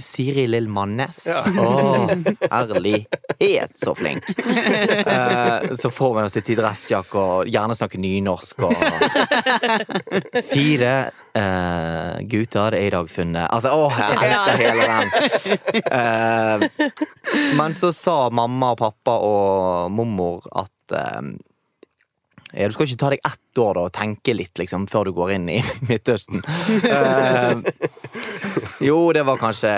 Siri 0.03 0.47
Lill 0.49 0.69
Mannes. 0.71 1.23
Ja. 1.27 1.43
Å, 1.43 2.07
herlighet, 2.51 3.75
så 3.79 3.95
flink! 3.97 4.27
Eh, 4.37 5.73
så 5.77 5.89
får 5.93 6.15
vi 6.17 6.25
å 6.25 6.31
sitte 6.31 6.53
i 6.53 6.57
dressjakke 6.59 7.21
og 7.21 7.51
gjerne 7.51 7.75
snakke 7.77 7.99
nynorsk 8.01 8.65
og 8.67 8.75
Fire 10.51 10.93
Eh, 11.37 12.21
gutter 12.31 12.73
jeg 12.73 12.87
i 12.87 12.93
dag 12.93 13.09
funnet 13.11 13.49
Altså, 13.53 13.69
åh, 13.75 13.97
jeg 13.99 14.29
elsker 14.29 14.61
hele 14.61 14.85
den! 14.89 15.07
Uh, 15.91 16.87
men 17.59 17.75
så 17.75 17.91
sa 17.93 18.15
mamma 18.33 18.71
og 18.73 18.79
pappa 18.81 19.17
og 19.21 19.91
mormor 19.93 20.47
at 20.57 20.71
ja, 20.95 21.35
du 22.53 22.73
skal 22.73 22.87
ikke 22.87 22.99
ta 23.01 23.09
deg 23.11 23.25
ett 23.27 23.59
år 23.59 23.75
da, 23.75 23.81
og 23.89 23.93
tenke 23.95 24.35
litt 24.35 24.59
liksom, 24.61 24.85
før 24.87 25.09
du 25.09 25.15
går 25.17 25.33
inn 25.35 25.49
i 25.51 25.57
Midtøsten. 25.89 26.39
uh, 26.87 27.59
jo, 28.85 28.99
det 29.15 29.25
var 29.27 29.41
kanskje 29.41 29.71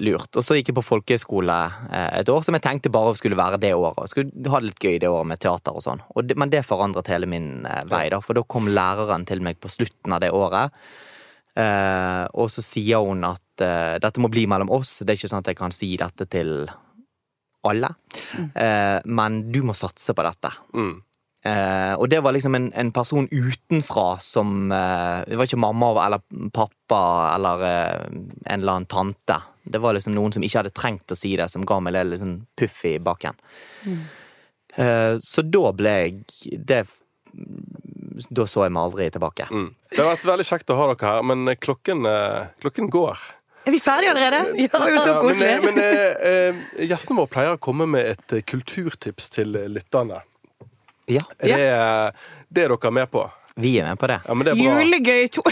lurt. 0.00 0.30
Og 0.32 0.46
så 0.46 0.56
gikk 0.56 0.70
jeg 0.70 0.78
på 0.78 0.86
folkehøyskole 0.86 1.58
eh, 1.90 2.20
et 2.20 2.30
år 2.32 2.44
som 2.46 2.56
jeg 2.56 2.64
tenkte 2.64 2.92
bare 2.94 3.16
skulle 3.18 3.38
være 3.38 3.60
det 3.60 3.74
året. 3.76 4.12
Skulle 4.12 4.52
ha 4.52 4.62
det 4.62 4.70
litt 4.70 4.84
gøy 4.84 5.00
det 5.02 5.10
året 5.10 5.28
med 5.32 5.42
teater 5.42 5.76
og 5.76 5.84
sånn. 5.84 6.02
Men 6.38 6.52
det 6.52 6.64
forandret 6.66 7.10
hele 7.12 7.28
min 7.30 7.66
eh, 7.66 7.84
vei, 7.90 8.06
da, 8.14 8.22
for 8.24 8.38
da 8.38 8.46
kom 8.46 8.70
læreren 8.70 9.26
til 9.28 9.42
meg 9.44 9.60
på 9.60 9.70
slutten 9.72 10.14
av 10.14 10.22
det 10.24 10.32
året. 10.34 10.74
Uh, 11.58 12.22
og 12.38 12.46
så 12.54 12.62
sier 12.62 13.02
hun 13.02 13.24
at 13.26 13.64
uh, 13.66 13.96
dette 13.98 14.22
må 14.22 14.28
bli 14.30 14.44
mellom 14.46 14.70
oss, 14.70 15.00
det 15.02 15.10
er 15.10 15.18
ikke 15.18 15.30
sånn 15.32 15.42
at 15.42 15.48
jeg 15.50 15.58
kan 15.58 15.72
si 15.74 15.88
dette 15.98 16.28
til 16.30 16.68
alle. 17.66 17.90
Eh, 18.54 19.00
men 19.04 19.40
du 19.52 19.62
må 19.66 19.74
satse 19.76 20.14
på 20.14 20.24
dette. 20.26 20.52
Mm. 20.74 20.94
Eh, 21.48 21.94
og 21.96 22.08
det 22.12 22.18
var 22.24 22.34
liksom 22.34 22.56
en, 22.58 22.66
en 22.76 22.90
person 22.92 23.28
utenfra 23.30 24.18
som 24.20 24.72
eh, 24.74 25.20
Det 25.30 25.38
var 25.38 25.46
ikke 25.48 25.60
mamma 25.62 25.92
eller 26.04 26.20
pappa 26.52 27.00
eller 27.36 27.62
eh, 27.68 28.06
en 28.50 28.58
eller 28.60 28.72
annen 28.74 28.88
tante. 28.90 29.38
Det 29.62 29.80
var 29.80 29.94
liksom 29.96 30.16
noen 30.16 30.34
som 30.34 30.44
ikke 30.44 30.62
hadde 30.62 30.74
trengt 30.76 31.14
å 31.14 31.16
si 31.18 31.34
det, 31.38 31.46
som 31.52 31.64
ga 31.68 31.78
meg 31.84 31.94
det 31.96 32.04
liksom 32.10 32.34
puff 32.58 32.78
i 32.88 32.96
baken. 33.04 33.38
Eh, 34.76 35.14
så 35.24 35.42
da 35.46 35.72
ble 35.76 35.94
jeg 36.02 36.58
det, 36.68 36.82
Da 38.34 38.46
så 38.50 38.64
jeg 38.66 38.72
meg 38.74 38.82
aldri 38.88 39.08
tilbake. 39.14 39.46
Mm. 39.52 39.68
Det 39.92 40.00
har 40.02 40.12
vært 40.14 40.24
veldig 40.32 40.46
kjekt 40.48 40.72
å 40.74 40.78
ha 40.78 40.86
dere 40.92 41.10
her, 41.12 41.26
men 41.28 41.52
klokken, 41.60 42.06
eh, 42.08 42.48
klokken 42.64 42.88
går. 42.92 43.20
Er 43.68 43.74
vi 43.74 43.80
ferdige 43.84 44.10
allerede? 44.14 44.54
Det 44.56 44.72
var 44.72 44.88
jo 44.90 44.98
så 45.02 45.12
Ja, 45.12 45.20
men 45.20 45.26
koselig. 45.26 45.50
eh, 45.52 45.60
men 45.66 45.78
eh, 45.78 46.30
eh, 46.30 46.88
gjestene 46.88 47.20
våre 47.20 47.30
pleier 47.34 47.56
å 47.58 47.60
komme 47.60 47.86
med 47.86 48.06
et 48.14 48.32
eh, 48.38 48.42
kulturtips 48.48 49.28
til 49.34 49.54
eh, 49.60 49.68
lytterne. 49.68 50.22
Ja, 51.08 51.24
det, 51.40 51.52
eh, 51.56 52.10
det 52.48 52.64
er 52.66 52.74
dere 52.76 52.94
med 52.94 53.10
på? 53.12 53.28
vi 53.58 53.72
er 53.78 53.88
med 53.88 53.98
på 53.98 54.06
det. 54.06 54.20
Ja, 54.22 54.34
men 54.34 54.46
det 54.46 54.52
er 54.52 54.58
bra. 54.60 54.74
Julegøy 54.78 55.24
to... 55.34 55.42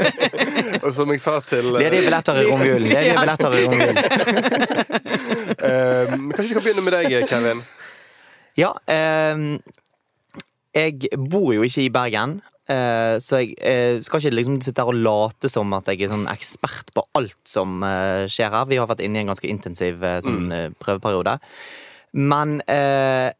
Og 0.84 0.90
som 0.92 1.12
jeg 1.14 1.20
sa 1.22 1.38
til 1.40 1.70
Det 1.78 1.86
er 1.86 1.94
de 1.94 2.02
billetter 2.04 2.40
i 2.42 2.44
romjulen. 2.44 2.88
Det 2.90 2.98
er 2.98 3.06
de 3.08 3.14
billetter 3.22 3.56
i 3.56 3.62
romjulen. 3.64 4.00
eh, 5.68 6.12
Kanskje 6.12 6.48
vi 6.50 6.58
kan 6.58 6.66
begynne 6.66 6.84
med 6.84 6.96
deg, 6.98 7.16
Kevin. 7.30 7.62
Ja, 8.60 8.74
eh, 8.84 9.46
jeg 10.76 11.08
bor 11.24 11.54
jo 11.56 11.64
ikke 11.64 11.86
i 11.86 11.92
Bergen. 11.94 12.40
Uh, 12.70 13.18
så 13.18 13.40
jeg 13.40 13.56
uh, 13.58 13.98
skal 14.04 14.20
ikke 14.20 14.36
liksom 14.36 14.60
sitte 14.62 14.84
her 14.84 14.92
og 14.92 15.00
late 15.02 15.48
som 15.50 15.72
at 15.74 15.88
jeg 15.90 16.04
er 16.04 16.12
sånn 16.12 16.28
ekspert 16.30 16.92
på 16.94 17.02
alt 17.18 17.40
som 17.48 17.80
skjer 18.30 18.52
her. 18.52 18.68
Vi 18.70 18.78
har 18.78 18.86
vært 18.92 19.02
inne 19.04 19.18
i 19.18 19.24
en 19.24 19.32
ganske 19.32 19.48
intensiv 19.50 20.04
sånn, 20.24 20.52
eh, 20.54 20.68
prøveperiode. 20.80 21.38
Men 22.12 22.60
eh, 22.68 23.32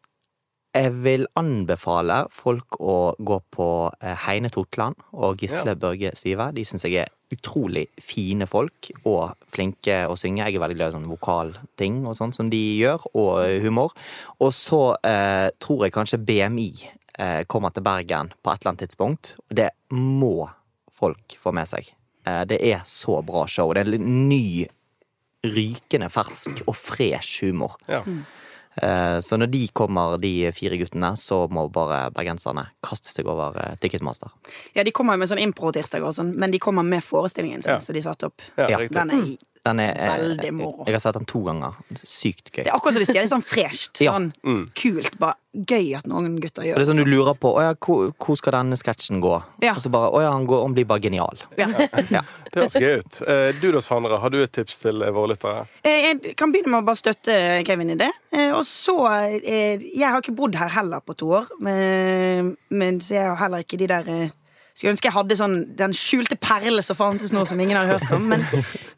jeg 0.72 0.92
vil 1.04 1.26
anbefale 1.36 2.22
folk 2.32 2.78
å 2.80 3.12
gå 3.20 3.38
på 3.52 3.66
eh, 4.00 4.14
Heine 4.24 4.48
Totland 4.52 4.96
og 5.12 5.42
Gisle 5.42 5.74
Ja. 5.74 5.78
Børge 5.78 6.14
Syve. 6.16 6.48
De 6.56 6.64
syns 6.64 6.86
jeg 6.86 7.02
er 7.02 7.12
utrolig 7.32 7.86
fine 8.00 8.46
folk 8.48 8.90
og 9.08 9.34
flinke 9.52 10.02
å 10.08 10.16
synge. 10.20 10.46
Jeg 10.46 10.56
er 10.56 10.64
veldig 10.64 10.78
glad 10.78 10.92
i 10.92 10.96
sånne 10.96 11.12
vokalting 11.12 12.02
og 12.08 12.16
sånn 12.16 12.32
som 12.36 12.50
de 12.52 12.60
gjør, 12.80 13.04
og 13.12 13.30
eh, 13.44 13.60
humor. 13.64 13.92
Og 14.40 14.52
så 14.56 14.82
eh, 15.04 15.48
tror 15.60 15.86
jeg 15.86 15.96
kanskje 15.96 16.20
BMI 16.24 16.70
eh, 17.18 17.42
kommer 17.52 17.72
til 17.72 17.84
Bergen 17.84 18.32
på 18.40 18.52
et 18.52 18.62
eller 18.62 18.74
annet 18.74 18.86
tidspunkt. 18.86 19.36
Og 19.48 19.56
det 19.60 19.70
må 19.92 20.48
folk 20.92 21.36
få 21.40 21.52
med 21.56 21.68
seg. 21.68 21.92
Eh, 22.24 22.44
det 22.48 22.60
er 22.72 22.84
så 22.88 23.20
bra 23.26 23.44
show. 23.50 23.72
Det 23.76 23.84
er 23.84 23.96
en 23.98 24.28
ny, 24.28 24.68
rykende 25.42 26.08
fersk 26.12 26.64
og 26.68 26.76
fresh 26.78 27.42
humor. 27.44 27.76
Ja. 27.90 28.04
Eh, 28.06 28.40
Så 29.22 29.36
når 29.36 29.50
de 29.52 29.68
kommer, 29.76 30.16
de 30.18 30.50
fire 30.56 30.78
guttene, 30.80 31.10
så 31.20 31.42
må 31.52 31.66
bare 31.72 32.06
bergenserne 32.14 32.64
kaste 32.82 33.12
seg 33.12 33.26
over 33.28 33.56
eh, 33.60 33.74
Ticketmaster. 33.82 34.30
Ja, 34.74 34.82
de 34.84 34.90
kommer 34.96 35.14
jo 35.14 35.20
med 35.20 35.28
sånn 35.28 35.42
impro-tirsdag 35.44 36.02
og 36.08 36.14
sånn, 36.16 36.32
men 36.40 36.50
de 36.54 36.58
kommer 36.62 36.82
med 36.82 37.04
forestillingen 37.04 37.62
sin, 37.62 37.74
Ja. 37.74 37.80
så 37.84 37.92
de 37.92 38.00
satte 38.00 38.30
opp. 38.30 38.40
Ja, 38.56 38.70
Ja. 38.70 38.78
Den 38.88 39.10
er, 39.10 39.36
Den 39.62 39.78
er, 39.78 39.94
Veldig 39.94 40.48
moro. 40.58 40.82
Jeg 40.88 40.96
har 40.96 41.02
sett 41.04 41.14
den 41.14 41.26
to 41.30 41.38
ganger. 41.46 41.76
Sykt 41.94 42.48
gøy. 42.50 42.64
det 42.64 42.70
er 42.72 42.74
akkurat 42.74 42.96
som 42.96 43.02
de 43.04 43.06
sier, 43.06 43.20
det 43.20 43.28
er 43.28 43.30
sånn 43.30 43.44
fresht. 43.46 44.00
Ja. 44.02 44.12
Sånn 44.16 44.32
Mm. 44.42 44.64
kult. 44.74 45.14
Bare 45.22 45.36
gøy 45.54 45.92
at 45.98 46.06
noen 46.10 46.40
gutter 46.40 46.64
gjør 46.66 46.74
det 46.80 46.82
er 46.82 46.88
sånn 46.90 46.98
du 46.98 47.04
lurer 47.06 47.36
på 47.38 47.52
ja, 47.62 47.74
hvor, 47.78 48.10
hvor 48.18 48.36
skal 48.40 48.56
denne 48.56 48.74
sketsjen 48.80 49.20
gå? 49.22 49.36
Ja. 49.62 49.74
Og 49.76 49.82
så 49.84 49.92
bare 49.92 50.08
å 50.10 50.22
ja, 50.24 50.32
han, 50.34 50.46
går, 50.50 50.62
han 50.66 50.74
blir 50.74 50.84
bare 50.90 51.04
genial. 51.04 51.38
Ja. 51.60 51.68
Ja. 52.10 52.22
Det 52.50 52.58
høres 52.58 52.74
gøy 52.74 52.98
ut. 53.04 53.20
Eh, 53.28 53.52
Du 53.62 53.70
da, 53.70 53.80
Sandra, 53.80 54.18
har 54.18 54.30
du 54.34 54.40
et 54.42 54.52
tips 54.52 54.80
til 54.82 54.98
våre 55.14 55.30
lyttere? 55.36 55.62
Eh, 55.86 56.10
Jeg 56.10 56.34
kan 56.36 56.50
begynne 56.50 56.72
med 56.74 56.82
å 56.82 56.86
bare 56.90 56.98
støtte 56.98 57.38
Kevin 57.64 57.94
i 57.94 58.00
det. 58.02 58.10
Eh, 58.34 58.50
Og 58.58 58.64
så 58.66 58.98
eh, 59.38 59.78
Jeg 59.78 60.08
har 60.10 60.18
ikke 60.20 60.34
bodd 60.34 60.58
her 60.58 60.68
heller 60.74 61.00
på 61.06 61.14
to 61.22 61.30
år, 61.38 61.46
men, 61.60 62.56
men 62.70 62.98
så 63.00 63.14
jeg 63.20 63.28
har 63.30 63.36
heller 63.46 63.62
ikke 63.62 63.78
de 63.78 63.86
der 63.94 64.08
eh, 64.10 64.28
Skulle 64.74 64.94
ønske 64.94 65.08
jeg 65.10 65.14
hadde 65.14 65.36
sånn 65.36 65.56
den 65.76 65.92
skjulte 65.96 66.36
perle 66.40 66.82
som 66.82 66.96
fantes 66.96 67.32
nå, 67.34 67.44
som 67.46 67.60
ingen 67.60 67.76
hadde 67.76 67.98
hørt 67.98 68.12
om. 68.16 68.24
Men, 68.32 68.44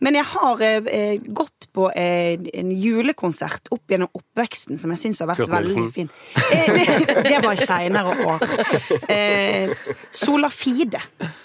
men 0.04 0.14
jeg 0.20 0.26
har 0.30 0.62
eh, 0.62 0.90
eh, 0.94 1.24
gått 1.34 1.68
på 1.74 1.88
eh, 1.98 2.38
en 2.60 2.70
julekonsert 2.78 3.72
opp 3.74 3.90
gjennom 3.90 4.08
oppveksten 4.14 4.78
som 4.78 4.92
jeg 4.94 5.02
syns 5.02 5.20
har 5.24 5.32
vært 5.32 5.48
veldig 5.50 5.86
fin. 5.96 6.10
Eh, 6.54 6.70
det, 6.76 7.16
det 7.26 7.40
var 7.42 7.52
i 7.58 7.66
seinere 7.66 8.14
år. 8.28 8.46
Eh, 9.10 9.74
Solafide 10.14 11.00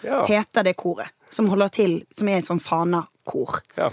Ja. 0.06 0.26
heter 0.30 0.64
det 0.70 0.76
koret. 0.78 1.10
Som 1.30 1.50
holder 1.50 1.70
til, 1.70 2.00
som 2.18 2.30
er 2.30 2.40
et 2.40 2.48
sånn 2.48 2.62
Fana-kor 2.62 3.60
Ja. 3.78 3.90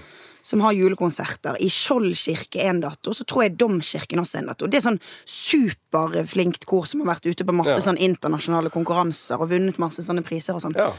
Som 0.46 0.60
har 0.62 0.76
julekonserter. 0.76 1.56
I 1.58 1.66
Skjold 1.72 2.14
kirke 2.14 2.62
en 2.68 2.80
dato, 2.84 3.10
så 3.16 3.24
tror 3.26 3.42
jeg 3.46 3.56
Domkirken 3.58 4.20
også 4.22 4.38
en 4.38 4.50
dato. 4.52 4.68
Det 4.70 4.78
er 4.78 4.84
sånn 4.84 5.00
superflinkt 5.26 6.66
kor 6.70 6.86
som 6.86 7.02
har 7.02 7.16
vært 7.16 7.26
ute 7.26 7.46
på 7.46 7.54
masse 7.56 7.74
Ja. 7.74 7.82
sånn 7.88 7.98
internasjonale 7.98 8.70
konkurranser 8.70 9.40
og 9.40 9.50
vunnet 9.50 9.78
masse 9.82 10.04
sånne 10.06 10.22
priser 10.22 10.54
og 10.54 10.62
sånn. 10.62 10.76
Ja. 10.78 10.92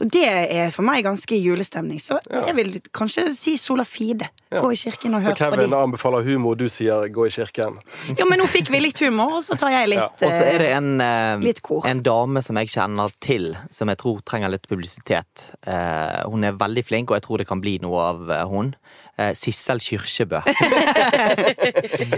Og 0.00 0.08
det 0.10 0.24
er 0.26 0.70
for 0.74 0.82
meg 0.82 1.04
ganske 1.06 1.36
julestemning. 1.38 2.00
Så 2.02 2.18
Ja. 2.30 2.46
jeg 2.46 2.54
vil 2.56 2.80
kanskje 2.92 3.28
si 3.34 3.56
Sola 3.56 3.84
Fide. 3.84 4.28
Ja. 4.50 4.60
Gå 4.60 4.72
i 4.72 4.76
kirken 4.76 5.14
og 5.14 5.22
hør 5.22 5.34
på 5.34 5.36
dem. 5.36 5.36
Så 5.36 5.56
Kevin 5.56 5.70
de. 5.70 5.76
anbefaler 5.76 6.24
humor, 6.24 6.54
du 6.56 6.66
sier 6.68 7.08
gå 7.08 7.26
i 7.26 7.30
kirken. 7.30 7.78
Jo, 8.18 8.26
men 8.28 8.38
nå 8.40 8.46
fikk 8.46 8.70
vi 8.70 8.80
litt 8.80 8.98
humor, 8.98 9.36
og 9.38 9.44
så 9.44 9.56
tar 9.58 9.70
jeg 9.70 9.88
litt 9.88 9.98
Ja. 9.98 10.06
Og 10.26 10.32
så 10.32 10.42
er 10.54 10.58
det 10.58 10.70
en, 10.76 11.00
eh, 11.00 11.36
Litt 11.38 11.62
kor. 11.62 11.82
en 11.86 12.02
dame 12.02 12.42
som 12.42 12.56
jeg 12.56 12.68
kjenner 12.68 13.10
til, 13.20 13.56
som 13.70 13.88
jeg 13.88 13.98
tror 13.98 14.20
trenger 14.24 14.50
litt 14.50 14.66
publisitet. 14.68 15.50
Eh, 15.66 16.22
hun 16.28 16.44
er 16.44 16.52
veldig 16.52 16.84
flink, 16.84 17.10
og 17.10 17.16
jeg 17.16 17.22
tror 17.22 17.38
det 17.38 17.46
kan 17.48 17.60
bli 17.60 17.78
noe 17.80 17.98
av 18.00 18.30
eh, 18.30 18.44
hun. 18.46 18.74
Eh, 19.16 19.30
Sissel 19.38 19.78
Kyrkjebø. 19.78 20.40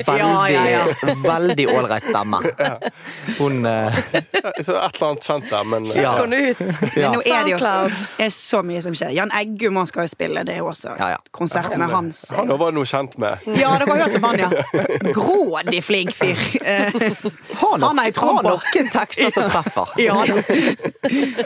veldig 0.07 0.19
Ja, 0.19 0.49
ja, 0.49 0.63
ja. 0.71 0.85
veldig 1.29 1.67
ålreit 1.69 2.05
stemme. 2.09 2.39
Hun 3.39 3.67
uh... 3.67 3.93
Så 4.65 4.73
et 4.73 4.97
eller 4.97 5.09
annet 5.11 5.27
kjent 5.27 5.51
der, 5.51 5.65
men 5.69 5.85
eh, 5.91 6.01
Ja. 6.01 6.15
Gå 6.21 6.27
nå 6.31 6.37
ut. 6.37 6.61
ja. 6.97 7.11
Men 7.11 7.19
nå 7.19 7.21
er 7.27 7.45
det 7.45 7.53
jo 7.53 7.59
er 8.25 8.33
så 8.33 8.63
mye 8.65 8.81
som 8.85 8.97
skjer. 8.97 9.13
Jan 9.13 9.33
Eggum 9.37 9.77
han 9.77 9.91
skal 9.91 10.07
jo 10.09 10.15
spille, 10.15 10.45
det 10.49 10.57
er 10.57 10.63
jo 10.65 10.71
også 10.73 10.95
Ja, 10.97 11.11
ja. 11.17 11.21
konsertene 11.37 11.91
hans. 11.93 12.23
Han 12.37 12.49
var 12.57 12.73
noe 12.73 12.89
kjent 12.89 13.19
med. 13.21 13.45
Ja, 13.45 13.77
dere 13.77 13.93
har 13.93 14.07
hørt 14.07 14.17
om 14.17 14.29
han, 14.31 14.39
ja. 14.41 14.51
Grådig 15.21 15.85
flink 15.85 16.17
fyr. 16.17 16.41
Eh, 16.65 16.97
Han 17.61 17.85
har 17.85 18.43
noen 18.49 18.91
tekster 18.93 19.31
som 19.37 19.45
treffer. 19.53 19.93
Ja. 20.01 20.17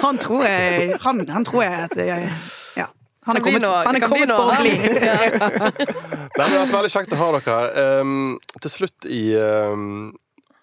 Han 0.06 0.18
tror 0.22 0.46
jeg 0.46 0.94
Han, 1.02 1.26
han 1.28 1.44
tror 1.44 1.64
jeg 1.66 1.86
at 1.90 1.96
jeg. 1.98 2.32
Han 3.30 3.38
er 3.38 3.44
kommet, 3.44 3.66
han 3.66 3.96
er 3.96 4.02
kommet 4.02 4.32
for 4.34 4.50
å 4.50 4.56
bli. 4.58 4.72
Nei, 4.90 5.28
Det 6.34 6.42
har 6.42 6.56
vært 6.56 6.74
veldig 6.74 6.90
kjekt 6.90 7.14
å 7.14 7.20
ha 7.20 7.28
dere. 7.36 7.86
Um, 8.00 8.34
til 8.58 8.72
slutt 8.72 9.06
i 9.06 9.22
um, 9.38 10.10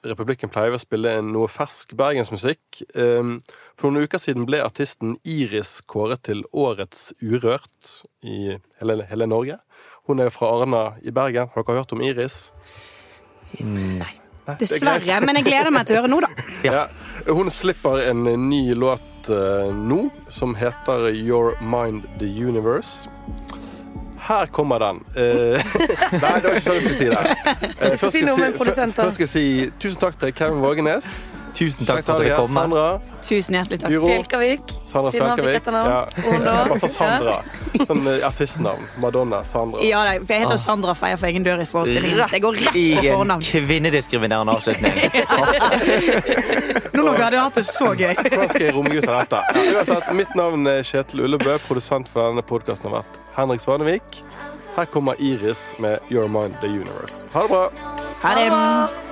Republikken 0.08 0.52
pleier 0.52 0.74
vi 0.74 0.80
å 0.80 0.82
spille 0.82 1.14
noe 1.26 1.48
fersk 1.52 1.96
bergensmusikk. 2.00 2.82
Um, 3.00 3.38
for 3.80 3.92
noen 3.92 4.08
uker 4.08 4.22
siden 4.22 4.48
ble 4.50 4.60
artisten 4.66 5.16
Iris 5.28 5.78
kåret 5.88 6.26
til 6.28 6.44
Årets 6.52 7.10
Urørt 7.24 7.94
i 8.28 8.58
hele, 8.82 9.00
hele 9.10 9.30
Norge. 9.32 9.60
Hun 10.08 10.24
er 10.24 10.32
fra 10.32 10.52
Arna 10.60 10.84
i 11.04 11.12
Bergen. 11.16 11.50
Har 11.54 11.68
dere 11.68 11.82
hørt 11.82 11.96
om 11.96 12.04
Iris? 12.04 12.40
Nei. 13.64 14.14
Er 14.48 14.56
Dessverre, 14.62 15.20
men 15.28 15.42
jeg 15.42 15.50
gleder 15.50 15.74
meg 15.76 15.88
til 15.88 15.98
å 15.98 16.04
høre 16.04 16.12
nå, 16.12 16.22
da. 16.24 16.30
Ja. 16.64 16.84
Hun 17.28 17.52
slipper 17.52 18.00
en 18.08 18.24
ny 18.48 18.62
låt 18.80 19.17
eh, 19.30 19.70
nå, 19.76 20.08
som 20.30 20.56
heter 20.56 21.10
Your 21.14 21.56
Mind 21.62 22.04
The 22.20 22.26
Universe. 22.26 23.10
Her 24.28 24.46
kommer 24.52 24.80
den. 24.80 25.02
Eh, 25.16 25.76
nei, 26.24 26.34
det 26.42 26.50
var 26.50 26.58
ikke 26.58 26.66
sånn 26.66 26.80
jeg 26.80 26.84
skulle 26.84 27.00
si 27.00 27.10
det. 27.14 27.36
Eh, 27.80 27.96
først 27.96 28.12
Si 28.12 28.24
skal 28.26 28.44
jeg 28.44 28.56
produsent. 28.58 28.96
Først 28.98 29.20
skal 29.20 29.28
jeg 29.28 29.34
si 29.34 29.48
tusen 29.80 30.02
takk 30.04 30.20
til 30.20 30.34
Kevin 30.36 30.64
Vågenes. 30.64 31.08
Tusen 31.58 31.88
takk 31.90 32.04
for 32.06 32.20
at 32.20 32.22
dere 32.22 32.36
kom. 32.38 32.52
Sandra, 32.54 32.86
Tusen 33.26 33.56
hjertelig 33.58 33.80
takk. 33.82 33.94
Guro, 33.96 34.10
Spjelkavik. 34.12 34.74
Sandra 34.92 35.12
Spjelkavik. 35.16 35.70
Ja. 35.74 36.06
Bare 36.46 36.80
sa 36.84 36.90
Sandra. 36.94 37.38
Sånn 37.90 38.04
eh, 38.12 38.26
artistnavn. 38.28 38.84
Madonna. 39.02 39.40
Sandra. 39.48 39.82
Ja, 39.86 40.04
nei, 40.06 40.20
for 40.22 40.36
jeg 40.36 40.44
heter 40.46 40.54
jo 40.54 40.62
Sandra 40.62 40.94
Feier 40.98 41.18
for 41.18 41.30
egen 41.32 41.48
dør 41.48 41.64
i 41.64 41.68
forestillingen. 41.70 42.22
Så 42.22 42.38
jeg 42.38 42.44
går 42.46 42.60
rett 42.62 42.78
i 42.78 42.86
på 42.94 43.02
en 43.02 43.10
fornavn. 43.24 43.48
kvinnediskriminerende 43.50 44.54
avslutning. 44.54 44.94
Nå 46.94 47.04
når 47.04 47.18
vi 47.18 47.24
hadde 47.26 47.42
hatt 47.42 47.58
det 47.58 47.66
så 47.68 47.90
gøy. 47.98 48.14
Hvordan 48.22 48.54
skal 48.54 48.68
jeg 48.68 48.76
romme 48.78 48.94
ut 48.94 49.10
av 49.10 49.18
dette? 49.24 49.42
Ja, 49.58 49.66
uansett, 49.80 50.14
mitt 50.22 50.38
navn 50.38 50.70
er 50.70 50.86
Kjetil 50.86 51.26
Ullebø. 51.26 51.58
Produsent 51.66 52.12
for 52.12 52.30
denne 52.30 52.46
podkasten 52.46 52.92
har 52.92 53.02
vært 53.02 53.20
Henrik 53.38 53.66
Svanevik. 53.66 54.22
Her 54.78 54.86
kommer 54.94 55.18
Iris 55.18 55.72
med 55.82 56.06
Your 56.14 56.30
Mind 56.30 56.62
The 56.62 56.70
Universe. 56.70 57.26
Ha 57.34 57.48
det 57.48 57.54
bra. 57.56 57.66
Ha 58.22 58.38
det. 58.38 59.07